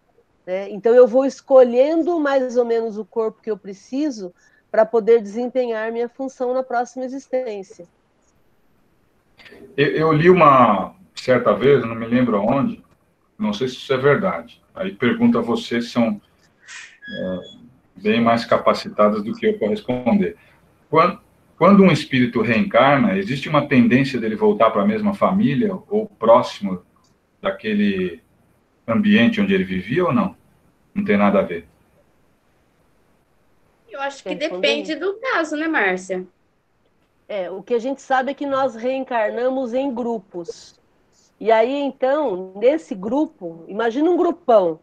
Né? 0.47 0.70
Então, 0.70 0.95
eu 0.95 1.07
vou 1.07 1.24
escolhendo 1.24 2.20
mais 2.20 2.57
ou 2.57 2.64
menos 2.64 2.99
o 2.99 3.05
corpo 3.05 3.41
que 3.41 3.51
eu 3.51 3.57
preciso 3.57 4.32
para 4.70 4.84
poder 4.84 5.20
desempenhar 5.20 5.91
minha 5.91 6.09
função 6.09 6.53
na 6.53 6.62
próxima 6.62 7.05
existência. 7.05 7.86
Eu, 9.76 9.88
eu, 9.88 10.12
li 10.12 10.28
uma 10.28 10.95
certa 11.14 11.55
vez, 11.55 11.84
não 11.84 11.95
me 11.95 12.07
lembro 12.07 12.36
aonde, 12.36 12.84
não 13.38 13.53
sei 13.53 13.68
se 13.68 13.76
isso 13.76 13.93
é 13.93 13.97
verdade. 13.97 14.62
Aí 14.74 14.93
pergunto 14.93 15.38
a 15.38 15.43
vocês 15.43 15.86
se 15.86 15.91
são 15.91 16.20
é, 17.09 17.38
bem 17.97 18.20
mais 18.20 18.45
capacitados 18.45 19.24
do 19.24 19.32
que 19.32 19.47
eu 19.47 19.59
para 19.59 19.68
responder. 19.68 20.36
Quando, 20.88 21.20
quando 21.61 21.83
um 21.83 21.93
espírito 21.93 22.41
reencarna, 22.41 23.19
existe 23.19 23.47
uma 23.47 23.69
tendência 23.69 24.19
dele 24.19 24.35
voltar 24.35 24.71
para 24.71 24.81
a 24.81 24.87
mesma 24.87 25.13
família 25.13 25.79
ou 25.91 26.07
próximo 26.07 26.83
daquele 27.39 28.23
ambiente 28.89 29.43
onde 29.43 29.53
ele 29.53 29.65
vivia 29.65 30.07
ou 30.07 30.11
não? 30.11 30.35
Não 30.95 31.05
tem 31.05 31.19
nada 31.19 31.41
a 31.41 31.43
ver. 31.43 31.69
Eu 33.91 34.01
acho 34.01 34.25
que 34.25 34.35
depende 34.35 34.95
do 34.95 35.17
caso, 35.17 35.55
né, 35.55 35.69
Márcia? 35.69 36.27
É, 37.29 37.51
o 37.51 37.63
que 37.63 37.75
a 37.75 37.79
gente 37.79 38.01
sabe 38.01 38.31
é 38.31 38.35
que 38.35 38.47
nós 38.47 38.75
reencarnamos 38.75 39.75
em 39.75 39.93
grupos. 39.93 40.81
E 41.39 41.53
aí, 41.53 41.75
então, 41.75 42.55
nesse 42.57 42.95
grupo, 42.95 43.67
imagina 43.69 44.09
um 44.09 44.17
grupão, 44.17 44.81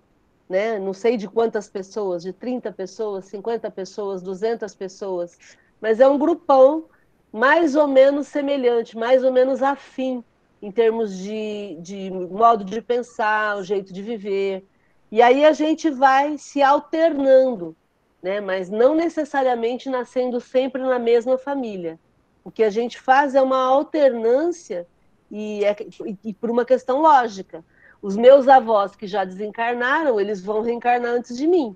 né? 0.48 0.78
Não 0.78 0.94
sei 0.94 1.18
de 1.18 1.28
quantas 1.28 1.68
pessoas, 1.68 2.22
de 2.22 2.34
30 2.34 2.72
pessoas, 2.72 3.26
50 3.26 3.72
pessoas, 3.72 4.22
200 4.22 4.76
pessoas 4.76 5.40
mas 5.82 6.00
é 6.00 6.08
um 6.08 6.18
grupão 6.18 6.86
mais 7.32 7.76
ou 7.76 7.88
menos 7.88 8.28
semelhante, 8.28 8.98
mais 8.98 9.24
ou 9.24 9.32
menos 9.32 9.62
afim 9.62 10.24
em 10.62 10.72
termos 10.72 11.16
de, 11.18 11.78
de 11.80 12.10
modo 12.12 12.64
de 12.64 12.82
pensar, 12.82 13.58
o 13.58 13.64
jeito 13.64 13.94
de 13.94 14.02
viver. 14.02 14.66
E 15.12 15.22
aí 15.22 15.46
a 15.46 15.52
gente 15.52 15.90
vai 15.90 16.38
se 16.38 16.62
alternando, 16.62 17.76
né? 18.22 18.42
mas 18.42 18.70
não 18.70 18.96
necessariamente 18.96 19.90
nascendo 19.90 20.42
sempre 20.42 20.82
na 20.82 21.00
mesma 21.00 21.38
família. 21.38 22.00
O 22.44 22.52
que 22.52 22.64
a 22.64 22.70
gente 22.70 23.00
faz 23.00 23.36
é 23.36 23.42
uma 23.42 23.62
alternância 23.66 24.88
e, 25.30 25.64
é, 25.64 25.76
e, 26.06 26.18
e 26.24 26.34
por 26.34 26.50
uma 26.50 26.66
questão 26.66 27.02
lógica. 27.02 27.64
Os 28.02 28.16
meus 28.16 28.48
avós 28.48 28.96
que 28.96 29.08
já 29.08 29.26
desencarnaram, 29.26 30.20
eles 30.20 30.42
vão 30.42 30.62
reencarnar 30.62 31.12
antes 31.12 31.36
de 31.38 31.48
mim, 31.48 31.76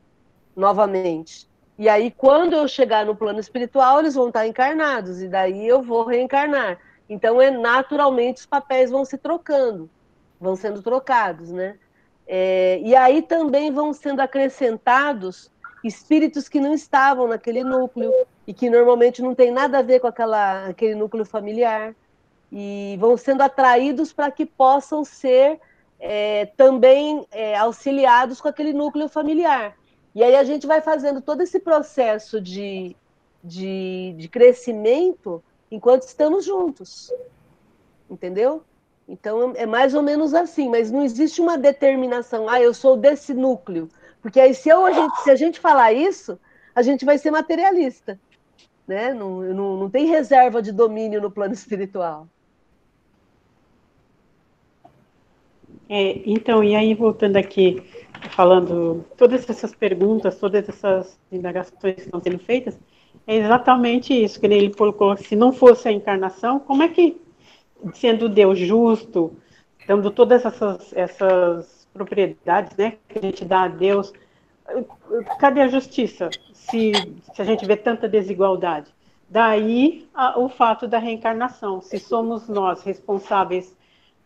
novamente. 0.56 1.51
E 1.82 1.90
aí, 1.90 2.12
quando 2.12 2.54
eu 2.54 2.68
chegar 2.68 3.08
no 3.08 3.16
plano 3.16 3.40
espiritual, 3.40 4.00
eles 4.02 4.14
vão 4.14 4.28
estar 4.28 4.46
encarnados, 4.46 5.20
e 5.20 5.28
daí 5.28 5.68
eu 5.68 5.82
vou 5.82 6.06
reencarnar. 6.06 6.80
Então, 7.10 7.42
é 7.42 7.50
naturalmente 7.50 8.42
os 8.42 8.46
papéis 8.46 8.92
vão 8.92 9.04
se 9.04 9.18
trocando, 9.18 9.90
vão 10.40 10.56
sendo 10.56 10.84
trocados, 10.84 11.52
né? 11.52 11.80
É, 12.28 12.80
e 12.84 12.96
aí 12.96 13.24
também 13.24 13.72
vão 13.72 13.94
sendo 13.94 14.20
acrescentados 14.20 15.50
espíritos 15.84 16.48
que 16.48 16.60
não 16.60 16.72
estavam 16.72 17.28
naquele 17.28 17.64
núcleo 17.64 18.14
e 18.46 18.54
que 18.54 18.70
normalmente 18.70 19.20
não 19.20 19.34
tem 19.34 19.50
nada 19.50 19.80
a 19.80 19.82
ver 19.82 20.00
com 20.02 20.08
aquela, 20.08 20.68
aquele 20.68 20.94
núcleo 20.94 21.26
familiar 21.26 21.96
e 22.52 22.96
vão 23.00 23.18
sendo 23.18 23.42
atraídos 23.42 24.14
para 24.14 24.30
que 24.30 24.46
possam 24.46 25.04
ser 25.04 25.60
é, 26.00 26.46
também 26.56 27.26
é, 27.32 27.58
auxiliados 27.58 28.40
com 28.40 28.48
aquele 28.48 28.72
núcleo 28.72 29.10
familiar. 29.10 29.81
E 30.14 30.24
aí 30.24 30.36
a 30.36 30.44
gente 30.44 30.68
vai 30.68 30.82
fazendo 30.82 31.22
todo 31.22 31.42
esse 31.42 31.60
processo 31.60 32.42
de, 32.42 32.96
de, 33.44 34.14
de 34.18 34.28
crescimento 34.28 35.44
enquanto 35.70 36.04
estamos 36.04 36.46
juntos. 36.46 37.14
Entendeu? 38.10 38.64
Então 39.08 39.54
é 39.56 39.66
mais 39.66 39.94
ou 39.94 40.02
menos 40.02 40.34
assim, 40.34 40.70
mas 40.70 40.92
não 40.92 41.04
existe 41.04 41.42
uma 41.42 41.58
determinação, 41.58 42.48
ah, 42.50 42.62
eu 42.62 42.74
sou 42.74 42.98
desse 42.98 43.34
núcleo. 43.34 43.90
Porque 44.22 44.40
aí 44.40 44.54
se, 44.54 44.70
eu, 44.70 44.86
a 44.86 44.92
gente, 44.92 45.22
se 45.22 45.32
a 45.32 45.36
gente 45.36 45.60
falar 45.60 45.94
isso, 45.94 46.40
a 46.76 46.82
gente 46.82 47.06
vai 47.06 47.18
ser 47.18 47.32
materialista. 47.32 48.20
Né? 48.88 49.14
Não, 49.14 49.42
não, 49.42 49.78
não 49.78 49.90
tem 49.90 50.06
reserva 50.08 50.62
de 50.62 50.72
domínio 50.72 51.22
no 51.22 51.32
plano 51.32 51.54
espiritual. 51.54 52.28
É, 55.90 56.22
então, 56.26 56.64
e 56.64 56.74
aí 56.74 56.94
voltando 56.94 57.36
aqui 57.36 57.84
falando 58.30 59.06
todas 59.18 59.50
essas 59.50 59.74
perguntas, 59.74 60.38
todas 60.38 60.68
essas 60.68 61.20
indagações 61.32 61.96
que 61.96 62.02
estão 62.02 62.22
sendo 62.22 62.40
feitas, 62.40 62.80
é 63.28 63.36
exatamente 63.38 64.14
isso 64.14 64.40
que 64.40 64.46
ele 64.46 64.74
colocou. 64.74 65.16
Se 65.18 65.36
não 65.36 65.52
fosse 65.52 65.88
a 65.88 65.92
encarnação, 65.92 66.60
como 66.60 66.84
é 66.84 66.88
que, 66.88 67.22
sendo 67.94 68.30
Deus 68.30 68.58
justo, 68.58 69.36
dando 69.88 70.12
todas 70.12 70.46
essas, 70.46 70.94
essas 70.94 71.88
propriedades 71.94 72.76
né, 72.78 72.98
que 73.10 73.20
a 73.20 73.22
gente 73.22 73.46
dá 73.46 73.64
a 73.64 73.68
Deus, 73.68 74.14
cadê 75.40 75.62
a 75.62 75.68
justiça 75.68 76.30
se, 76.54 76.92
se 77.34 77.42
a 77.42 77.46
gente 77.46 77.66
vê 77.66 77.76
tanta 77.76 78.08
desigualdade? 78.08 78.92
Daí 79.30 80.08
a, 80.14 80.38
o 80.40 80.50
fato 80.50 80.88
da 80.88 80.98
reencarnação. 80.98 81.82
Se 81.82 81.98
somos 82.00 82.50
nós 82.50 82.84
responsáveis 82.84 83.76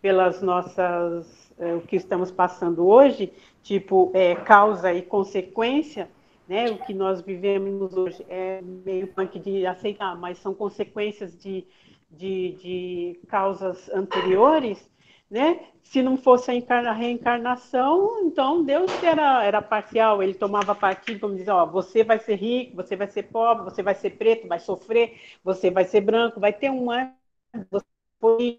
pelas 0.02 0.42
nossas 0.42 1.45
o 1.58 1.82
que 1.82 1.96
estamos 1.96 2.32
passando 2.32 2.86
hoje, 2.86 3.32
tipo 3.64 4.12
é, 4.14 4.36
causa 4.36 4.94
e 4.94 5.02
consequência, 5.02 6.10
né? 6.48 6.70
O 6.72 6.78
que 6.78 6.94
nós 6.94 7.22
vivemos 7.22 7.96
hoje 7.96 8.26
é 8.30 8.62
meio 8.62 9.08
punk 9.08 9.40
de 9.40 9.66
aceitar, 9.66 10.16
mas 10.18 10.38
são 10.40 10.54
consequências 10.54 11.38
de, 11.38 11.66
de, 12.12 12.52
de 12.62 13.20
causas 13.28 13.90
anteriores, 13.90 14.90
né? 15.30 15.60
Se 15.84 16.02
não 16.02 16.18
fosse 16.18 16.52
a, 16.52 16.92
reencarnação, 16.92 18.22
então 18.26 18.64
Deus 18.64 18.92
era, 19.04 19.44
era 19.44 19.62
parcial, 19.62 20.22
ele 20.22 20.34
tomava 20.34 20.74
partido, 20.76 21.20
como 21.20 21.36
dizer, 21.36 21.52
ó, 21.52 21.66
você 21.66 22.04
vai 22.04 22.20
ser 22.20 22.36
rico, 22.36 22.76
você 22.76 22.96
vai 22.96 23.08
ser 23.08 23.24
pobre, 23.24 23.64
você 23.64 23.84
vai 23.84 23.96
ser 23.96 24.12
preto, 24.18 24.48
vai 24.48 24.60
sofrer, 24.60 25.20
você 25.44 25.70
vai 25.72 25.86
ser 25.86 26.02
branco, 26.02 26.40
vai 26.40 26.54
ter 26.54 26.70
uma 26.70 27.14
você 27.72 27.86
foi, 28.20 28.58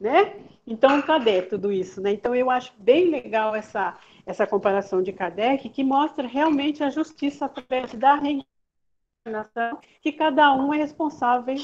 né? 0.00 0.34
Então, 0.66 1.00
cadê 1.02 1.42
tudo 1.42 1.72
isso? 1.72 2.00
Né? 2.00 2.12
Então, 2.12 2.34
eu 2.34 2.50
acho 2.50 2.72
bem 2.78 3.08
legal 3.08 3.54
essa, 3.54 3.96
essa 4.24 4.46
comparação 4.46 5.00
de 5.00 5.12
Kardec, 5.12 5.68
que 5.68 5.84
mostra 5.84 6.26
realmente 6.26 6.82
a 6.82 6.90
justiça 6.90 7.44
através 7.46 7.94
da 7.94 8.16
reencarnação, 8.16 9.78
que 10.00 10.12
cada 10.12 10.52
um 10.54 10.74
é 10.74 10.78
responsável, 10.78 11.54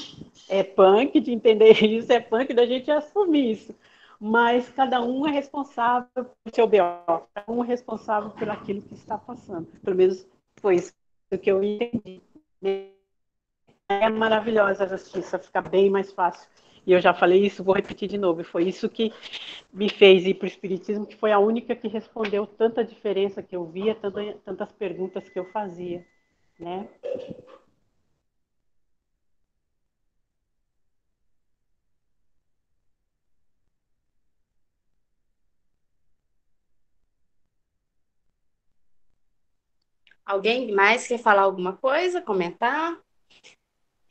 é 0.47 0.63
punk 0.63 1.19
de 1.19 1.31
entender 1.31 1.73
isso, 1.83 2.11
é 2.13 2.19
punk 2.19 2.53
da 2.53 2.65
gente 2.65 2.89
assumir 2.89 3.51
isso, 3.51 3.75
mas 4.19 4.69
cada 4.69 5.01
um 5.01 5.27
é 5.27 5.31
responsável 5.31 6.07
pelo 6.13 6.55
seu 6.55 6.65
BO, 6.65 7.27
cada 7.33 7.51
um 7.51 7.61
é 7.63 7.67
responsável 7.67 8.29
por 8.31 8.49
aquilo 8.49 8.81
que 8.81 8.93
está 8.93 9.17
passando. 9.17 9.67
Pelo 9.81 9.97
menos 9.97 10.25
foi 10.61 10.75
isso 10.75 10.93
que 11.41 11.51
eu 11.51 11.61
entendi. 11.61 12.21
É 13.89 14.07
maravilhosa 14.09 14.85
a 14.85 14.87
justiça, 14.87 15.37
fica 15.37 15.61
bem 15.61 15.89
mais 15.89 16.11
fácil. 16.11 16.47
E 16.85 16.91
eu 16.91 16.99
já 17.01 17.13
falei 17.13 17.45
isso, 17.45 17.63
vou 17.63 17.75
repetir 17.75 18.09
de 18.09 18.17
novo. 18.17 18.41
E 18.41 18.43
foi 18.43 18.63
isso 18.67 18.89
que 18.89 19.11
me 19.71 19.89
fez 19.89 20.25
ir 20.25 20.35
para 20.35 20.45
o 20.45 20.47
Espiritismo, 20.47 21.05
que 21.05 21.15
foi 21.15 21.31
a 21.31 21.39
única 21.39 21.75
que 21.75 21.87
respondeu 21.87 22.45
tanta 22.45 22.83
diferença 22.83 23.41
que 23.41 23.55
eu 23.55 23.65
via, 23.65 23.95
tantas 24.45 24.71
perguntas 24.73 25.27
que 25.29 25.39
eu 25.39 25.45
fazia. 25.51 26.05
Né? 26.59 26.87
Alguém 40.25 40.73
mais 40.73 41.07
quer 41.07 41.17
falar 41.17 41.43
alguma 41.43 41.77
coisa, 41.77 42.21
comentar? 42.21 42.97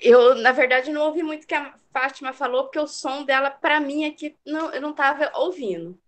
Eu, 0.02 0.34
na 0.34 0.52
verdade, 0.52 0.90
não 0.90 1.06
ouvi 1.06 1.22
muito 1.22 1.44
o 1.44 1.46
que 1.46 1.54
a 1.54 1.74
Fátima 1.92 2.32
falou, 2.32 2.64
porque 2.64 2.78
o 2.78 2.86
som 2.86 3.24
dela, 3.24 3.50
para 3.50 3.80
mim, 3.80 4.04
aqui, 4.04 4.36
não, 4.44 4.70
eu 4.72 4.80
não 4.80 4.90
estava 4.90 5.30
ouvindo. 5.38 5.98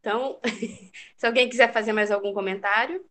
Então, 0.00 0.40
se 1.16 1.26
alguém 1.26 1.48
quiser 1.48 1.72
fazer 1.72 1.92
mais 1.92 2.10
algum 2.10 2.32
comentário. 2.32 3.04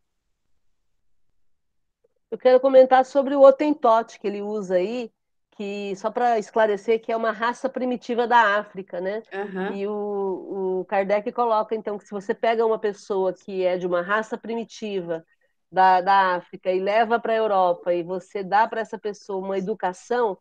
Eu 2.31 2.37
quero 2.37 2.59
comentar 2.59 3.05
sobre 3.05 3.35
o 3.35 3.41
Otentote 3.41 4.19
que 4.19 4.25
ele 4.25 4.41
usa 4.41 4.75
aí, 4.75 5.11
que 5.51 5.95
só 5.95 6.09
para 6.09 6.39
esclarecer 6.39 6.99
que 6.99 7.11
é 7.11 7.17
uma 7.17 7.31
raça 7.31 7.69
primitiva 7.69 8.27
da 8.27 8.57
África, 8.57 8.99
né? 8.99 9.21
Uhum. 9.31 9.75
E 9.75 9.87
o, 9.87 10.79
o 10.79 10.85
Kardec 10.85 11.31
coloca 11.31 11.75
então 11.75 11.97
que 11.97 12.05
se 12.05 12.11
você 12.11 12.33
pega 12.33 12.65
uma 12.65 12.79
pessoa 12.79 13.33
que 13.33 13.63
é 13.63 13.77
de 13.77 13.85
uma 13.85 14.01
raça 14.01 14.35
primitiva 14.35 15.23
da, 15.73 16.01
da 16.01 16.35
África 16.35 16.71
e 16.71 16.79
leva 16.79 17.19
para 17.19 17.33
a 17.33 17.37
Europa 17.37 17.91
e 17.91 18.03
você 18.03 18.43
dá 18.43 18.67
para 18.67 18.81
essa 18.81 18.97
pessoa 18.97 19.43
uma 19.43 19.57
educação, 19.57 20.37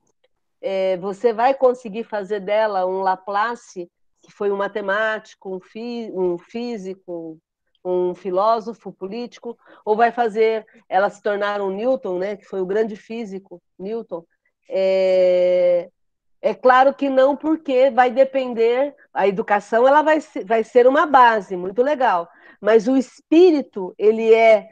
é, 0.60 0.98
você 0.98 1.32
vai 1.32 1.54
conseguir 1.54 2.04
fazer 2.04 2.40
dela 2.40 2.84
um 2.84 3.00
Laplace, 3.00 3.90
que 4.20 4.30
foi 4.30 4.52
um 4.52 4.56
matemático, 4.56 5.56
um, 5.56 5.58
fi, 5.58 6.12
um 6.14 6.36
físico, 6.36 7.38
um 7.82 8.14
filósofo 8.14 8.92
político, 8.92 9.58
ou 9.86 9.96
vai 9.96 10.12
fazer 10.12 10.66
ela 10.86 11.08
se 11.08 11.22
tornar 11.22 11.62
um 11.62 11.70
Newton, 11.70 12.18
né, 12.18 12.36
que 12.36 12.44
foi 12.44 12.60
o 12.60 12.66
grande 12.66 12.94
físico, 12.94 13.60
Newton. 13.78 14.24
É, 14.68 15.88
é 16.42 16.54
claro 16.54 16.92
que 16.92 17.08
não, 17.08 17.34
porque 17.34 17.90
vai 17.90 18.10
depender, 18.10 18.94
a 19.14 19.26
educação 19.26 19.88
ela 19.88 20.02
vai, 20.02 20.18
vai 20.44 20.62
ser 20.62 20.86
uma 20.86 21.06
base, 21.06 21.56
muito 21.56 21.82
legal, 21.82 22.28
mas 22.60 22.86
o 22.86 22.96
espírito, 22.98 23.94
ele 23.98 24.32
é 24.32 24.68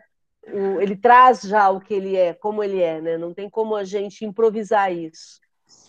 o, 0.47 0.81
ele 0.81 0.97
traz 0.97 1.43
já 1.43 1.71
o 1.71 1.81
que 1.81 1.95
ele 1.95 2.17
é, 2.17 2.35
como 2.35 2.63
ele 2.63 2.81
é, 2.81 3.01
né? 3.01 3.19
Não 3.19 3.35
tem 3.35 3.49
como 3.49 3.77
a 3.77 3.85
gente 3.85 4.25
improvisar 4.25 4.93
isso. 4.93 5.41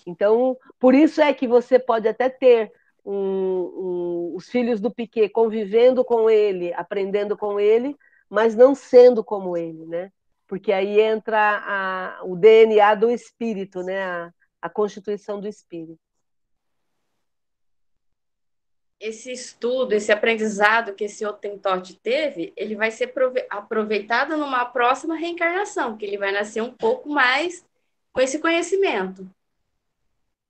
Então, 0.06 0.58
por 0.80 0.94
isso 0.94 1.22
é 1.22 1.34
que 1.34 1.48
você 1.48 1.80
pode 1.80 2.08
até 2.08 2.30
ter 2.30 2.72
um, 3.06 3.14
um, 3.14 4.34
os 4.36 4.50
filhos 4.50 4.80
do 4.80 4.94
Piquet 4.94 5.30
convivendo 5.30 6.04
com 6.04 6.30
ele, 6.30 6.74
aprendendo 6.74 7.38
com 7.38 7.60
ele, 7.60 7.96
mas 8.30 8.56
não 8.56 8.76
sendo 8.76 9.24
como 9.24 9.58
ele, 9.58 9.86
né? 9.86 10.12
Porque 10.48 10.72
aí 10.72 11.00
entra 11.00 11.40
a, 11.66 12.24
o 12.26 12.36
DNA 12.36 12.96
do 12.96 13.10
espírito, 13.10 13.82
né? 13.84 14.04
A, 14.04 14.32
a 14.62 14.70
constituição 14.70 15.40
do 15.40 15.48
espírito. 15.48 16.00
Esse 19.02 19.32
estudo, 19.32 19.94
esse 19.94 20.12
aprendizado 20.12 20.94
que 20.94 21.06
esse 21.06 21.26
Otentote 21.26 21.96
teve, 21.96 22.54
ele 22.56 22.76
vai 22.76 22.92
ser 22.92 23.12
aproveitado 23.50 24.38
numa 24.38 24.64
próxima 24.64 25.16
reencarnação, 25.16 25.98
que 25.98 26.06
ele 26.06 26.20
vai 26.20 26.32
nascer 26.32 26.62
um 26.62 26.72
pouco 26.72 27.10
mais 27.10 27.66
com 28.14 28.22
esse 28.22 28.38
conhecimento. 28.38 29.28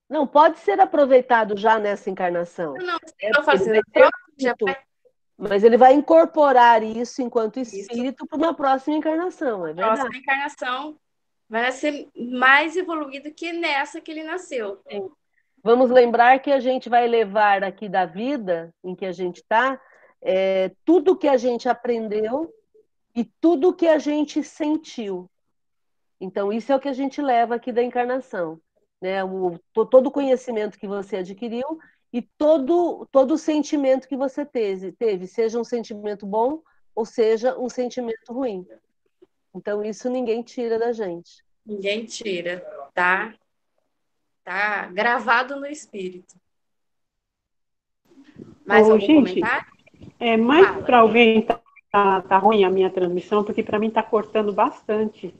Não, 0.10 0.28
pode 0.28 0.60
ser 0.60 0.82
aproveitado 0.82 1.58
já 1.58 1.80
nessa 1.80 2.10
encarnação. 2.10 2.74
Não, 2.74 2.97
estou 3.18 3.43
fazendo 3.43 3.82
vai... 4.60 4.78
Mas 5.38 5.64
ele 5.64 5.78
vai 5.78 5.93
incorporar 5.93 6.84
isso 6.84 7.22
enquanto 7.22 7.60
espírito 7.60 8.28
para 8.28 8.38
uma 8.38 8.54
próxima 8.54 8.97
encarnação, 8.97 9.66
é 9.66 9.74
verdade. 9.74 10.02
Próxima 10.02 10.18
encarnação 10.18 10.99
vai 11.49 11.62
nascer 11.62 12.10
mais 12.16 12.76
evoluído 12.76 13.34
que 13.34 13.54
nessa 13.54 14.02
que 14.02 14.12
ele 14.12 14.24
nasceu. 14.24 14.82
Sim. 14.89 15.10
Vamos 15.64 15.91
lembrar 15.91 16.39
que 16.39 16.51
a 16.51 16.59
gente 16.59 16.89
vai 16.89 17.07
levar 17.07 17.64
aqui 17.64 17.88
da 17.88 18.05
vida 18.05 18.74
em 18.84 18.95
que 18.95 19.05
a 19.05 19.12
gente 19.12 19.38
está 19.38 19.80
é, 20.22 20.72
tudo 20.84 21.18
que 21.18 21.28
a 21.28 21.38
gente 21.38 21.70
aprendeu 21.70 22.53
e 23.16 23.24
tudo 23.24 23.74
que 23.74 23.88
a 23.88 23.99
gente 23.99 24.43
sentiu. 24.43 25.30
Então, 26.20 26.53
isso 26.53 26.72
é 26.72 26.76
o 26.76 26.80
que 26.80 26.88
a 26.88 26.93
gente 26.93 27.22
leva 27.22 27.55
aqui 27.55 27.72
da 27.72 27.84
encarnação. 27.84 28.59
Né? 29.01 29.24
O, 29.24 29.59
todo 29.74 30.07
o 30.07 30.12
conhecimento 30.12 30.78
que 30.78 30.88
você 30.88 31.18
adquiriu 31.18 31.80
e 32.14 32.22
todo, 32.22 33.07
todo 33.12 33.34
o 33.34 33.38
sentimento 33.38 34.07
que 34.07 34.16
você 34.16 34.45
teve, 34.45 34.91
teve, 34.91 35.28
seja 35.28 35.59
um 35.59 35.64
sentimento 35.64 36.26
bom 36.26 36.62
ou 36.93 37.05
seja 37.05 37.57
um 37.57 37.70
sentimento 37.70 38.32
ruim. 38.32 38.66
Então, 39.53 39.84
isso 39.84 40.09
ninguém 40.09 40.43
tira 40.43 40.78
da 40.78 40.91
gente. 40.91 41.43
Ninguém 41.66 42.05
tira, 42.05 42.59
tá? 42.93 43.34
Tá 44.44 44.88
gravado 44.88 45.60
no 45.60 45.66
espírito. 45.68 46.36
Mais 48.66 48.88
Ô, 48.88 48.94
algum 48.94 49.06
gente, 49.06 49.39
comentário? 49.39 49.68
É 50.20 50.38
mais 50.38 50.84
para 50.84 51.00
alguém 51.00 51.42
tá, 51.42 51.60
tá, 51.92 52.22
tá, 52.22 52.38
ruim 52.38 52.64
a 52.64 52.70
minha 52.70 52.89
transmissão, 52.89 53.44
porque 53.44 53.64
para 53.64 53.80
mim 53.80 53.88
está 53.88 54.02
cortando 54.02 54.54
bastante. 54.54 55.34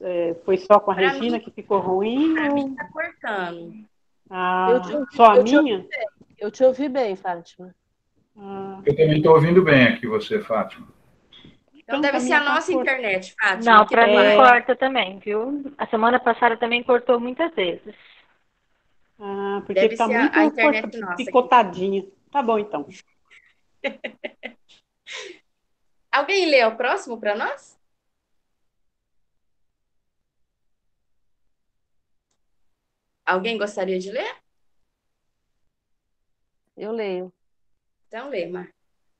É, 0.00 0.34
foi 0.44 0.56
só 0.58 0.78
com 0.80 0.90
a 0.90 0.94
pra 0.94 1.10
Regina 1.10 1.38
mim, 1.38 1.44
que 1.44 1.50
ficou 1.50 1.78
ruim? 1.78 2.34
Para 2.34 2.48
ou... 2.48 2.54
mim 2.54 2.70
está 2.70 2.88
cortando. 2.88 3.74
Ah, 4.28 4.80
te, 4.84 5.16
só 5.16 5.24
a 5.32 5.42
minha? 5.42 5.80
Te 5.82 5.88
eu 6.38 6.50
te 6.50 6.64
ouvi 6.64 6.88
bem, 6.88 7.14
Fátima. 7.16 7.74
Ah. 8.36 8.80
Eu 8.86 8.96
também 8.96 9.18
estou 9.18 9.34
ouvindo 9.34 9.62
bem 9.62 9.88
aqui 9.88 10.06
você, 10.06 10.40
Fátima. 10.40 10.88
Então, 11.90 11.98
então 11.98 12.00
deve 12.00 12.20
ser 12.20 12.32
a 12.32 12.44
tá 12.44 12.54
nossa 12.54 12.72
corta. 12.72 12.90
internet, 12.90 13.34
Fátima. 13.38 13.76
Não, 13.78 13.86
para 13.86 14.06
mim 14.06 14.16
é... 14.16 14.36
corta 14.36 14.76
também, 14.76 15.18
viu? 15.18 15.72
A 15.76 15.86
semana 15.86 16.18
passada 16.18 16.56
também 16.56 16.82
cortou 16.82 17.20
muitas 17.20 17.54
vezes. 17.54 17.94
Ah, 19.22 19.60
porque 19.66 19.74
Deve 19.74 19.96
tá 19.96 20.08
muito 20.08 20.38
a, 20.38 20.44
internet 20.46 20.98
nossa 20.98 21.16
picotadinha. 21.16 22.00
Aqui. 22.00 22.12
Tá 22.32 22.42
bom, 22.42 22.58
então. 22.58 22.86
Alguém 26.10 26.46
lê 26.46 26.64
o 26.64 26.74
próximo 26.74 27.20
para 27.20 27.36
nós? 27.36 27.78
Alguém 33.26 33.58
gostaria 33.58 33.98
de 33.98 34.10
ler? 34.10 34.36
Eu 36.76 36.90
leio. 36.90 37.32
Então, 38.08 38.30
lê, 38.30 38.46
Mar. 38.46 38.72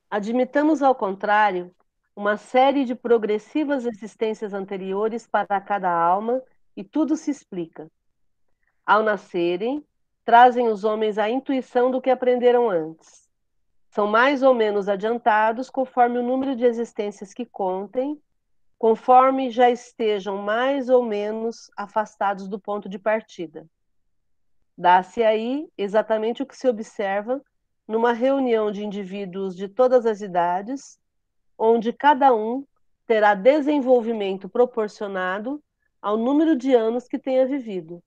Admitamos, 0.09 0.81
ao 0.81 0.95
contrário, 0.95 1.73
uma 2.15 2.35
série 2.35 2.83
de 2.85 2.95
progressivas 2.95 3.85
existências 3.85 4.53
anteriores 4.53 5.27
para 5.27 5.61
cada 5.61 5.89
alma 5.89 6.43
e 6.75 6.83
tudo 6.83 7.15
se 7.15 7.29
explica. 7.31 7.89
Ao 8.85 9.03
nascerem, 9.03 9.85
trazem 10.23 10.67
os 10.67 10.83
homens 10.83 11.17
a 11.17 11.29
intuição 11.29 11.89
do 11.89 12.01
que 12.01 12.09
aprenderam 12.09 12.69
antes. 12.69 13.29
São 13.89 14.07
mais 14.07 14.41
ou 14.43 14.53
menos 14.53 14.87
adiantados 14.87 15.69
conforme 15.69 16.19
o 16.19 16.23
número 16.23 16.55
de 16.55 16.65
existências 16.65 17.33
que 17.33 17.45
contem, 17.45 18.21
conforme 18.77 19.49
já 19.49 19.69
estejam 19.69 20.37
mais 20.37 20.89
ou 20.89 21.03
menos 21.03 21.69
afastados 21.75 22.47
do 22.47 22.59
ponto 22.59 22.87
de 22.87 22.97
partida. 22.97 23.67
Dá-se 24.77 25.23
aí 25.23 25.67
exatamente 25.77 26.41
o 26.41 26.45
que 26.45 26.55
se 26.55 26.67
observa 26.67 27.41
numa 27.87 28.13
reunião 28.13 28.71
de 28.71 28.85
indivíduos 28.85 29.55
de 29.55 29.67
todas 29.67 30.05
as 30.05 30.21
idades, 30.21 30.97
onde 31.57 31.91
cada 31.91 32.33
um 32.33 32.65
terá 33.05 33.35
desenvolvimento 33.35 34.47
proporcionado 34.47 35.61
ao 36.01 36.17
número 36.17 36.55
de 36.55 36.73
anos 36.73 37.07
que 37.07 37.19
tenha 37.19 37.45
vivido 37.45 38.01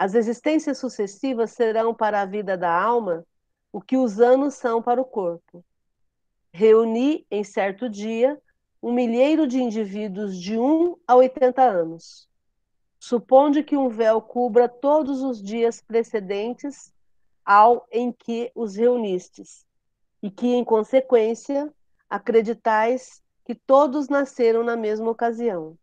as 0.00 0.14
existências 0.14 0.78
sucessivas 0.78 1.50
serão 1.50 1.94
para 1.94 2.22
a 2.22 2.24
vida 2.24 2.56
da 2.56 2.72
alma 2.72 3.22
o 3.70 3.82
que 3.82 3.98
os 3.98 4.18
anos 4.18 4.54
são 4.54 4.80
para 4.80 4.98
o 4.98 5.04
corpo. 5.04 5.62
Reuni 6.50 7.26
em 7.30 7.44
certo 7.44 7.86
dia 7.86 8.40
um 8.82 8.94
milheiro 8.94 9.46
de 9.46 9.60
indivíduos 9.60 10.40
de 10.40 10.58
1 10.58 10.96
a 11.06 11.16
80 11.16 11.62
anos. 11.62 12.26
Suponde 12.98 13.62
que 13.62 13.76
um 13.76 13.90
véu 13.90 14.22
cubra 14.22 14.70
todos 14.70 15.20
os 15.20 15.42
dias 15.42 15.82
precedentes 15.82 16.94
ao 17.44 17.86
em 17.92 18.10
que 18.10 18.50
os 18.54 18.76
reunistes, 18.76 19.66
e 20.22 20.30
que, 20.30 20.46
em 20.46 20.64
consequência, 20.64 21.70
acreditais 22.08 23.22
que 23.44 23.54
todos 23.54 24.08
nasceram 24.08 24.64
na 24.64 24.78
mesma 24.78 25.10
ocasião. 25.10 25.76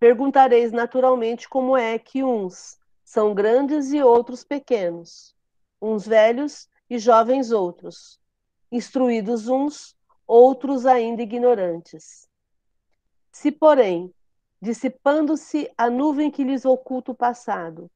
perguntareis 0.00 0.72
naturalmente 0.72 1.46
como 1.46 1.76
é 1.76 1.98
que 1.98 2.24
uns 2.24 2.80
são 3.12 3.34
grandes 3.34 3.92
e 3.92 4.02
outros 4.02 4.42
pequenos, 4.42 5.36
uns 5.82 6.06
velhos 6.06 6.66
e 6.88 6.98
jovens 6.98 7.52
outros, 7.52 8.18
instruídos 8.70 9.48
uns, 9.48 9.94
outros 10.26 10.86
ainda 10.86 11.20
ignorantes. 11.20 12.26
Se, 13.30 13.52
porém, 13.52 14.10
dissipando-se 14.62 15.70
a 15.76 15.90
nuvem 15.90 16.30
que 16.30 16.42
lhes 16.42 16.64
oculta 16.64 17.12
o 17.12 17.14
passado, 17.14 17.90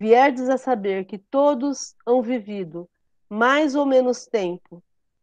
vierdes 0.00 0.48
a 0.48 0.58
saber 0.58 1.04
que 1.04 1.16
todos 1.16 1.94
hão 2.04 2.20
vivido 2.20 2.90
mais 3.30 3.76
ou 3.76 3.86
menos 3.86 4.26
tempo, 4.26 4.82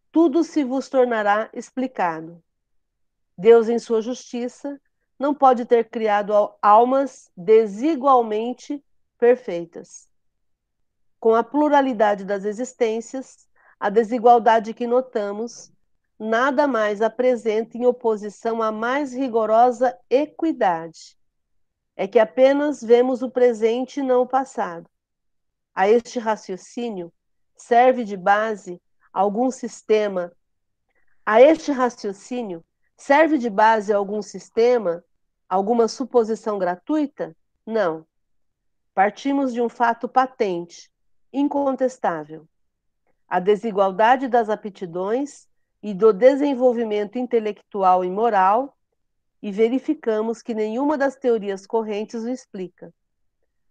tudo 0.10 0.46
se 0.46 0.64
vos 0.64 0.88
tornará 0.88 1.50
explicado. 1.54 2.42
Deus, 3.38 3.68
em 3.68 3.78
sua 3.78 4.02
justiça, 4.02 4.80
não 5.20 5.36
pode 5.36 5.66
ter 5.66 5.90
criado 5.90 6.32
almas 6.62 7.30
desigualmente 7.36 8.82
perfeitas. 9.18 10.10
Com 11.20 11.34
a 11.36 11.44
pluralidade 11.44 12.26
das 12.26 12.46
existências, 12.46 13.48
a 13.80 13.90
desigualdade 13.90 14.74
que 14.74 14.88
notamos 14.88 15.72
nada 16.20 16.68
mais 16.68 17.02
apresenta 17.02 17.78
em 17.78 17.86
oposição 17.86 18.62
à 18.62 18.72
mais 18.72 19.14
rigorosa 19.14 19.98
equidade. 20.10 21.18
É 21.96 22.08
que 22.08 22.20
apenas 22.20 22.82
vemos 22.82 23.22
o 23.22 23.30
presente 23.30 24.00
e 24.00 24.04
não 24.04 24.22
o 24.22 24.28
passado. 24.28 24.90
A 25.76 25.88
este 25.88 26.20
raciocínio 26.20 27.12
serve 27.56 28.04
de 28.04 28.18
base 28.18 28.82
algum 29.12 29.50
sistema. 29.52 30.32
A 31.26 31.42
este 31.42 31.72
raciocínio 31.72 32.64
serve 32.98 33.38
de 33.38 33.50
base 33.50 33.94
algum 33.94 34.22
sistema 34.22 35.04
Alguma 35.54 35.88
suposição 35.88 36.58
gratuita? 36.58 37.38
Não. 37.64 38.08
Partimos 38.94 39.52
de 39.52 39.62
um 39.62 39.68
fato 39.68 40.08
patente, 40.08 40.92
incontestável. 41.32 42.48
A 43.28 43.40
desigualdade 43.40 44.28
das 44.28 44.50
aptidões 44.50 45.48
e 45.82 45.94
do 45.94 46.14
desenvolvimento 46.14 47.18
intelectual 47.18 48.06
e 48.06 48.10
moral, 48.10 48.78
e 49.42 49.52
verificamos 49.52 50.42
que 50.42 50.54
nenhuma 50.54 50.98
das 50.98 51.16
teorias 51.16 51.66
correntes 51.66 52.24
o 52.24 52.30
explica. 52.30 52.94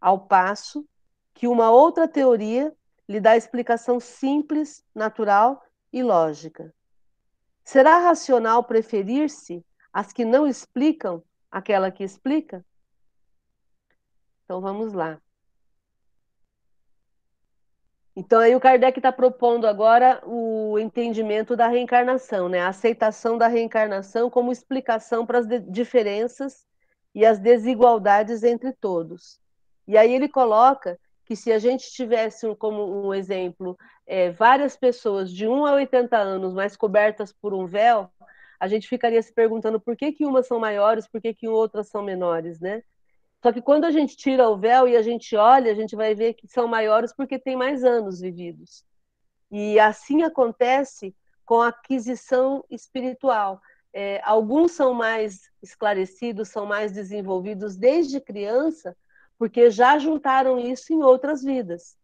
Ao 0.01 0.19
passo 0.19 0.87
que 1.33 1.47
uma 1.47 1.71
outra 1.71 2.07
teoria 2.07 2.75
lhe 3.09 3.21
dá 3.21 3.37
explicação 3.37 4.01
simples, 4.01 4.85
natural 4.95 5.63
e 5.93 6.03
lógica. 6.03 6.75
Será 7.65 7.99
racional 7.99 8.65
preferir-se 8.65 9.65
as 9.93 10.13
que 10.13 10.25
não 10.25 10.47
explicam 10.47 11.23
aquela 11.51 11.91
que 11.91 12.03
explica? 12.03 12.65
Então 14.53 14.61
vamos 14.61 14.93
lá. 14.93 15.19
Então 18.15 18.39
aí 18.39 18.55
o 18.55 18.61
Kardec 18.61 18.99
está 18.99 19.11
propondo 19.11 19.67
agora 19.67 20.23
o 20.27 20.79
entendimento 20.79 21.57
da 21.57 21.69
reencarnação, 21.69 22.51
né? 22.51 22.61
A 22.61 22.69
aceitação 22.69 23.39
da 23.39 23.49
reencarnação 23.49 24.29
como 24.29 24.53
explicação 24.53 25.25
para 25.25 25.39
as 25.39 25.47
diferenças 25.71 26.67
e 27.15 27.25
as 27.25 27.39
desigualdades 27.39 28.43
entre 28.43 28.75
todos. 28.75 29.41
E 29.89 29.97
aí 29.97 30.13
ele 30.13 30.29
coloca 30.29 31.01
que 31.25 31.35
se 31.35 31.51
a 31.51 31.59
gente 31.59 31.91
tivesse 31.91 32.55
como 32.57 33.07
um 33.07 33.15
exemplo 33.15 33.79
é, 34.07 34.31
várias 34.33 34.77
pessoas 34.77 35.33
de 35.33 35.49
1 35.49 35.65
a 35.65 35.73
80 35.77 36.15
anos, 36.15 36.53
mas 36.53 36.77
cobertas 36.77 37.33
por 37.33 37.55
um 37.55 37.65
véu, 37.65 38.13
a 38.61 38.69
gente 38.69 38.87
ficaria 38.87 39.23
se 39.23 39.33
perguntando 39.33 39.81
por 39.81 39.97
que, 39.97 40.13
que 40.13 40.27
umas 40.27 40.47
são 40.47 40.61
maiores, 40.61 41.09
por 41.09 41.23
que, 41.23 41.33
que 41.33 41.49
outras 41.49 41.89
são 41.89 42.03
menores, 42.03 42.61
né? 42.61 42.83
Só 43.43 43.53
que 43.53 43.61
quando 43.61 43.85
a 43.85 43.91
gente 43.91 44.17
tira 44.17 44.49
o 44.49 44.57
véu 44.57 44.87
e 44.87 44.97
a 44.97 45.03
gente 45.03 45.35
olha, 45.35 45.73
a 45.73 45.75
gente 45.75 45.97
vai 45.97 46.15
ver 46.15 46.35
que 46.35 46.47
são 46.47 46.69
maiores 46.69 47.13
porque 47.13 47.39
tem 47.39 47.57
mais 47.57 47.83
anos 47.83 48.21
vividos. 48.21 48.85
E 49.51 49.81
assim 49.81 50.23
acontece 50.23 51.15
com 51.45 51.61
a 51.61 51.69
aquisição 51.69 52.65
espiritual. 52.71 53.61
É, 53.93 54.21
alguns 54.25 54.73
são 54.73 54.95
mais 54.95 55.51
esclarecidos, 55.61 56.49
são 56.49 56.65
mais 56.65 56.93
desenvolvidos 56.93 57.77
desde 57.77 58.21
criança, 58.21 58.97
porque 59.37 59.71
já 59.71 59.99
juntaram 59.99 60.59
isso 60.59 60.93
em 60.93 61.03
outras 61.03 61.43
vidas. 61.43 61.97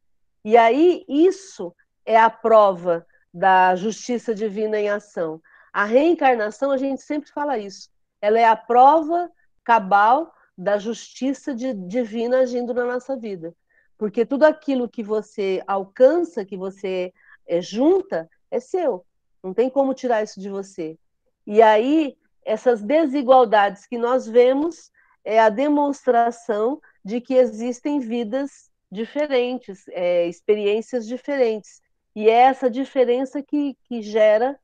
E 0.44 0.56
aí, 0.56 1.04
isso 1.08 1.74
é 2.04 2.18
a 2.18 2.28
prova 2.28 3.06
da 3.32 3.76
justiça 3.76 4.34
divina 4.34 4.78
em 4.78 4.88
ação. 4.88 5.40
A 5.72 5.84
reencarnação, 5.84 6.72
a 6.72 6.76
gente 6.76 7.00
sempre 7.00 7.30
fala 7.30 7.58
isso. 7.58 7.88
Ela 8.20 8.40
é 8.40 8.44
a 8.44 8.56
prova 8.56 9.30
cabal 9.64 10.34
da 10.58 10.76
justiça 10.76 11.54
de, 11.54 11.72
divina 11.72 12.40
agindo 12.40 12.74
na 12.74 12.84
nossa 12.84 13.16
vida. 13.16 13.54
Porque 13.96 14.26
tudo 14.26 14.42
aquilo 14.42 14.88
que 14.88 15.04
você 15.04 15.62
alcança, 15.66 16.44
que 16.44 16.56
você 16.56 17.12
é, 17.46 17.60
junta, 17.62 18.28
é 18.50 18.58
seu. 18.58 19.06
Não 19.42 19.54
tem 19.54 19.70
como 19.70 19.94
tirar 19.94 20.24
isso 20.24 20.40
de 20.40 20.50
você. 20.50 20.98
E 21.46 21.62
aí, 21.62 22.16
essas 22.44 22.82
desigualdades 22.82 23.86
que 23.86 23.96
nós 23.96 24.26
vemos 24.26 24.90
é 25.24 25.38
a 25.38 25.48
demonstração 25.48 26.80
de 27.04 27.20
que 27.20 27.34
existem 27.34 28.00
vidas 28.00 28.68
diferentes, 28.90 29.84
é, 29.88 30.26
experiências 30.26 31.06
diferentes. 31.06 31.80
E 32.16 32.28
é 32.28 32.32
essa 32.32 32.68
diferença 32.68 33.40
que, 33.42 33.76
que 33.84 34.02
gera 34.02 34.58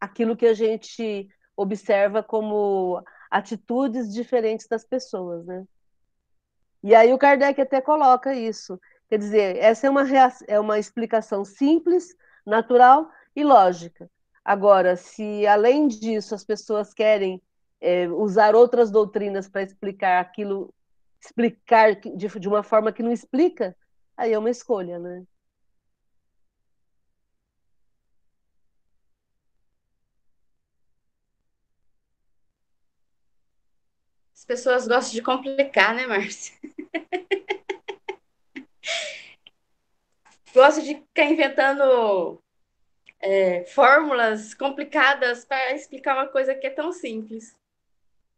aquilo 0.00 0.36
que 0.36 0.46
a 0.46 0.54
gente 0.54 1.28
observa 1.56 2.22
como 2.22 3.02
atitudes 3.30 4.12
diferentes 4.12 4.66
das 4.66 4.84
pessoas, 4.84 5.44
né? 5.46 5.64
E 6.82 6.94
aí 6.94 7.12
o 7.12 7.18
Kardec 7.18 7.60
até 7.60 7.80
coloca 7.80 8.34
isso. 8.34 8.80
Quer 9.08 9.18
dizer, 9.18 9.56
essa 9.56 9.86
é 9.86 9.90
uma, 9.90 10.04
é 10.46 10.60
uma 10.60 10.78
explicação 10.78 11.44
simples, 11.44 12.14
natural 12.46 13.10
e 13.34 13.42
lógica. 13.42 14.10
Agora, 14.44 14.96
se 14.96 15.46
além 15.46 15.88
disso 15.88 16.34
as 16.34 16.44
pessoas 16.44 16.94
querem 16.94 17.42
é, 17.80 18.08
usar 18.08 18.54
outras 18.54 18.90
doutrinas 18.90 19.48
para 19.48 19.62
explicar 19.62 20.20
aquilo, 20.20 20.72
explicar 21.20 21.94
de, 21.94 22.28
de 22.28 22.48
uma 22.48 22.62
forma 22.62 22.92
que 22.92 23.02
não 23.02 23.12
explica, 23.12 23.76
aí 24.16 24.32
é 24.32 24.38
uma 24.38 24.50
escolha, 24.50 24.98
né? 24.98 25.24
Pessoas 34.48 34.88
gostam 34.88 35.12
de 35.12 35.22
complicar, 35.22 35.94
né, 35.94 36.06
Márcia? 36.06 36.56
Gosto 40.54 40.82
de 40.82 40.94
ficar 40.94 41.24
inventando 41.24 42.42
é, 43.20 43.64
fórmulas 43.66 44.54
complicadas 44.54 45.44
para 45.44 45.74
explicar 45.74 46.14
uma 46.14 46.26
coisa 46.26 46.54
que 46.54 46.66
é 46.66 46.70
tão 46.70 46.90
simples, 46.90 47.54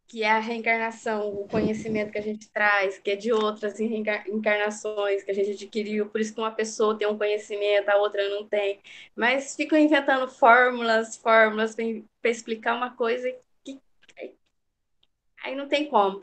que 0.05 0.21
é 0.23 0.29
a 0.29 0.39
reencarnação, 0.39 1.29
o 1.29 1.47
conhecimento 1.47 2.11
que 2.11 2.17
a 2.17 2.21
gente 2.21 2.49
traz, 2.49 2.99
que 2.99 3.11
é 3.11 3.15
de 3.15 3.31
outras 3.31 3.79
encarnações 3.79 5.23
que 5.23 5.31
a 5.31 5.33
gente 5.33 5.51
adquiriu, 5.51 6.09
por 6.09 6.19
isso 6.19 6.33
que 6.33 6.41
uma 6.41 6.51
pessoa 6.51 6.97
tem 6.97 7.07
um 7.07 7.17
conhecimento, 7.17 7.87
a 7.87 7.95
outra 7.95 8.27
não 8.29 8.45
tem. 8.45 8.81
Mas 9.15 9.55
ficam 9.55 9.79
inventando 9.79 10.29
fórmulas, 10.29 11.15
fórmulas 11.15 11.73
para 11.73 12.29
explicar 12.29 12.75
uma 12.75 12.91
coisa 12.93 13.33
aí 15.43 15.55
não 15.55 15.67
tem 15.67 15.89
como. 15.89 16.21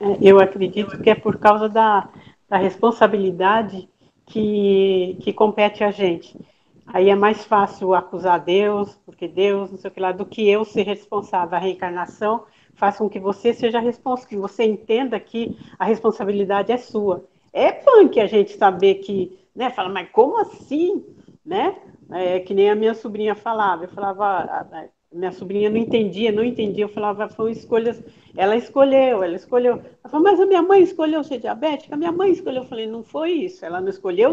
É, 0.00 0.18
eu 0.22 0.40
acredito 0.40 1.00
que 1.00 1.10
é 1.10 1.14
por 1.14 1.38
causa 1.38 1.68
da, 1.68 2.08
da 2.48 2.56
responsabilidade 2.56 3.88
que, 4.26 5.18
que 5.22 5.32
compete 5.32 5.84
a 5.84 5.90
gente. 5.90 6.36
Aí 6.86 7.08
é 7.08 7.14
mais 7.14 7.44
fácil 7.44 7.94
acusar 7.94 8.40
Deus, 8.40 8.98
porque 9.04 9.28
Deus, 9.28 9.70
não 9.70 9.78
sei 9.78 9.90
o 9.90 9.94
que 9.94 10.00
lá, 10.00 10.10
do 10.10 10.26
que 10.26 10.48
eu 10.48 10.64
ser 10.64 10.82
responsável. 10.82 11.56
A 11.56 11.60
reencarnação 11.60 12.46
faz 12.74 12.96
com 12.96 13.08
que 13.08 13.20
você 13.20 13.52
seja 13.52 13.78
responsável, 13.78 14.28
que 14.28 14.36
você 14.36 14.64
entenda 14.64 15.20
que 15.20 15.56
a 15.78 15.84
responsabilidade 15.84 16.72
é 16.72 16.76
sua. 16.76 17.24
É 17.52 17.70
punk 17.70 18.18
a 18.18 18.26
gente 18.26 18.56
saber 18.56 18.96
que, 18.96 19.38
né, 19.54 19.70
fala, 19.70 19.88
mas 19.88 20.08
como 20.10 20.40
assim, 20.40 21.04
né? 21.44 21.76
É 22.10 22.40
que 22.40 22.54
nem 22.54 22.70
a 22.70 22.74
minha 22.74 22.94
sobrinha 22.94 23.36
falava, 23.36 23.84
eu 23.84 23.88
falava, 23.88 24.24
ah, 24.24 24.66
ah, 24.72 24.88
minha 25.12 25.32
sobrinha 25.32 25.68
não 25.68 25.76
entendia, 25.76 26.30
não 26.30 26.44
entendia, 26.44 26.84
eu 26.84 26.88
falava, 26.88 27.28
foram 27.28 27.50
escolhas, 27.50 28.00
ela 28.36 28.56
escolheu, 28.56 29.22
ela 29.24 29.34
escolheu. 29.34 29.74
Ela 29.74 30.08
falou, 30.08 30.22
mas 30.22 30.40
a 30.40 30.46
minha 30.46 30.62
mãe 30.62 30.82
escolheu 30.82 31.24
ser 31.24 31.38
diabética, 31.38 31.94
a 31.94 31.98
minha 31.98 32.12
mãe 32.12 32.30
escolheu. 32.30 32.62
Eu 32.62 32.68
falei, 32.68 32.86
não 32.86 33.02
foi 33.02 33.32
isso, 33.32 33.64
ela 33.64 33.80
não 33.80 33.88
escolheu 33.88 34.32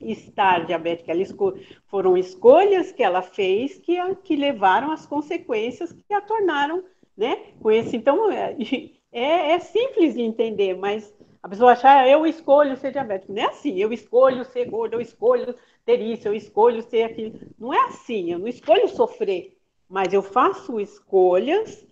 estar 0.00 0.66
diabética, 0.66 1.12
ela 1.12 1.22
esco... 1.22 1.54
foram 1.86 2.16
escolhas 2.16 2.92
que 2.92 3.02
ela 3.02 3.22
fez 3.22 3.78
que, 3.78 3.96
que 4.16 4.36
levaram 4.36 4.92
às 4.92 5.06
consequências 5.06 5.92
que 5.92 6.12
a 6.12 6.20
tornaram, 6.20 6.84
né, 7.16 7.38
com 7.60 7.70
esse. 7.70 7.96
Então, 7.96 8.30
é, 8.30 8.54
é, 9.10 9.52
é 9.52 9.58
simples 9.60 10.14
de 10.14 10.20
entender, 10.20 10.74
mas 10.76 11.10
a 11.42 11.48
pessoa 11.48 11.72
achar, 11.72 12.04
ah, 12.04 12.08
eu 12.08 12.26
escolho 12.26 12.76
ser 12.76 12.92
diabético. 12.92 13.32
Não 13.32 13.42
é 13.42 13.46
assim, 13.46 13.78
eu 13.78 13.92
escolho 13.94 14.44
ser 14.44 14.68
gordo, 14.68 14.94
eu 14.94 15.00
escolho 15.00 15.54
ter 15.86 16.02
isso, 16.02 16.28
eu 16.28 16.34
escolho 16.34 16.82
ser 16.82 17.04
aquilo. 17.04 17.38
Não 17.58 17.72
é 17.72 17.80
assim, 17.86 18.32
eu 18.32 18.38
não 18.38 18.48
escolho 18.48 18.88
sofrer 18.88 19.55
mas 19.88 20.12
eu 20.12 20.22
faço 20.22 20.80
escolhas 20.80 21.86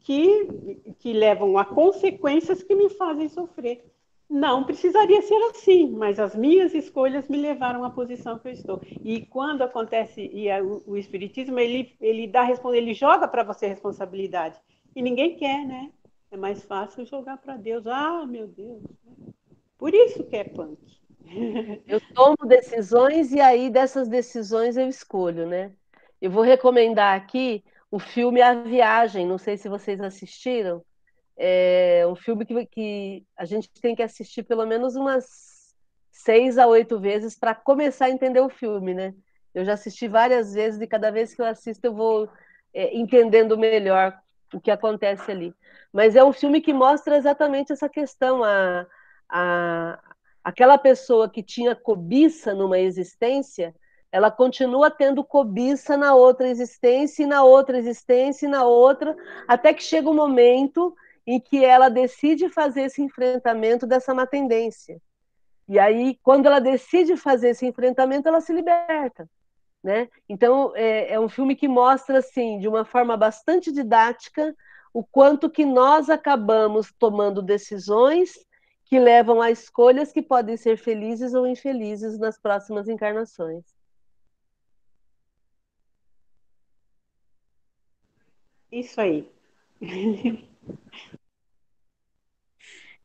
que, 0.00 0.94
que 0.98 1.12
levam 1.12 1.58
a 1.58 1.64
consequências 1.64 2.62
que 2.62 2.74
me 2.74 2.88
fazem 2.88 3.28
sofrer. 3.28 3.84
Não 4.28 4.62
precisaria 4.62 5.20
ser 5.22 5.42
assim, 5.50 5.90
mas 5.90 6.20
as 6.20 6.36
minhas 6.36 6.72
escolhas 6.72 7.28
me 7.28 7.36
levaram 7.36 7.82
à 7.82 7.90
posição 7.90 8.38
que 8.38 8.46
eu 8.46 8.52
estou. 8.52 8.80
E 9.02 9.26
quando 9.26 9.62
acontece 9.62 10.30
e 10.32 10.48
a, 10.48 10.62
o, 10.62 10.82
o, 10.86 10.96
espiritismo, 10.96 11.58
ele 11.58 11.96
ele 12.00 12.28
dá 12.28 12.48
ele 12.72 12.94
joga 12.94 13.26
para 13.26 13.42
você 13.42 13.66
responsabilidade. 13.66 14.56
E 14.94 15.02
ninguém 15.02 15.36
quer, 15.36 15.66
né? 15.66 15.90
É 16.30 16.36
mais 16.36 16.62
fácil 16.64 17.04
jogar 17.04 17.38
para 17.38 17.56
Deus. 17.56 17.88
Ah, 17.88 18.24
meu 18.24 18.46
Deus. 18.46 18.82
Por 19.76 19.92
isso 19.92 20.22
que 20.24 20.36
é 20.36 20.44
punk. 20.44 20.78
Eu 21.88 22.00
tomo 22.14 22.36
decisões 22.46 23.32
e 23.32 23.40
aí 23.40 23.68
dessas 23.68 24.08
decisões 24.08 24.76
eu 24.76 24.88
escolho, 24.88 25.46
né? 25.46 25.72
Eu 26.20 26.30
vou 26.30 26.42
recomendar 26.42 27.16
aqui 27.16 27.64
o 27.90 27.98
filme 27.98 28.42
A 28.42 28.54
Viagem, 28.54 29.26
não 29.26 29.38
sei 29.38 29.56
se 29.56 29.68
vocês 29.68 30.00
assistiram. 30.00 30.82
É 31.36 32.04
um 32.06 32.14
filme 32.14 32.44
que, 32.44 32.66
que 32.66 33.26
a 33.36 33.44
gente 33.44 33.70
tem 33.80 33.94
que 33.94 34.02
assistir 34.02 34.42
pelo 34.42 34.66
menos 34.66 34.94
umas 34.94 35.74
seis 36.10 36.58
a 36.58 36.66
oito 36.66 37.00
vezes 37.00 37.38
para 37.38 37.54
começar 37.54 38.06
a 38.06 38.10
entender 38.10 38.40
o 38.40 38.50
filme, 38.50 38.92
né? 38.92 39.14
Eu 39.54 39.64
já 39.64 39.72
assisti 39.72 40.06
várias 40.06 40.52
vezes 40.52 40.80
e 40.80 40.86
cada 40.86 41.10
vez 41.10 41.34
que 41.34 41.40
eu 41.40 41.46
assisto 41.46 41.86
eu 41.86 41.94
vou 41.94 42.28
é, 42.74 42.94
entendendo 42.96 43.56
melhor 43.56 44.16
o 44.52 44.60
que 44.60 44.70
acontece 44.70 45.30
ali. 45.30 45.54
Mas 45.92 46.16
é 46.16 46.22
um 46.22 46.32
filme 46.32 46.60
que 46.60 46.72
mostra 46.72 47.16
exatamente 47.16 47.72
essa 47.72 47.88
questão, 47.88 48.44
a, 48.44 48.86
a, 49.28 49.98
aquela 50.44 50.76
pessoa 50.76 51.28
que 51.28 51.42
tinha 51.42 51.74
cobiça 51.74 52.54
numa 52.54 52.78
existência, 52.78 53.74
ela 54.12 54.30
continua 54.30 54.90
tendo 54.90 55.22
cobiça 55.22 55.96
na 55.96 56.14
outra 56.14 56.48
existência, 56.48 57.22
e 57.22 57.26
na 57.26 57.44
outra 57.44 57.78
existência, 57.78 58.46
e 58.46 58.48
na 58.48 58.64
outra, 58.64 59.16
até 59.46 59.72
que 59.72 59.82
chega 59.82 60.10
um 60.10 60.14
momento 60.14 60.94
em 61.26 61.38
que 61.38 61.64
ela 61.64 61.88
decide 61.88 62.48
fazer 62.48 62.82
esse 62.82 63.00
enfrentamento 63.00 63.86
dessa 63.86 64.12
má 64.12 64.26
tendência. 64.26 65.00
E 65.68 65.78
aí, 65.78 66.18
quando 66.22 66.46
ela 66.46 66.60
decide 66.60 67.16
fazer 67.16 67.50
esse 67.50 67.64
enfrentamento, 67.64 68.26
ela 68.26 68.40
se 68.40 68.52
liberta. 68.52 69.28
Né? 69.82 70.08
Então, 70.28 70.72
é, 70.74 71.14
é 71.14 71.20
um 71.20 71.28
filme 71.28 71.54
que 71.54 71.68
mostra, 71.68 72.18
assim, 72.18 72.58
de 72.58 72.66
uma 72.66 72.84
forma 72.84 73.16
bastante 73.16 73.70
didática, 73.70 74.54
o 74.92 75.04
quanto 75.04 75.48
que 75.48 75.64
nós 75.64 76.10
acabamos 76.10 76.92
tomando 76.98 77.40
decisões 77.40 78.44
que 78.84 78.98
levam 78.98 79.40
a 79.40 79.52
escolhas 79.52 80.10
que 80.10 80.20
podem 80.20 80.56
ser 80.56 80.76
felizes 80.76 81.32
ou 81.32 81.46
infelizes 81.46 82.18
nas 82.18 82.36
próximas 82.36 82.88
encarnações. 82.88 83.64
Isso 88.70 89.00
aí. 89.00 89.28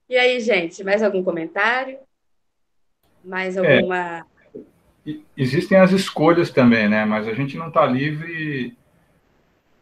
E 0.07 0.16
aí, 0.16 0.39
gente, 0.39 0.84
mais 0.84 1.01
algum 1.01 1.24
comentário? 1.24 1.97
Mais 3.24 3.57
é. 3.57 3.78
alguma. 3.78 4.26
É, 5.05 5.16
existem 5.36 5.80
as 5.80 5.91
escolhas 5.91 6.51
também, 6.51 6.88
né? 6.88 7.05
Mas 7.05 7.28
a 7.28 7.34
gente 7.34 7.57
não 7.57 7.70
está 7.70 7.86
livre 7.88 8.78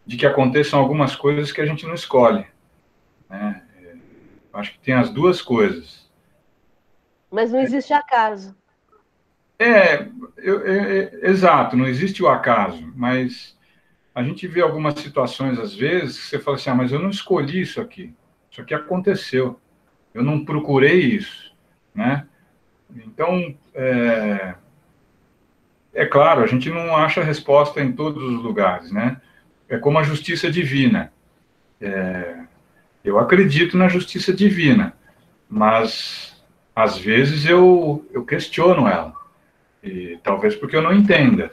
de 0.06 0.18
que 0.18 0.26
aconteçam 0.26 0.80
algumas 0.80 1.14
coisas 1.16 1.52
que 1.52 1.60
a 1.60 1.66
gente 1.66 1.86
não 1.86 1.94
escolhe. 1.94 2.46
Né? 3.30 3.62
Acho 4.54 4.72
que 4.74 4.80
tem 4.80 4.94
as 4.94 5.10
duas 5.10 5.42
coisas. 5.42 6.10
Mas 7.30 7.52
não 7.52 7.60
existe 7.60 7.92
acaso. 7.92 8.56
É, 9.60 10.08
eu, 10.38 10.66
eu, 10.66 11.30
exato, 11.30 11.76
não 11.76 11.86
existe 11.86 12.22
o 12.24 12.28
acaso, 12.28 12.92
mas 12.96 13.58
a 14.14 14.24
gente 14.24 14.47
vê 14.47 14.61
algumas 14.61 14.99
situações, 14.99 15.59
às 15.59 15.74
vezes, 15.74 16.20
que 16.20 16.28
você 16.28 16.39
fala 16.39 16.57
assim, 16.57 16.70
ah, 16.70 16.76
mas 16.76 16.91
eu 16.91 16.99
não 16.99 17.09
escolhi 17.09 17.61
isso 17.61 17.82
aqui, 17.82 18.14
isso 18.49 18.61
aqui 18.61 18.74
aconteceu 18.74 19.59
eu 20.14 20.24
não 20.24 20.45
procurei 20.45 20.99
isso, 20.99 21.51
né? 21.93 22.28
Então, 22.95 23.55
é, 23.74 24.55
é 25.93 26.05
claro, 26.05 26.43
a 26.43 26.47
gente 26.47 26.70
não 26.70 26.95
acha 26.95 27.24
resposta 27.24 27.82
em 27.82 27.91
todos 27.91 28.22
os 28.22 28.43
lugares, 28.43 28.91
né? 28.91 29.20
É 29.68 29.78
como 29.78 29.97
a 29.97 30.03
justiça 30.03 30.51
divina. 30.51 31.11
É, 31.82 32.43
eu 33.03 33.18
acredito 33.18 33.76
na 33.76 33.88
justiça 33.88 34.32
divina, 34.32 34.93
mas 35.49 36.43
às 36.76 36.97
vezes 36.97 37.45
eu, 37.45 38.07
eu 38.11 38.24
questiono 38.24 38.88
ela. 38.88 39.14
E 39.82 40.20
talvez 40.24 40.55
porque 40.55 40.76
eu 40.76 40.82
não 40.82 40.93
entenda. 40.93 41.51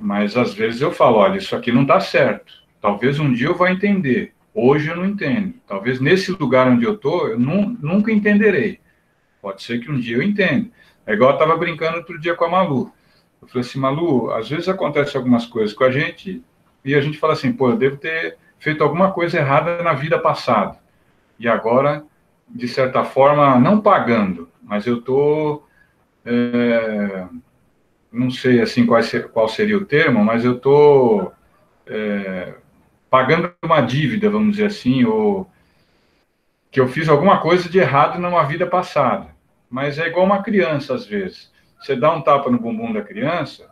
Mas 0.00 0.36
às 0.36 0.54
vezes 0.54 0.80
eu 0.80 0.90
falo, 0.90 1.18
olha, 1.18 1.36
isso 1.36 1.54
aqui 1.54 1.70
não 1.70 1.82
está 1.82 2.00
certo. 2.00 2.54
Talvez 2.80 3.20
um 3.20 3.32
dia 3.32 3.48
eu 3.48 3.54
vá 3.54 3.70
entender. 3.70 4.32
Hoje 4.54 4.88
eu 4.88 4.96
não 4.96 5.04
entendo. 5.04 5.54
Talvez 5.66 6.00
nesse 6.00 6.32
lugar 6.32 6.66
onde 6.66 6.84
eu 6.84 6.94
estou, 6.94 7.28
eu 7.28 7.38
nunca 7.38 8.10
entenderei. 8.10 8.80
Pode 9.42 9.62
ser 9.62 9.78
que 9.78 9.90
um 9.90 10.00
dia 10.00 10.16
eu 10.16 10.22
entenda. 10.22 10.70
É 11.06 11.12
igual 11.12 11.30
eu 11.30 11.34
estava 11.34 11.56
brincando 11.56 11.98
outro 11.98 12.18
dia 12.18 12.34
com 12.34 12.46
a 12.46 12.48
Malu. 12.48 12.90
Eu 13.42 13.48
falei 13.48 13.60
assim, 13.60 13.78
Malu, 13.78 14.30
às 14.32 14.48
vezes 14.48 14.68
acontece 14.68 15.16
algumas 15.16 15.46
coisas 15.46 15.74
com 15.74 15.84
a 15.84 15.90
gente 15.90 16.42
e 16.84 16.94
a 16.94 17.00
gente 17.00 17.18
fala 17.18 17.34
assim, 17.34 17.52
pô, 17.52 17.70
eu 17.70 17.76
devo 17.76 17.96
ter 17.96 18.38
feito 18.58 18.82
alguma 18.82 19.12
coisa 19.12 19.38
errada 19.38 19.82
na 19.82 19.92
vida 19.92 20.18
passada. 20.18 20.78
E 21.38 21.48
agora, 21.48 22.04
de 22.48 22.68
certa 22.68 23.04
forma, 23.04 23.58
não 23.58 23.80
pagando, 23.80 24.48
mas 24.62 24.86
eu 24.86 24.98
estou. 24.98 25.66
É, 26.24 27.26
não 28.12 28.30
sei 28.30 28.60
assim 28.60 28.86
qual, 28.86 29.00
qual, 29.32 29.48
seria 29.48 29.76
o 29.76 29.84
termo, 29.84 30.24
mas 30.24 30.44
eu 30.44 30.56
estou. 30.56 31.32
É, 31.86 32.54
pagando 33.08 33.52
uma 33.62 33.80
dívida, 33.80 34.30
vamos 34.30 34.52
dizer 34.52 34.66
assim, 34.66 35.04
ou 35.04 35.50
que 36.70 36.78
eu 36.80 36.86
fiz 36.86 37.08
alguma 37.08 37.40
coisa 37.40 37.68
de 37.68 37.78
errado 37.78 38.20
numa 38.20 38.44
vida 38.44 38.66
passada. 38.66 39.34
Mas 39.68 39.98
é 39.98 40.06
igual 40.06 40.24
uma 40.24 40.42
criança, 40.42 40.94
às 40.94 41.04
vezes. 41.06 41.50
Você 41.80 41.96
dá 41.96 42.12
um 42.12 42.22
tapa 42.22 42.50
no 42.50 42.60
bumbum 42.60 42.92
da 42.92 43.02
criança 43.02 43.68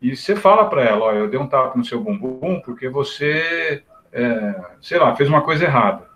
e 0.00 0.16
você 0.16 0.34
fala 0.36 0.68
para 0.68 0.82
ela: 0.82 1.06
Olha, 1.06 1.18
eu 1.18 1.28
dei 1.28 1.38
um 1.38 1.46
tapa 1.46 1.76
no 1.76 1.84
seu 1.84 2.00
bumbum 2.00 2.60
porque 2.60 2.88
você, 2.88 3.82
é, 4.12 4.60
sei 4.80 4.98
lá, 4.98 5.14
fez 5.14 5.28
uma 5.28 5.42
coisa 5.42 5.64
errada. 5.64 6.13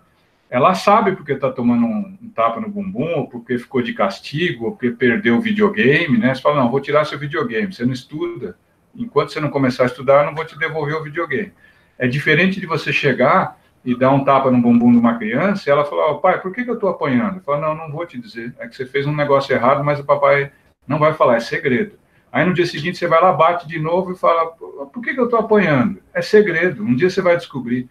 Ela 0.49 0.73
sabe 0.73 1.15
porque 1.15 1.33
está 1.33 1.51
tomando 1.51 1.85
um, 1.85 2.17
um, 2.21 2.29
tapa 2.29 2.59
no 2.59 2.69
bumbum, 2.69 3.13
ou 3.15 3.27
porque 3.27 3.57
ficou 3.59 3.81
de 3.81 3.93
castigo, 3.93 4.65
ou 4.65 4.71
porque 4.71 4.89
perdeu 4.89 5.37
o 5.37 5.41
videogame, 5.41 6.17
né? 6.17 6.33
Você 6.33 6.41
fala: 6.41 6.61
Não, 6.61 6.71
vou 6.71 6.81
tirar 6.81 7.05
seu 7.05 7.19
videogame. 7.19 7.71
Você 7.71 7.85
não 7.85 7.93
estuda. 7.93 8.57
Enquanto 8.95 9.31
você 9.31 9.39
não 9.39 9.49
começar 9.49 9.83
a 9.83 9.85
estudar, 9.85 10.21
eu 10.21 10.25
não 10.25 10.35
vou 10.35 10.45
te 10.45 10.57
devolver 10.57 10.95
o 10.95 11.03
videogame. 11.03 11.53
É 11.97 12.07
diferente 12.07 12.59
de 12.59 12.65
você 12.65 12.91
chegar 12.91 13.59
e 13.85 13.95
dar 13.95 14.11
um 14.11 14.23
tapa 14.23 14.49
no 14.49 14.61
bumbum 14.61 14.91
de 14.91 14.97
uma 14.97 15.17
criança 15.17 15.69
e 15.69 15.71
ela 15.71 15.85
falar, 15.85 16.11
oh, 16.11 16.19
pai, 16.19 16.41
por 16.41 16.51
que, 16.51 16.63
que 16.63 16.69
eu 16.69 16.75
estou 16.75 16.89
apanhando? 16.89 17.37
Eu 17.37 17.41
falo, 17.41 17.61
não, 17.61 17.75
não 17.75 17.91
vou 17.91 18.05
te 18.05 18.19
dizer. 18.19 18.53
É 18.59 18.67
que 18.67 18.75
você 18.75 18.85
fez 18.85 19.05
um 19.05 19.15
negócio 19.15 19.53
errado, 19.53 19.83
mas 19.83 19.99
o 19.99 20.03
papai 20.03 20.51
não 20.87 20.97
vai 20.97 21.13
falar, 21.13 21.35
é 21.35 21.39
segredo. 21.39 21.97
Aí 22.31 22.45
no 22.45 22.53
dia 22.53 22.65
seguinte 22.65 22.97
você 22.97 23.07
vai 23.07 23.21
lá, 23.21 23.31
bate 23.31 23.67
de 23.67 23.79
novo 23.79 24.11
e 24.11 24.15
fala, 24.15 24.47
por 24.47 25.01
que, 25.01 25.13
que 25.13 25.19
eu 25.19 25.25
estou 25.25 25.39
apanhando? 25.39 26.01
É 26.13 26.21
segredo, 26.21 26.83
um 26.83 26.95
dia 26.95 27.09
você 27.09 27.21
vai 27.21 27.37
descobrir. 27.37 27.89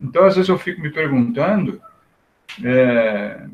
Então, 0.00 0.24
às 0.24 0.36
vezes 0.36 0.48
eu 0.48 0.58
fico 0.58 0.80
me 0.80 0.90
perguntando, 0.90 1.80
é... 2.62 3.46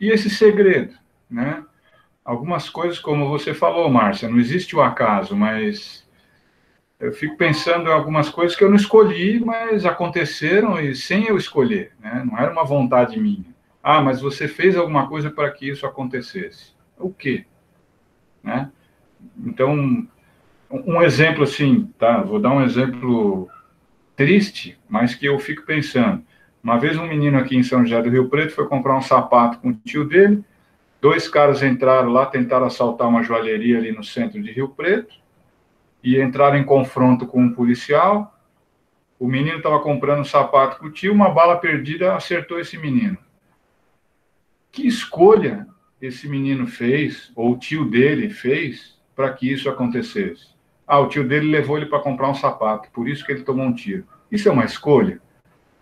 e 0.00 0.10
esse 0.10 0.28
segredo, 0.28 0.94
né? 1.30 1.64
Algumas 2.24 2.68
coisas, 2.68 2.98
como 2.98 3.28
você 3.28 3.52
falou, 3.52 3.90
Márcia, 3.90 4.28
não 4.28 4.38
existe 4.38 4.76
o 4.76 4.82
acaso, 4.82 5.34
mas 5.34 6.06
eu 7.00 7.12
fico 7.12 7.36
pensando 7.36 7.88
em 7.88 7.92
algumas 7.92 8.28
coisas 8.28 8.56
que 8.56 8.62
eu 8.62 8.68
não 8.68 8.76
escolhi, 8.76 9.40
mas 9.44 9.84
aconteceram 9.84 10.78
e 10.78 10.94
sem 10.94 11.26
eu 11.26 11.36
escolher, 11.36 11.92
né? 11.98 12.22
Não 12.24 12.38
era 12.38 12.52
uma 12.52 12.64
vontade 12.64 13.18
minha. 13.18 13.52
Ah, 13.82 14.00
mas 14.00 14.20
você 14.20 14.46
fez 14.46 14.76
alguma 14.76 15.08
coisa 15.08 15.28
para 15.28 15.50
que 15.50 15.68
isso 15.68 15.84
acontecesse. 15.84 16.76
O 16.96 17.12
quê? 17.12 17.44
Né? 18.42 18.70
Então, 19.44 20.06
um 20.70 21.02
exemplo 21.02 21.42
assim, 21.42 21.92
tá? 21.98 22.22
Vou 22.22 22.38
dar 22.38 22.50
um 22.50 22.62
exemplo 22.62 23.48
triste, 24.14 24.78
mas 24.88 25.14
que 25.14 25.26
eu 25.26 25.38
fico 25.40 25.66
pensando. 25.66 26.24
Uma 26.62 26.78
vez 26.78 26.96
um 26.96 27.06
menino 27.06 27.38
aqui 27.38 27.56
em 27.56 27.62
São 27.62 27.84
José 27.84 28.00
do 28.00 28.08
Rio 28.08 28.28
Preto 28.28 28.54
foi 28.54 28.68
comprar 28.68 28.96
um 28.96 29.02
sapato 29.02 29.58
com 29.58 29.70
o 29.70 29.74
tio 29.74 30.04
dele. 30.04 30.44
Dois 31.00 31.26
caras 31.26 31.62
entraram 31.62 32.10
lá, 32.10 32.26
tentaram 32.26 32.66
assaltar 32.66 33.08
uma 33.08 33.24
joalheria 33.24 33.78
ali 33.78 33.90
no 33.90 34.04
centro 34.04 34.40
de 34.40 34.52
Rio 34.52 34.68
Preto 34.68 35.16
e 36.04 36.20
entraram 36.20 36.56
em 36.56 36.64
confronto 36.64 37.26
com 37.26 37.42
um 37.42 37.52
policial. 37.52 38.38
O 39.18 39.26
menino 39.26 39.56
estava 39.56 39.80
comprando 39.80 40.20
um 40.20 40.24
sapato 40.24 40.78
com 40.78 40.86
o 40.86 40.90
tio, 40.90 41.12
uma 41.12 41.30
bala 41.30 41.56
perdida 41.56 42.14
acertou 42.14 42.60
esse 42.60 42.78
menino. 42.78 43.18
Que 44.70 44.86
escolha 44.86 45.66
esse 46.00 46.28
menino 46.28 46.66
fez, 46.66 47.32
ou 47.34 47.52
o 47.52 47.58
tio 47.58 47.84
dele 47.84 48.30
fez, 48.30 48.98
para 49.14 49.32
que 49.32 49.52
isso 49.52 49.68
acontecesse? 49.68 50.48
Ah, 50.86 50.98
o 50.98 51.08
tio 51.08 51.26
dele 51.26 51.50
levou 51.50 51.76
ele 51.76 51.86
para 51.86 52.00
comprar 52.00 52.28
um 52.28 52.34
sapato, 52.34 52.88
por 52.92 53.08
isso 53.08 53.24
que 53.24 53.32
ele 53.32 53.42
tomou 53.42 53.66
um 53.66 53.74
tiro. 53.74 54.04
Isso 54.30 54.48
é 54.48 54.52
uma 54.52 54.64
escolha? 54.64 55.20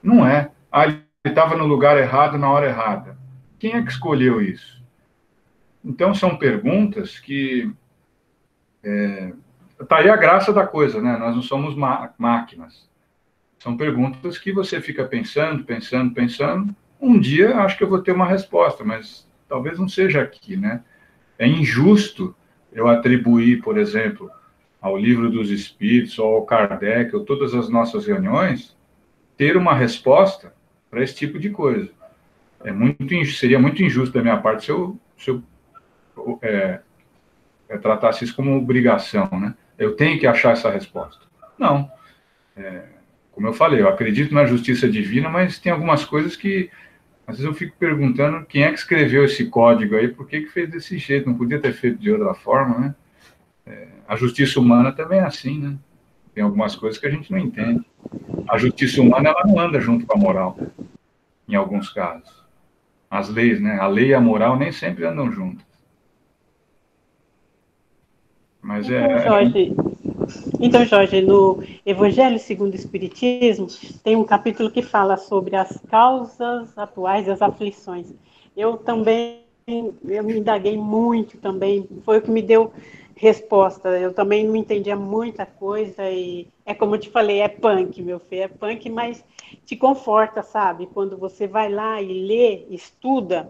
Não 0.02 0.26
é. 0.26 0.50
Ah, 0.70 0.86
ele 0.86 1.02
estava 1.24 1.56
no 1.56 1.66
lugar 1.66 1.98
errado 1.98 2.38
na 2.38 2.50
hora 2.50 2.66
errada. 2.66 3.18
Quem 3.58 3.72
é 3.72 3.82
que 3.82 3.90
escolheu 3.90 4.40
isso? 4.40 4.82
Então, 5.84 6.14
são 6.14 6.36
perguntas 6.36 7.18
que 7.18 7.70
é, 8.82 9.32
Está 9.80 9.96
aí 9.96 10.10
a 10.10 10.16
graça 10.16 10.52
da 10.52 10.66
coisa, 10.66 11.00
né? 11.00 11.16
Nós 11.16 11.34
não 11.34 11.42
somos 11.42 11.74
máquinas. 12.18 12.86
São 13.58 13.76
perguntas 13.78 14.36
que 14.36 14.52
você 14.52 14.78
fica 14.78 15.04
pensando, 15.06 15.64
pensando, 15.64 16.12
pensando. 16.12 16.76
Um 17.00 17.18
dia 17.18 17.56
acho 17.56 17.78
que 17.78 17.84
eu 17.84 17.88
vou 17.88 18.02
ter 18.02 18.12
uma 18.12 18.26
resposta, 18.26 18.84
mas 18.84 19.26
talvez 19.48 19.78
não 19.78 19.88
seja 19.88 20.20
aqui, 20.20 20.54
né? 20.54 20.84
É 21.38 21.46
injusto 21.46 22.34
eu 22.70 22.88
atribuir, 22.88 23.62
por 23.62 23.78
exemplo, 23.78 24.30
ao 24.82 24.98
livro 24.98 25.30
dos 25.30 25.50
Espíritos, 25.50 26.18
ou 26.18 26.36
ao 26.36 26.44
Kardec, 26.44 27.16
ou 27.16 27.24
todas 27.24 27.54
as 27.54 27.70
nossas 27.70 28.06
reuniões, 28.06 28.76
ter 29.34 29.56
uma 29.56 29.74
resposta 29.74 30.52
para 30.90 31.02
esse 31.02 31.14
tipo 31.14 31.38
de 31.38 31.50
coisa. 31.50 31.88
É 32.62 32.72
muito, 32.72 33.24
seria 33.26 33.58
muito 33.58 33.82
injusto 33.82 34.12
da 34.12 34.22
minha 34.22 34.36
parte 34.36 34.64
se 34.64 34.70
eu, 34.70 34.98
se 35.16 35.30
eu 35.30 35.42
é, 36.42 36.80
é, 37.68 37.78
tratasse 37.78 38.24
isso 38.24 38.34
como 38.34 38.56
obrigação, 38.56 39.28
né? 39.32 39.54
Eu 39.78 39.96
tenho 39.96 40.18
que 40.18 40.26
achar 40.26 40.52
essa 40.52 40.70
resposta. 40.70 41.24
Não. 41.58 41.90
É, 42.56 42.82
como 43.32 43.46
eu 43.46 43.54
falei, 43.54 43.80
eu 43.80 43.88
acredito 43.88 44.34
na 44.34 44.44
justiça 44.44 44.88
divina, 44.88 45.30
mas 45.30 45.58
tem 45.58 45.72
algumas 45.72 46.04
coisas 46.04 46.36
que 46.36 46.70
às 47.26 47.36
vezes 47.36 47.46
eu 47.46 47.54
fico 47.54 47.76
perguntando 47.78 48.44
quem 48.44 48.64
é 48.64 48.68
que 48.68 48.78
escreveu 48.78 49.24
esse 49.24 49.46
código 49.46 49.94
aí, 49.94 50.08
por 50.08 50.26
que, 50.26 50.40
que 50.40 50.48
fez 50.48 50.68
desse 50.68 50.98
jeito, 50.98 51.28
não 51.28 51.36
podia 51.38 51.60
ter 51.60 51.72
feito 51.72 51.98
de 51.98 52.10
outra 52.10 52.34
forma, 52.34 52.78
né? 52.78 52.94
É, 53.64 53.86
a 54.08 54.16
justiça 54.16 54.58
humana 54.58 54.90
também 54.90 55.20
é 55.20 55.24
assim, 55.24 55.58
né? 55.60 55.78
Tem 56.34 56.42
algumas 56.42 56.74
coisas 56.74 56.98
que 57.00 57.06
a 57.06 57.10
gente 57.10 57.30
não 57.30 57.38
entende. 57.38 57.84
A 58.48 58.58
justiça 58.58 59.00
humana, 59.00 59.30
ela 59.30 59.44
não 59.46 59.60
anda 59.60 59.80
junto 59.80 60.04
com 60.06 60.18
a 60.18 60.20
moral, 60.20 60.58
em 61.54 61.56
alguns 61.56 61.90
casos. 61.90 62.44
As 63.10 63.28
leis, 63.28 63.60
né? 63.60 63.78
A 63.80 63.86
lei 63.86 64.08
e 64.08 64.14
a 64.14 64.20
moral 64.20 64.56
nem 64.56 64.70
sempre 64.70 65.04
andam 65.04 65.30
juntas. 65.30 65.66
Mas 68.62 68.88
é... 68.90 69.04
Então, 69.04 69.24
Jorge, 69.24 69.74
então, 70.60 70.84
Jorge, 70.84 71.22
no 71.22 71.62
Evangelho 71.84 72.38
segundo 72.38 72.72
o 72.72 72.76
Espiritismo, 72.76 73.66
tem 74.04 74.16
um 74.16 74.24
capítulo 74.24 74.70
que 74.70 74.82
fala 74.82 75.16
sobre 75.16 75.56
as 75.56 75.80
causas 75.88 76.76
atuais 76.76 77.26
das 77.26 77.40
aflições. 77.40 78.12
Eu 78.56 78.76
também, 78.76 79.40
eu 79.66 80.22
me 80.22 80.38
indaguei 80.38 80.76
muito 80.76 81.38
também, 81.38 81.88
foi 82.04 82.18
o 82.18 82.22
que 82.22 82.30
me 82.30 82.42
deu 82.42 82.72
resposta. 83.16 83.88
Eu 83.98 84.12
também 84.12 84.46
não 84.46 84.56
entendia 84.56 84.96
muita 84.96 85.44
coisa 85.44 86.10
e 86.10 86.46
é 86.64 86.74
como 86.74 86.94
eu 86.94 87.00
te 87.00 87.10
falei, 87.10 87.40
é 87.40 87.48
punk, 87.48 88.02
meu 88.02 88.20
filho, 88.20 88.42
é 88.42 88.48
punk, 88.48 88.88
mas 88.88 89.24
te 89.64 89.76
conforta, 89.76 90.42
sabe? 90.42 90.86
Quando 90.86 91.16
você 91.16 91.46
vai 91.46 91.70
lá 91.70 92.00
e 92.00 92.26
lê, 92.26 92.66
estuda, 92.70 93.48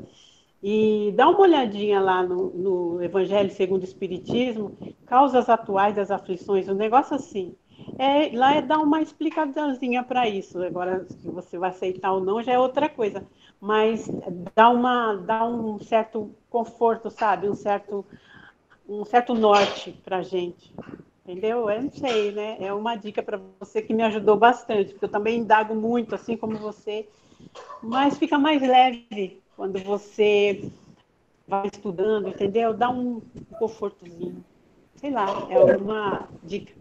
e 0.63 1.13
dá 1.17 1.29
uma 1.29 1.41
olhadinha 1.41 2.01
lá 2.01 2.23
no, 2.23 2.51
no, 2.51 3.03
Evangelho 3.03 3.51
segundo 3.51 3.81
o 3.81 3.85
Espiritismo, 3.85 4.77
causas 5.07 5.49
atuais 5.49 5.95
das 5.95 6.11
aflições, 6.11 6.69
um 6.69 6.75
negócio 6.75 7.17
assim. 7.17 7.55
É, 7.99 8.37
lá 8.37 8.55
é 8.55 8.63
dar 8.63 8.79
uma 8.79 9.01
explicaçãozinha 9.01 10.03
para 10.03 10.29
isso. 10.29 10.63
Agora, 10.63 11.07
se 11.09 11.29
você 11.29 11.57
vai 11.59 11.71
aceitar 11.71 12.13
ou 12.13 12.21
não, 12.23 12.43
já 12.43 12.53
é 12.53 12.59
outra 12.59 12.91
coisa. 12.91 13.25
Mas 13.59 14.07
dá, 14.55 14.69
uma, 14.69 15.15
dá 15.15 15.47
um 15.47 15.79
certo 15.79 16.31
conforto, 16.51 17.11
sabe? 17.11 17.49
Um 17.49 17.55
certo, 17.55 18.05
um 18.87 19.05
certo 19.05 19.35
norte 19.35 19.93
para 20.05 20.19
a 20.19 20.23
gente. 20.23 20.75
Entendeu? 21.31 21.71
Eu 21.71 21.83
não 21.83 21.93
sei, 21.93 22.33
né? 22.33 22.57
É 22.59 22.73
uma 22.75 22.97
dica 22.97 23.23
para 23.23 23.41
você 23.61 23.81
que 23.81 23.95
me 23.95 24.03
ajudou 24.03 24.37
bastante, 24.37 24.91
porque 24.91 25.05
eu 25.05 25.09
também 25.09 25.39
indago 25.39 25.77
muito, 25.77 26.13
assim 26.13 26.37
como 26.37 26.57
você, 26.59 27.09
mas 27.81 28.19
fica 28.19 28.37
mais 28.37 28.61
leve 28.61 29.41
quando 29.57 29.79
você 29.79 30.73
vai 31.47 31.69
estudando, 31.73 32.29
entendeu? 32.29 32.75
Dá 32.75 32.91
um 32.91 33.23
confortozinho. 33.61 34.45
Sei 34.97 35.13
lá, 35.13 35.27
é 35.49 35.77
uma 35.77 36.29
dica. 36.43 36.73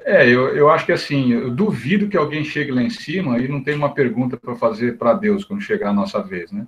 É, 0.00 0.26
eu, 0.26 0.56
eu 0.56 0.70
acho 0.70 0.86
que 0.86 0.92
assim, 0.92 1.32
eu 1.32 1.50
duvido 1.50 2.08
que 2.08 2.16
alguém 2.16 2.44
chegue 2.44 2.72
lá 2.72 2.82
em 2.82 2.90
cima 2.90 3.38
e 3.38 3.46
não 3.46 3.62
tenha 3.62 3.76
uma 3.76 3.92
pergunta 3.92 4.38
para 4.38 4.56
fazer 4.56 4.96
para 4.96 5.12
Deus 5.12 5.44
quando 5.44 5.60
chegar 5.60 5.90
a 5.90 5.94
nossa 5.94 6.22
vez, 6.22 6.50
né? 6.50 6.66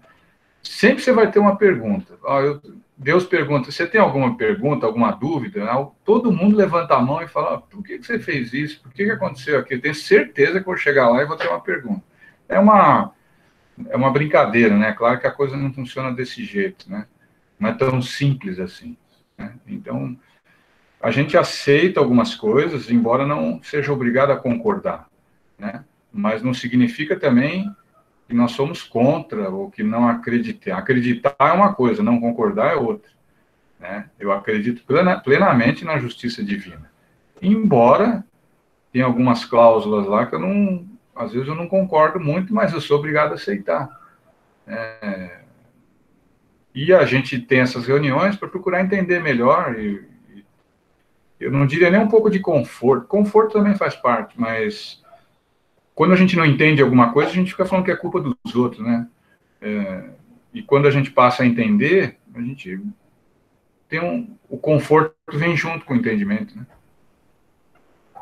Sempre 0.62 1.03
você 1.03 1.12
vai 1.12 1.31
ter 1.31 1.39
uma 1.39 1.57
pergunta. 1.57 2.18
Ah, 2.27 2.41
eu, 2.41 2.61
Deus 2.97 3.25
pergunta: 3.25 3.71
você 3.71 3.87
tem 3.87 4.01
alguma 4.01 4.37
pergunta, 4.37 4.87
alguma 4.87 5.13
dúvida? 5.13 5.65
Ah, 5.65 5.87
todo 6.05 6.33
mundo 6.33 6.57
levanta 6.57 6.95
a 6.95 7.01
mão 7.01 7.21
e 7.23 7.29
fala: 7.29 7.57
ah, 7.57 7.59
por 7.59 7.83
que 7.83 7.99
você 7.99 8.19
fez 8.19 8.53
isso? 8.53 8.81
Por 8.83 8.93
que 8.93 9.03
aconteceu 9.11 9.59
aquilo? 9.59 9.83
Tenho 9.83 9.95
certeza 9.95 10.59
que 10.59 10.67
vou 10.67 10.77
chegar 10.77 11.11
lá 11.11 11.23
e 11.23 11.27
vou 11.27 11.37
ter 11.37 11.49
uma 11.49 11.61
pergunta. 11.61 12.03
É 12.49 12.59
uma, 12.59 13.13
é 13.89 13.97
uma 13.97 14.11
brincadeira, 14.11 14.77
né? 14.77 14.93
Claro 14.93 15.21
que 15.21 15.27
a 15.27 15.33
coisa 15.33 15.57
não 15.57 15.73
funciona 15.73 16.13
desse 16.13 16.45
jeito, 16.45 16.91
né? 16.91 17.07
Não 17.59 17.71
é 17.71 17.75
tão 17.75 18.01
simples 18.01 18.59
assim. 18.59 18.97
Né? 19.37 19.55
Então, 19.67 20.17
a 21.01 21.11
gente 21.11 21.37
aceita 21.37 22.01
algumas 22.01 22.35
coisas, 22.35 22.91
embora 22.91 23.27
não 23.27 23.63
seja 23.63 23.93
obrigado 23.93 24.31
a 24.31 24.37
concordar, 24.37 25.09
né? 25.59 25.85
Mas 26.11 26.43
não 26.43 26.55
significa 26.55 27.19
também 27.19 27.71
que 28.29 28.35
nós 28.35 28.53
somos 28.53 28.83
contra 28.83 29.49
ou 29.49 29.70
que 29.70 29.83
não 29.83 30.09
acreditar. 30.09 30.79
Acreditar 30.79 31.37
é 31.39 31.53
uma 31.53 31.72
coisa, 31.72 32.03
não 32.03 32.20
concordar 32.20 32.72
é 32.72 32.77
outra. 32.77 33.11
Né? 33.79 34.09
Eu 34.18 34.33
acredito 34.33 34.85
plena, 34.85 35.18
plenamente 35.18 35.85
na 35.85 35.99
justiça 35.99 36.43
divina. 36.43 36.91
Embora 37.41 38.24
tem 38.93 39.03
algumas 39.03 39.45
cláusulas 39.45 40.07
lá 40.07 40.27
que 40.27 40.35
eu 40.35 40.41
não, 40.41 40.87
às 41.14 41.33
vezes 41.33 41.47
eu 41.47 41.55
não 41.55 41.68
concordo 41.68 42.18
muito, 42.18 42.53
mas 42.53 42.72
eu 42.72 42.81
sou 42.81 42.99
obrigado 42.99 43.33
a 43.33 43.35
aceitar. 43.35 43.89
É, 44.66 45.41
e 46.74 46.93
a 46.93 47.05
gente 47.05 47.39
tem 47.39 47.61
essas 47.61 47.87
reuniões 47.87 48.37
para 48.37 48.49
procurar 48.49 48.83
entender 48.83 49.22
melhor. 49.22 49.79
E, 49.79 50.05
e, 50.35 50.45
eu 51.39 51.53
não 51.53 51.66
diria 51.66 51.91
nem 51.91 52.01
um 52.01 52.09
pouco 52.09 52.29
de 52.29 52.41
conforto. 52.41 53.07
Conforto 53.07 53.53
também 53.53 53.77
faz 53.77 53.95
parte, 53.95 54.39
mas 54.41 55.03
quando 55.97 56.13
a 56.13 56.17
gente 56.17 56.37
não 56.37 56.45
entende 56.45 56.83
alguma 56.83 57.11
coisa, 57.11 57.31
a 57.31 57.35
gente 57.35 57.51
fica 57.51 57.65
falando 57.65 57.87
que 57.87 57.91
é 57.91 57.97
culpa 57.97 58.21
dos 58.21 58.55
outros, 58.55 58.85
né? 58.85 59.09
É, 59.63 60.11
e 60.53 60.63
quando 60.63 60.87
a 60.87 60.91
gente 60.91 61.11
passa 61.11 61.43
a 61.43 61.47
entender, 61.47 62.19
a 62.35 62.41
gente 62.43 62.79
tem 63.89 64.01
um, 64.03 64.37
o 64.47 64.59
conforto 64.59 65.17
vem 65.33 65.57
junto 65.57 65.87
com 65.87 65.95
o 65.95 65.97
entendimento, 65.97 66.55
né? 66.55 66.67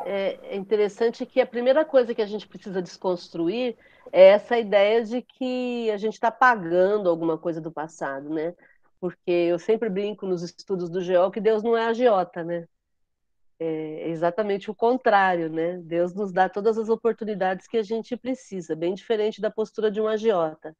É, 0.06 0.38
é 0.50 0.56
interessante 0.56 1.26
que 1.26 1.40
a 1.40 1.46
primeira 1.46 1.84
coisa 1.84 2.14
que 2.14 2.22
a 2.22 2.26
gente 2.26 2.46
precisa 2.46 2.80
desconstruir 2.80 3.76
é 4.12 4.28
essa 4.28 4.56
ideia 4.56 5.02
de 5.02 5.20
que 5.20 5.90
a 5.90 5.96
gente 5.96 6.14
está 6.14 6.30
pagando 6.30 7.08
alguma 7.08 7.36
coisa 7.36 7.60
do 7.60 7.72
passado, 7.72 8.30
né? 8.30 8.54
Porque 9.00 9.32
eu 9.32 9.58
sempre 9.58 9.88
brinco 9.88 10.26
nos 10.26 10.44
estudos 10.44 10.88
do 10.88 11.00
GEO 11.00 11.28
que 11.28 11.40
Deus 11.40 11.64
não 11.64 11.76
é 11.76 11.86
agiota, 11.86 12.44
né? 12.44 12.68
É 13.66 14.10
exatamente 14.10 14.70
o 14.70 14.74
contrário, 14.74 15.48
né? 15.48 15.78
Deus 15.78 16.14
nos 16.14 16.32
dá 16.32 16.48
todas 16.48 16.76
as 16.76 16.88
oportunidades 16.90 17.66
que 17.66 17.78
a 17.78 17.82
gente 17.82 18.16
precisa, 18.16 18.76
bem 18.76 18.92
diferente 18.94 19.40
da 19.40 19.50
postura 19.50 19.90
de 19.90 20.00
um 20.00 20.08
agiota. 20.08 20.76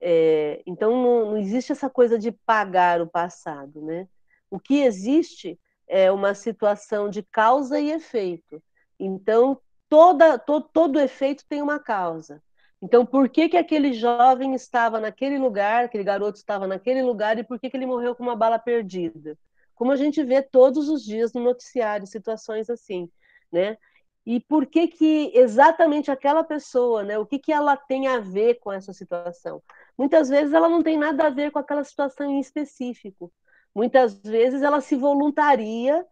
É, 0.00 0.62
então, 0.66 0.90
não, 0.90 1.30
não 1.30 1.36
existe 1.38 1.72
essa 1.72 1.88
coisa 1.88 2.18
de 2.18 2.32
pagar 2.32 3.00
o 3.00 3.08
passado, 3.08 3.80
né? 3.82 4.06
O 4.50 4.58
que 4.60 4.82
existe 4.82 5.58
é 5.88 6.12
uma 6.12 6.34
situação 6.34 7.08
de 7.08 7.22
causa 7.22 7.80
e 7.80 7.90
efeito. 7.90 8.62
Então, 8.98 9.58
toda, 9.88 10.38
to, 10.38 10.60
todo 10.60 11.00
efeito 11.00 11.44
tem 11.48 11.62
uma 11.62 11.78
causa. 11.80 12.42
Então, 12.82 13.06
por 13.06 13.28
que, 13.30 13.48
que 13.48 13.56
aquele 13.56 13.92
jovem 13.92 14.54
estava 14.54 15.00
naquele 15.00 15.38
lugar, 15.38 15.84
aquele 15.84 16.04
garoto 16.04 16.38
estava 16.38 16.66
naquele 16.66 17.02
lugar, 17.02 17.38
e 17.38 17.44
por 17.44 17.58
que, 17.58 17.70
que 17.70 17.76
ele 17.76 17.86
morreu 17.86 18.14
com 18.14 18.22
uma 18.22 18.36
bala 18.36 18.58
perdida? 18.58 19.38
Como 19.80 19.92
a 19.92 19.96
gente 19.96 20.22
vê 20.22 20.42
todos 20.42 20.90
os 20.90 21.02
dias 21.02 21.32
no 21.32 21.40
noticiário, 21.40 22.06
situações 22.06 22.68
assim, 22.68 23.10
né? 23.50 23.78
E 24.26 24.38
por 24.38 24.66
que 24.66 24.86
que 24.88 25.32
exatamente 25.34 26.10
aquela 26.10 26.44
pessoa, 26.44 27.02
né? 27.02 27.18
O 27.18 27.24
que 27.24 27.38
que 27.38 27.50
ela 27.50 27.74
tem 27.78 28.06
a 28.06 28.20
ver 28.20 28.56
com 28.60 28.70
essa 28.70 28.92
situação? 28.92 29.62
Muitas 29.96 30.28
vezes 30.28 30.52
ela 30.52 30.68
não 30.68 30.82
tem 30.82 30.98
nada 30.98 31.26
a 31.26 31.30
ver 31.30 31.50
com 31.50 31.58
aquela 31.58 31.82
situação 31.82 32.30
em 32.30 32.38
específico, 32.38 33.32
Muitas 33.74 34.20
vezes 34.20 34.62
ela 34.62 34.80
se 34.80 34.96
voluntaria 34.96 36.04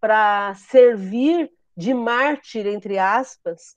para 0.00 0.54
servir 0.54 1.50
de 1.76 1.94
mártir, 1.94 2.66
entre 2.66 2.98
aspas, 2.98 3.76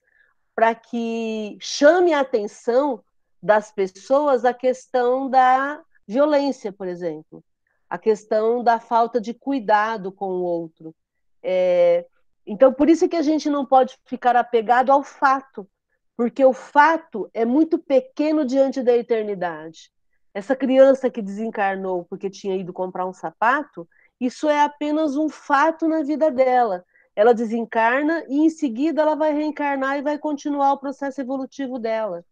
para 0.53 0.75
que 0.75 1.57
chame 1.59 2.13
a 2.13 2.19
atenção 2.19 3.01
das 3.41 3.71
pessoas 3.71 4.43
a 4.43 4.53
questão 4.53 5.29
da 5.29 5.81
violência, 6.05 6.71
por 6.71 6.87
exemplo, 6.87 7.43
a 7.89 7.97
questão 7.97 8.63
da 8.63 8.79
falta 8.79 9.19
de 9.19 9.33
cuidado 9.33 10.11
com 10.11 10.29
o 10.29 10.43
outro. 10.43 10.95
É, 11.41 12.05
então, 12.45 12.73
por 12.73 12.89
isso 12.89 13.07
que 13.09 13.15
a 13.15 13.21
gente 13.21 13.49
não 13.49 13.65
pode 13.65 13.97
ficar 14.05 14.35
apegado 14.35 14.91
ao 14.91 15.03
fato, 15.03 15.67
porque 16.15 16.43
o 16.43 16.53
fato 16.53 17.29
é 17.33 17.45
muito 17.45 17.79
pequeno 17.79 18.45
diante 18.45 18.83
da 18.83 18.95
eternidade. 18.95 19.91
Essa 20.33 20.55
criança 20.55 21.09
que 21.09 21.21
desencarnou 21.21 22.05
porque 22.05 22.29
tinha 22.29 22.55
ido 22.55 22.71
comprar 22.71 23.05
um 23.05 23.13
sapato, 23.13 23.87
isso 24.19 24.47
é 24.49 24.61
apenas 24.61 25.15
um 25.15 25.29
fato 25.29 25.87
na 25.87 26.03
vida 26.03 26.29
dela. 26.29 26.85
Ela 27.15 27.33
desencarna 27.33 28.23
e 28.27 28.39
em 28.39 28.49
seguida 28.49 29.01
ela 29.01 29.15
vai 29.15 29.33
reencarnar 29.33 29.97
e 29.97 30.01
vai 30.01 30.17
continuar 30.17 30.73
o 30.73 30.77
processo 30.77 31.19
evolutivo 31.19 31.79
dela. 31.79 32.23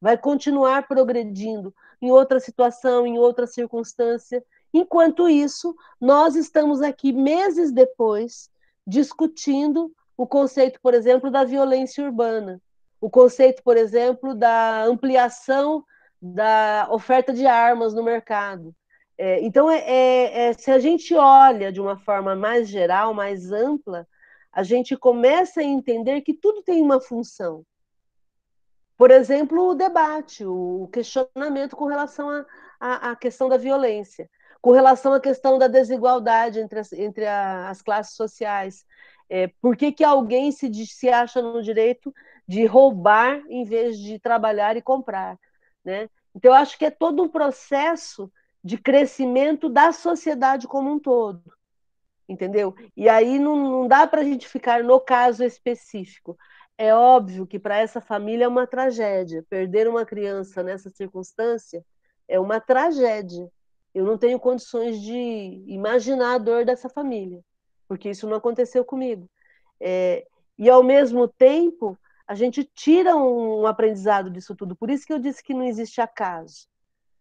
Vai 0.00 0.18
continuar 0.18 0.86
progredindo 0.86 1.74
em 2.00 2.10
outra 2.10 2.40
situação, 2.40 3.06
em 3.06 3.18
outra 3.18 3.46
circunstância. 3.46 4.44
Enquanto 4.74 5.28
isso, 5.28 5.72
nós 6.00 6.34
estamos 6.34 6.82
aqui 6.82 7.12
meses 7.12 7.70
depois 7.70 8.50
discutindo 8.84 9.94
o 10.16 10.26
conceito, 10.26 10.80
por 10.82 10.94
exemplo, 10.94 11.30
da 11.30 11.44
violência 11.44 12.04
urbana. 12.04 12.60
o 13.00 13.08
conceito, 13.08 13.62
por 13.62 13.76
exemplo, 13.76 14.34
da 14.34 14.82
ampliação 14.84 15.84
da 16.20 16.88
oferta 16.90 17.34
de 17.34 17.46
armas 17.46 17.92
no 17.92 18.02
mercado. 18.02 18.74
É, 19.16 19.40
então, 19.42 19.70
é, 19.70 19.78
é, 19.78 20.48
é, 20.48 20.52
se 20.54 20.70
a 20.70 20.78
gente 20.78 21.14
olha 21.14 21.70
de 21.70 21.80
uma 21.80 21.98
forma 21.98 22.34
mais 22.34 22.66
geral, 22.66 23.12
mais 23.12 23.52
ampla, 23.52 24.08
a 24.50 24.62
gente 24.62 24.96
começa 24.96 25.60
a 25.60 25.64
entender 25.64 26.22
que 26.22 26.32
tudo 26.32 26.62
tem 26.62 26.82
uma 26.82 27.00
função. 27.00 27.64
Por 28.96 29.10
exemplo, 29.10 29.68
o 29.68 29.74
debate, 29.74 30.46
o 30.46 30.88
questionamento 30.92 31.76
com 31.76 31.86
relação 31.86 32.28
à 32.80 33.14
questão 33.14 33.48
da 33.48 33.56
violência, 33.56 34.30
com 34.64 34.70
relação 34.70 35.12
à 35.12 35.20
questão 35.20 35.58
da 35.58 35.68
desigualdade 35.68 36.58
entre 36.58 36.78
as, 36.78 36.90
entre 36.94 37.26
a, 37.26 37.68
as 37.68 37.82
classes 37.82 38.16
sociais. 38.16 38.82
É, 39.28 39.48
por 39.60 39.76
que, 39.76 39.92
que 39.92 40.02
alguém 40.02 40.50
se, 40.50 40.72
se 40.86 41.10
acha 41.10 41.42
no 41.42 41.62
direito 41.62 42.10
de 42.48 42.64
roubar 42.64 43.42
em 43.50 43.62
vez 43.62 43.98
de 43.98 44.18
trabalhar 44.18 44.74
e 44.74 44.80
comprar? 44.80 45.38
Né? 45.84 46.08
Então, 46.34 46.50
eu 46.50 46.54
acho 46.54 46.78
que 46.78 46.86
é 46.86 46.90
todo 46.90 47.22
um 47.22 47.28
processo 47.28 48.32
de 48.64 48.78
crescimento 48.78 49.68
da 49.68 49.92
sociedade 49.92 50.66
como 50.66 50.90
um 50.90 50.98
todo 50.98 51.42
entendeu? 52.26 52.74
E 52.96 53.06
aí 53.06 53.38
não, 53.38 53.54
não 53.54 53.86
dá 53.86 54.06
para 54.06 54.22
a 54.22 54.24
gente 54.24 54.48
ficar 54.48 54.82
no 54.82 54.98
caso 54.98 55.44
específico. 55.44 56.38
É 56.78 56.94
óbvio 56.94 57.46
que 57.46 57.58
para 57.58 57.76
essa 57.76 58.00
família 58.00 58.46
é 58.46 58.48
uma 58.48 58.66
tragédia. 58.66 59.44
Perder 59.50 59.86
uma 59.86 60.06
criança 60.06 60.62
nessa 60.62 60.88
circunstância 60.88 61.84
é 62.26 62.40
uma 62.40 62.58
tragédia. 62.62 63.46
Eu 63.94 64.04
não 64.04 64.18
tenho 64.18 64.40
condições 64.40 65.00
de 65.00 65.64
imaginar 65.66 66.34
a 66.34 66.38
dor 66.38 66.64
dessa 66.64 66.88
família, 66.88 67.40
porque 67.86 68.10
isso 68.10 68.28
não 68.28 68.36
aconteceu 68.36 68.84
comigo. 68.84 69.30
É, 69.80 70.26
e, 70.58 70.68
ao 70.68 70.82
mesmo 70.82 71.28
tempo, 71.28 71.96
a 72.26 72.34
gente 72.34 72.64
tira 72.64 73.14
um 73.14 73.66
aprendizado 73.66 74.30
disso 74.30 74.54
tudo. 74.54 74.74
Por 74.74 74.90
isso 74.90 75.06
que 75.06 75.12
eu 75.12 75.18
disse 75.18 75.42
que 75.42 75.54
não 75.54 75.64
existe 75.64 76.00
acaso. 76.00 76.66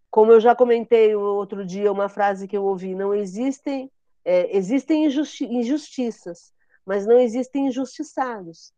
Como 0.10 0.32
eu 0.32 0.40
já 0.40 0.56
comentei 0.56 1.16
outro 1.16 1.66
dia, 1.66 1.92
uma 1.92 2.10
frase 2.10 2.48
que 2.48 2.58
eu 2.58 2.64
ouvi: 2.64 2.96
não 2.96 3.14
existem 3.14 3.92
é, 4.26 4.56
existem 4.56 5.06
injusti 5.06 5.46
injustiças, 5.46 6.54
mas 6.86 7.06
não 7.06 7.20
existem 7.20 7.68
injustiçados, 7.68 8.74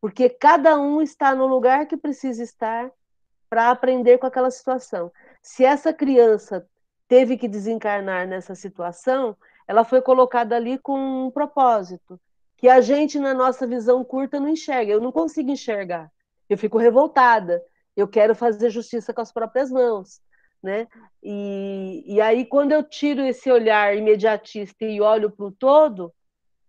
porque 0.00 0.28
cada 0.28 0.78
um 0.78 1.00
está 1.00 1.34
no 1.34 1.46
lugar 1.46 1.86
que 1.86 1.96
precisa 1.96 2.42
estar 2.42 2.90
para 3.48 3.70
aprender 3.70 4.18
com 4.18 4.26
aquela 4.26 4.50
situação. 4.50 5.10
Se 5.42 5.64
essa 5.64 5.92
criança 5.92 6.68
teve 7.08 7.36
que 7.36 7.48
desencarnar 7.48 8.26
nessa 8.26 8.54
situação, 8.54 9.36
ela 9.66 9.84
foi 9.84 10.02
colocada 10.02 10.56
ali 10.56 10.78
com 10.78 11.26
um 11.26 11.30
propósito 11.30 12.20
que 12.56 12.68
a 12.68 12.80
gente, 12.80 13.18
na 13.18 13.34
nossa 13.34 13.66
visão 13.66 14.04
curta, 14.04 14.40
não 14.40 14.48
enxerga. 14.48 14.92
Eu 14.92 15.00
não 15.00 15.12
consigo 15.12 15.50
enxergar. 15.50 16.10
Eu 16.48 16.56
fico 16.56 16.78
revoltada. 16.78 17.62
Eu 17.96 18.08
quero 18.08 18.34
fazer 18.34 18.70
justiça 18.70 19.12
com 19.12 19.20
as 19.20 19.32
próprias 19.32 19.70
mãos 19.70 20.20
né? 20.64 20.88
E, 21.22 22.02
e 22.06 22.20
aí, 22.22 22.46
quando 22.46 22.72
eu 22.72 22.82
tiro 22.82 23.20
esse 23.20 23.52
olhar 23.52 23.94
imediatista 23.94 24.86
e 24.86 24.98
olho 24.98 25.30
para 25.30 25.44
o 25.44 25.52
todo, 25.52 26.10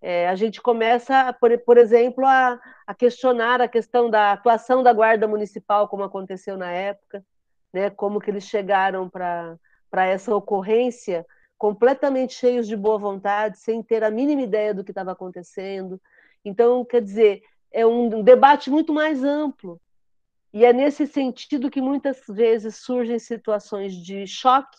é, 0.02 0.28
a 0.28 0.36
gente 0.36 0.62
começa, 0.62 1.32
por, 1.40 1.57
por 1.60 1.78
exemplo, 1.78 2.26
a, 2.26 2.60
a, 2.86 2.94
questionar 2.94 3.62
a 3.62 3.70
questão 3.70 4.10
da 4.10 4.34
atuação 4.34 4.84
da 4.84 4.91
Guarda 4.91 5.28
Municipal, 5.28 5.88
como 5.88 6.03
aconteceu 6.03 6.57
na 6.57 6.70
época, 6.72 7.26
né? 7.74 7.90
como 7.90 8.20
que 8.20 8.30
eles 8.30 8.44
chegaram 8.44 9.10
para 9.10 9.57
essa 10.04 10.36
ocorrência 10.36 11.26
completamente 11.58 12.34
cheios 12.34 12.68
de 12.68 12.76
boa 12.76 12.98
vontade, 12.98 13.60
sem 13.60 13.82
ter 13.82 14.04
a 14.04 14.12
mínima 14.12 14.42
ideia 14.42 14.74
do 14.74 14.84
que 14.84 14.92
estava 14.92 15.12
acontecendo. 15.12 16.02
Então, 16.44 16.84
quer 16.84 17.02
dizer, 17.02 17.44
é 17.72 17.86
um 17.86 18.22
debate 18.24 18.70
muito 18.70 18.92
mais 18.92 19.24
amplo, 19.24 19.80
e 20.56 20.64
é 20.64 20.72
nesse 20.72 21.06
sentido 21.06 21.70
que 21.70 21.82
muitas 21.82 22.24
vezes 22.30 22.78
surgem 22.78 23.20
situações 23.20 23.94
de 23.94 24.26
choque 24.26 24.78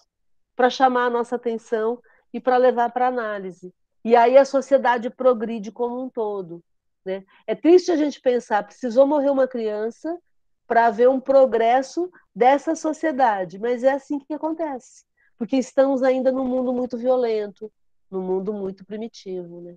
para 0.56 0.70
chamar 0.70 1.05
a 1.05 1.10
nossa 1.10 1.36
atenção 1.36 2.01
e 2.32 2.40
para 2.40 2.56
levar 2.56 2.90
para 2.90 3.09
análise. 3.09 3.74
E 4.02 4.16
aí 4.16 4.38
a 4.38 4.47
sociedade 4.47 5.10
progride 5.10 5.70
como 5.70 6.02
um 6.02 6.09
todo. 6.09 6.64
Né? 7.05 7.26
É 7.47 7.55
triste 7.55 7.93
a 7.93 7.97
gente 7.97 8.22
pensar, 8.22 8.64
precisou 8.64 9.06
morrer 9.06 9.28
uma 9.28 9.47
criança 9.47 10.18
para 10.66 10.86
haver 10.86 11.09
um 11.09 11.20
progresso 11.20 12.10
dessa 12.34 12.74
sociedade, 12.74 13.59
mas 13.59 13.84
é 13.84 13.93
assim 13.93 14.18
que 14.18 14.34
acontece, 14.34 15.05
porque 15.38 15.56
estamos 15.56 16.02
ainda 16.02 16.32
num 16.32 16.44
mundo 16.44 16.72
muito 16.72 16.98
violento, 16.98 17.72
num 18.10 18.22
mundo 18.22 18.52
muito 18.52 18.84
primitivo. 18.84 19.60
Né? 19.60 19.76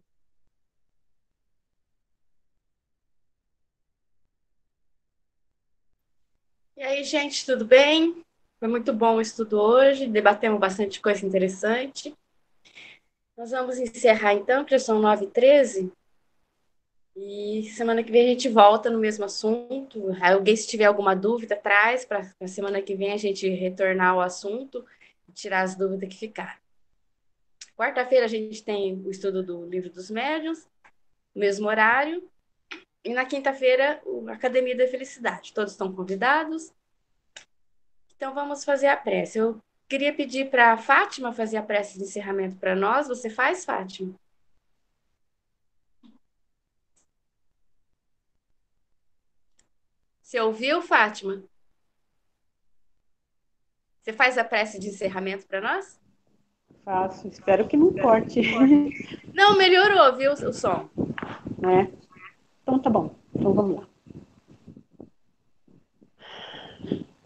E 6.76 6.84
aí, 6.84 7.04
gente, 7.04 7.46
tudo 7.46 7.66
bem? 7.66 8.24
Foi 8.60 8.68
muito 8.68 8.92
bom 8.92 9.16
o 9.16 9.22
estudo 9.22 9.60
hoje, 9.60 10.08
debatemos 10.08 10.60
bastante 10.60 11.00
coisa 11.02 11.26
interessante. 11.26 12.16
Nós 13.38 13.52
vamos 13.52 13.78
encerrar 13.78 14.34
então, 14.34 14.66
que 14.66 14.72
já 14.72 14.80
são 14.80 15.00
9h13. 15.02 15.92
E 17.22 17.70
semana 17.76 18.02
que 18.02 18.14
vem 18.14 18.24
a 18.24 18.30
gente 18.30 18.48
volta 18.48 18.90
no 18.90 18.98
mesmo 18.98 19.26
assunto. 19.26 20.16
Alguém, 20.22 20.56
se 20.56 20.66
tiver 20.66 20.86
alguma 20.86 21.14
dúvida, 21.14 21.54
traz 21.54 22.06
para 22.06 22.34
a 22.40 22.48
semana 22.48 22.82
que 22.82 22.96
vem 22.96 23.12
a 23.12 23.18
gente 23.18 23.48
retornar 23.50 24.12
ao 24.12 24.22
assunto 24.22 24.86
e 25.28 25.32
tirar 25.34 25.64
as 25.64 25.76
dúvidas 25.76 26.08
que 26.08 26.18
ficaram. 26.18 26.58
Quarta-feira 27.76 28.26
a 28.26 28.30
gente 28.30 28.64
tem 28.64 28.94
o 29.06 29.12
estudo 29.12 29.44
do 29.44 29.66
livro 29.66 29.90
dos 29.90 30.10
médiuns, 30.10 30.66
mesmo 31.36 31.68
horário. 31.68 32.24
E 33.04 33.14
na 33.14 33.26
quinta-feira, 33.26 34.02
a 34.28 34.32
Academia 34.32 34.78
da 34.78 34.88
Felicidade. 34.88 35.52
Todos 35.52 35.74
estão 35.74 35.94
convidados. 35.94 36.72
Então, 38.16 38.34
vamos 38.34 38.64
fazer 38.64 38.88
a 38.88 38.96
prece. 38.96 39.40
Eu 39.40 39.58
queria 39.90 40.14
pedir 40.14 40.50
para 40.50 40.72
a 40.72 40.78
Fátima 40.78 41.34
fazer 41.34 41.58
a 41.58 41.64
prece 41.64 41.98
de 41.98 42.06
encerramento 42.06 42.56
para 42.56 42.78
nós. 42.78 43.10
Você 43.10 43.30
faz, 43.30 43.66
Fátima? 43.66 44.16
Você 50.30 50.40
ouviu, 50.40 50.80
Fátima? 50.80 51.42
Você 54.00 54.14
faz 54.14 54.38
a 54.38 54.44
prece 54.44 54.80
de 54.80 54.90
encerramento 54.90 55.48
para 55.48 55.60
nós? 55.60 56.00
Faço. 56.86 57.28
Espero 57.28 57.68
que 57.68 57.76
não 57.76 57.92
corte. 57.92 58.40
Não, 59.34 59.58
melhorou, 59.58 60.16
viu, 60.16 60.34
o 60.34 60.54
som. 60.54 60.88
É. 61.68 61.92
Então 62.62 62.78
tá 62.78 62.92
bom. 62.92 63.16
Então 63.34 63.56
vamos 63.56 63.78
lá. 63.78 63.88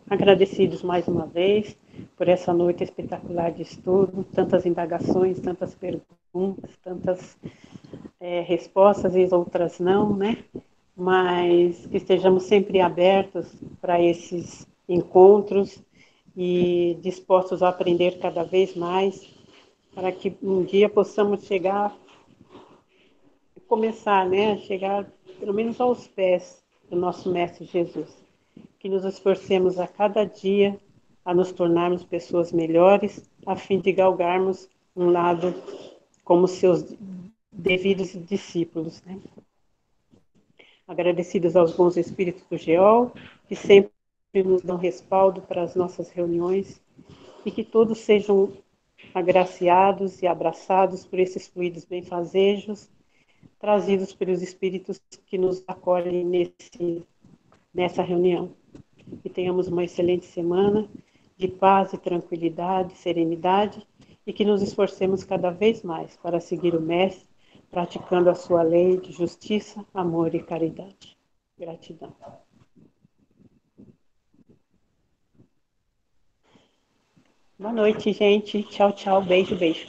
Agradecidos 0.09 0.81
mais 0.81 1.05
uma 1.05 1.25
vez 1.25 1.77
por 2.15 2.29
essa 2.29 2.53
noite 2.53 2.85
espetacular 2.85 3.51
de 3.51 3.63
estudo, 3.63 4.23
tantas 4.33 4.65
indagações, 4.65 5.41
tantas 5.41 5.75
perguntas, 5.75 6.71
tantas 6.81 7.37
é, 8.17 8.39
respostas 8.39 9.13
e 9.13 9.27
outras 9.29 9.77
não, 9.81 10.15
né? 10.15 10.45
Mas 10.95 11.85
que 11.87 11.97
estejamos 11.97 12.43
sempre 12.43 12.79
abertos 12.79 13.47
para 13.81 14.01
esses 14.01 14.67
encontros 14.87 15.79
e 16.35 16.97
dispostos 17.01 17.63
a 17.63 17.69
aprender 17.69 18.19
cada 18.19 18.43
vez 18.43 18.75
mais, 18.75 19.27
para 19.93 20.11
que 20.11 20.35
um 20.41 20.63
dia 20.63 20.89
possamos 20.89 21.45
chegar, 21.45 21.95
começar, 23.67 24.27
né, 24.27 24.57
chegar 24.59 25.07
pelo 25.39 25.53
menos 25.53 25.79
aos 25.81 26.07
pés 26.07 26.63
do 26.89 26.95
nosso 26.95 27.31
Mestre 27.31 27.65
Jesus. 27.65 28.15
Que 28.79 28.89
nos 28.89 29.05
esforcemos 29.05 29.79
a 29.79 29.87
cada 29.87 30.23
dia 30.25 30.79
a 31.25 31.33
nos 31.33 31.51
tornarmos 31.51 32.03
pessoas 32.03 32.51
melhores, 32.51 33.29
a 33.45 33.55
fim 33.55 33.79
de 33.79 33.91
galgarmos 33.91 34.69
um 34.95 35.09
lado 35.09 35.53
como 36.23 36.47
seus 36.47 36.95
devidos 37.51 38.13
discípulos. 38.27 39.01
Né? 39.03 39.19
Agradecidos 40.87 41.55
aos 41.55 41.75
bons 41.75 41.97
espíritos 41.97 42.43
do 42.49 42.57
GEOL, 42.57 43.11
que 43.47 43.55
sempre 43.55 43.91
nos 44.35 44.61
dão 44.61 44.77
respaldo 44.77 45.41
para 45.41 45.63
as 45.63 45.75
nossas 45.75 46.09
reuniões, 46.09 46.81
e 47.45 47.51
que 47.51 47.63
todos 47.63 47.99
sejam 47.99 48.51
agraciados 49.13 50.21
e 50.21 50.27
abraçados 50.27 51.05
por 51.05 51.19
esses 51.19 51.47
fluidos 51.47 51.85
benfazejos 51.85 52.89
trazidos 53.63 54.11
pelos 54.13 54.41
espíritos 54.41 55.01
que 55.25 55.37
nos 55.37 55.63
acolhem 55.65 56.25
nesse, 56.25 57.01
nessa 57.73 58.03
reunião. 58.03 58.51
Que 59.21 59.29
tenhamos 59.29 59.69
uma 59.69 59.85
excelente 59.85 60.25
semana 60.25 60.85
de 61.37 61.47
paz 61.47 61.93
e 61.93 61.97
tranquilidade, 61.97 62.93
serenidade 62.97 63.81
e 64.27 64.33
que 64.33 64.43
nos 64.43 64.61
esforcemos 64.61 65.23
cada 65.23 65.49
vez 65.49 65.81
mais 65.81 66.17
para 66.17 66.41
seguir 66.41 66.75
o 66.75 66.81
Mestre, 66.81 67.25
praticando 67.73 68.29
a 68.29 68.35
sua 68.35 68.61
lei 68.61 68.97
de 68.97 69.11
justiça, 69.11 69.83
amor 69.93 70.33
e 70.35 70.43
caridade. 70.43 71.17
Gratidão. 71.57 72.15
Boa 77.57 77.73
noite, 77.73 78.13
gente. 78.13 78.61
Tchau, 78.63 78.93
tchau. 78.93 79.23
Beijo, 79.23 79.55
beijo. 79.55 79.87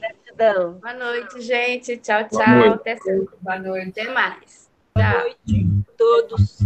Gratidão. 0.00 0.72
Boa 0.80 0.94
noite, 0.94 1.40
gente. 1.40 1.96
Tchau, 1.98 2.28
tchau. 2.28 2.48
Noite. 2.48 2.88
Até, 2.90 2.96
Boa 3.40 3.58
noite. 3.60 4.00
Até 4.00 4.12
mais. 4.12 4.68
Boa 4.94 5.22
noite 5.22 5.66
a 5.88 5.92
todos. 5.96 6.58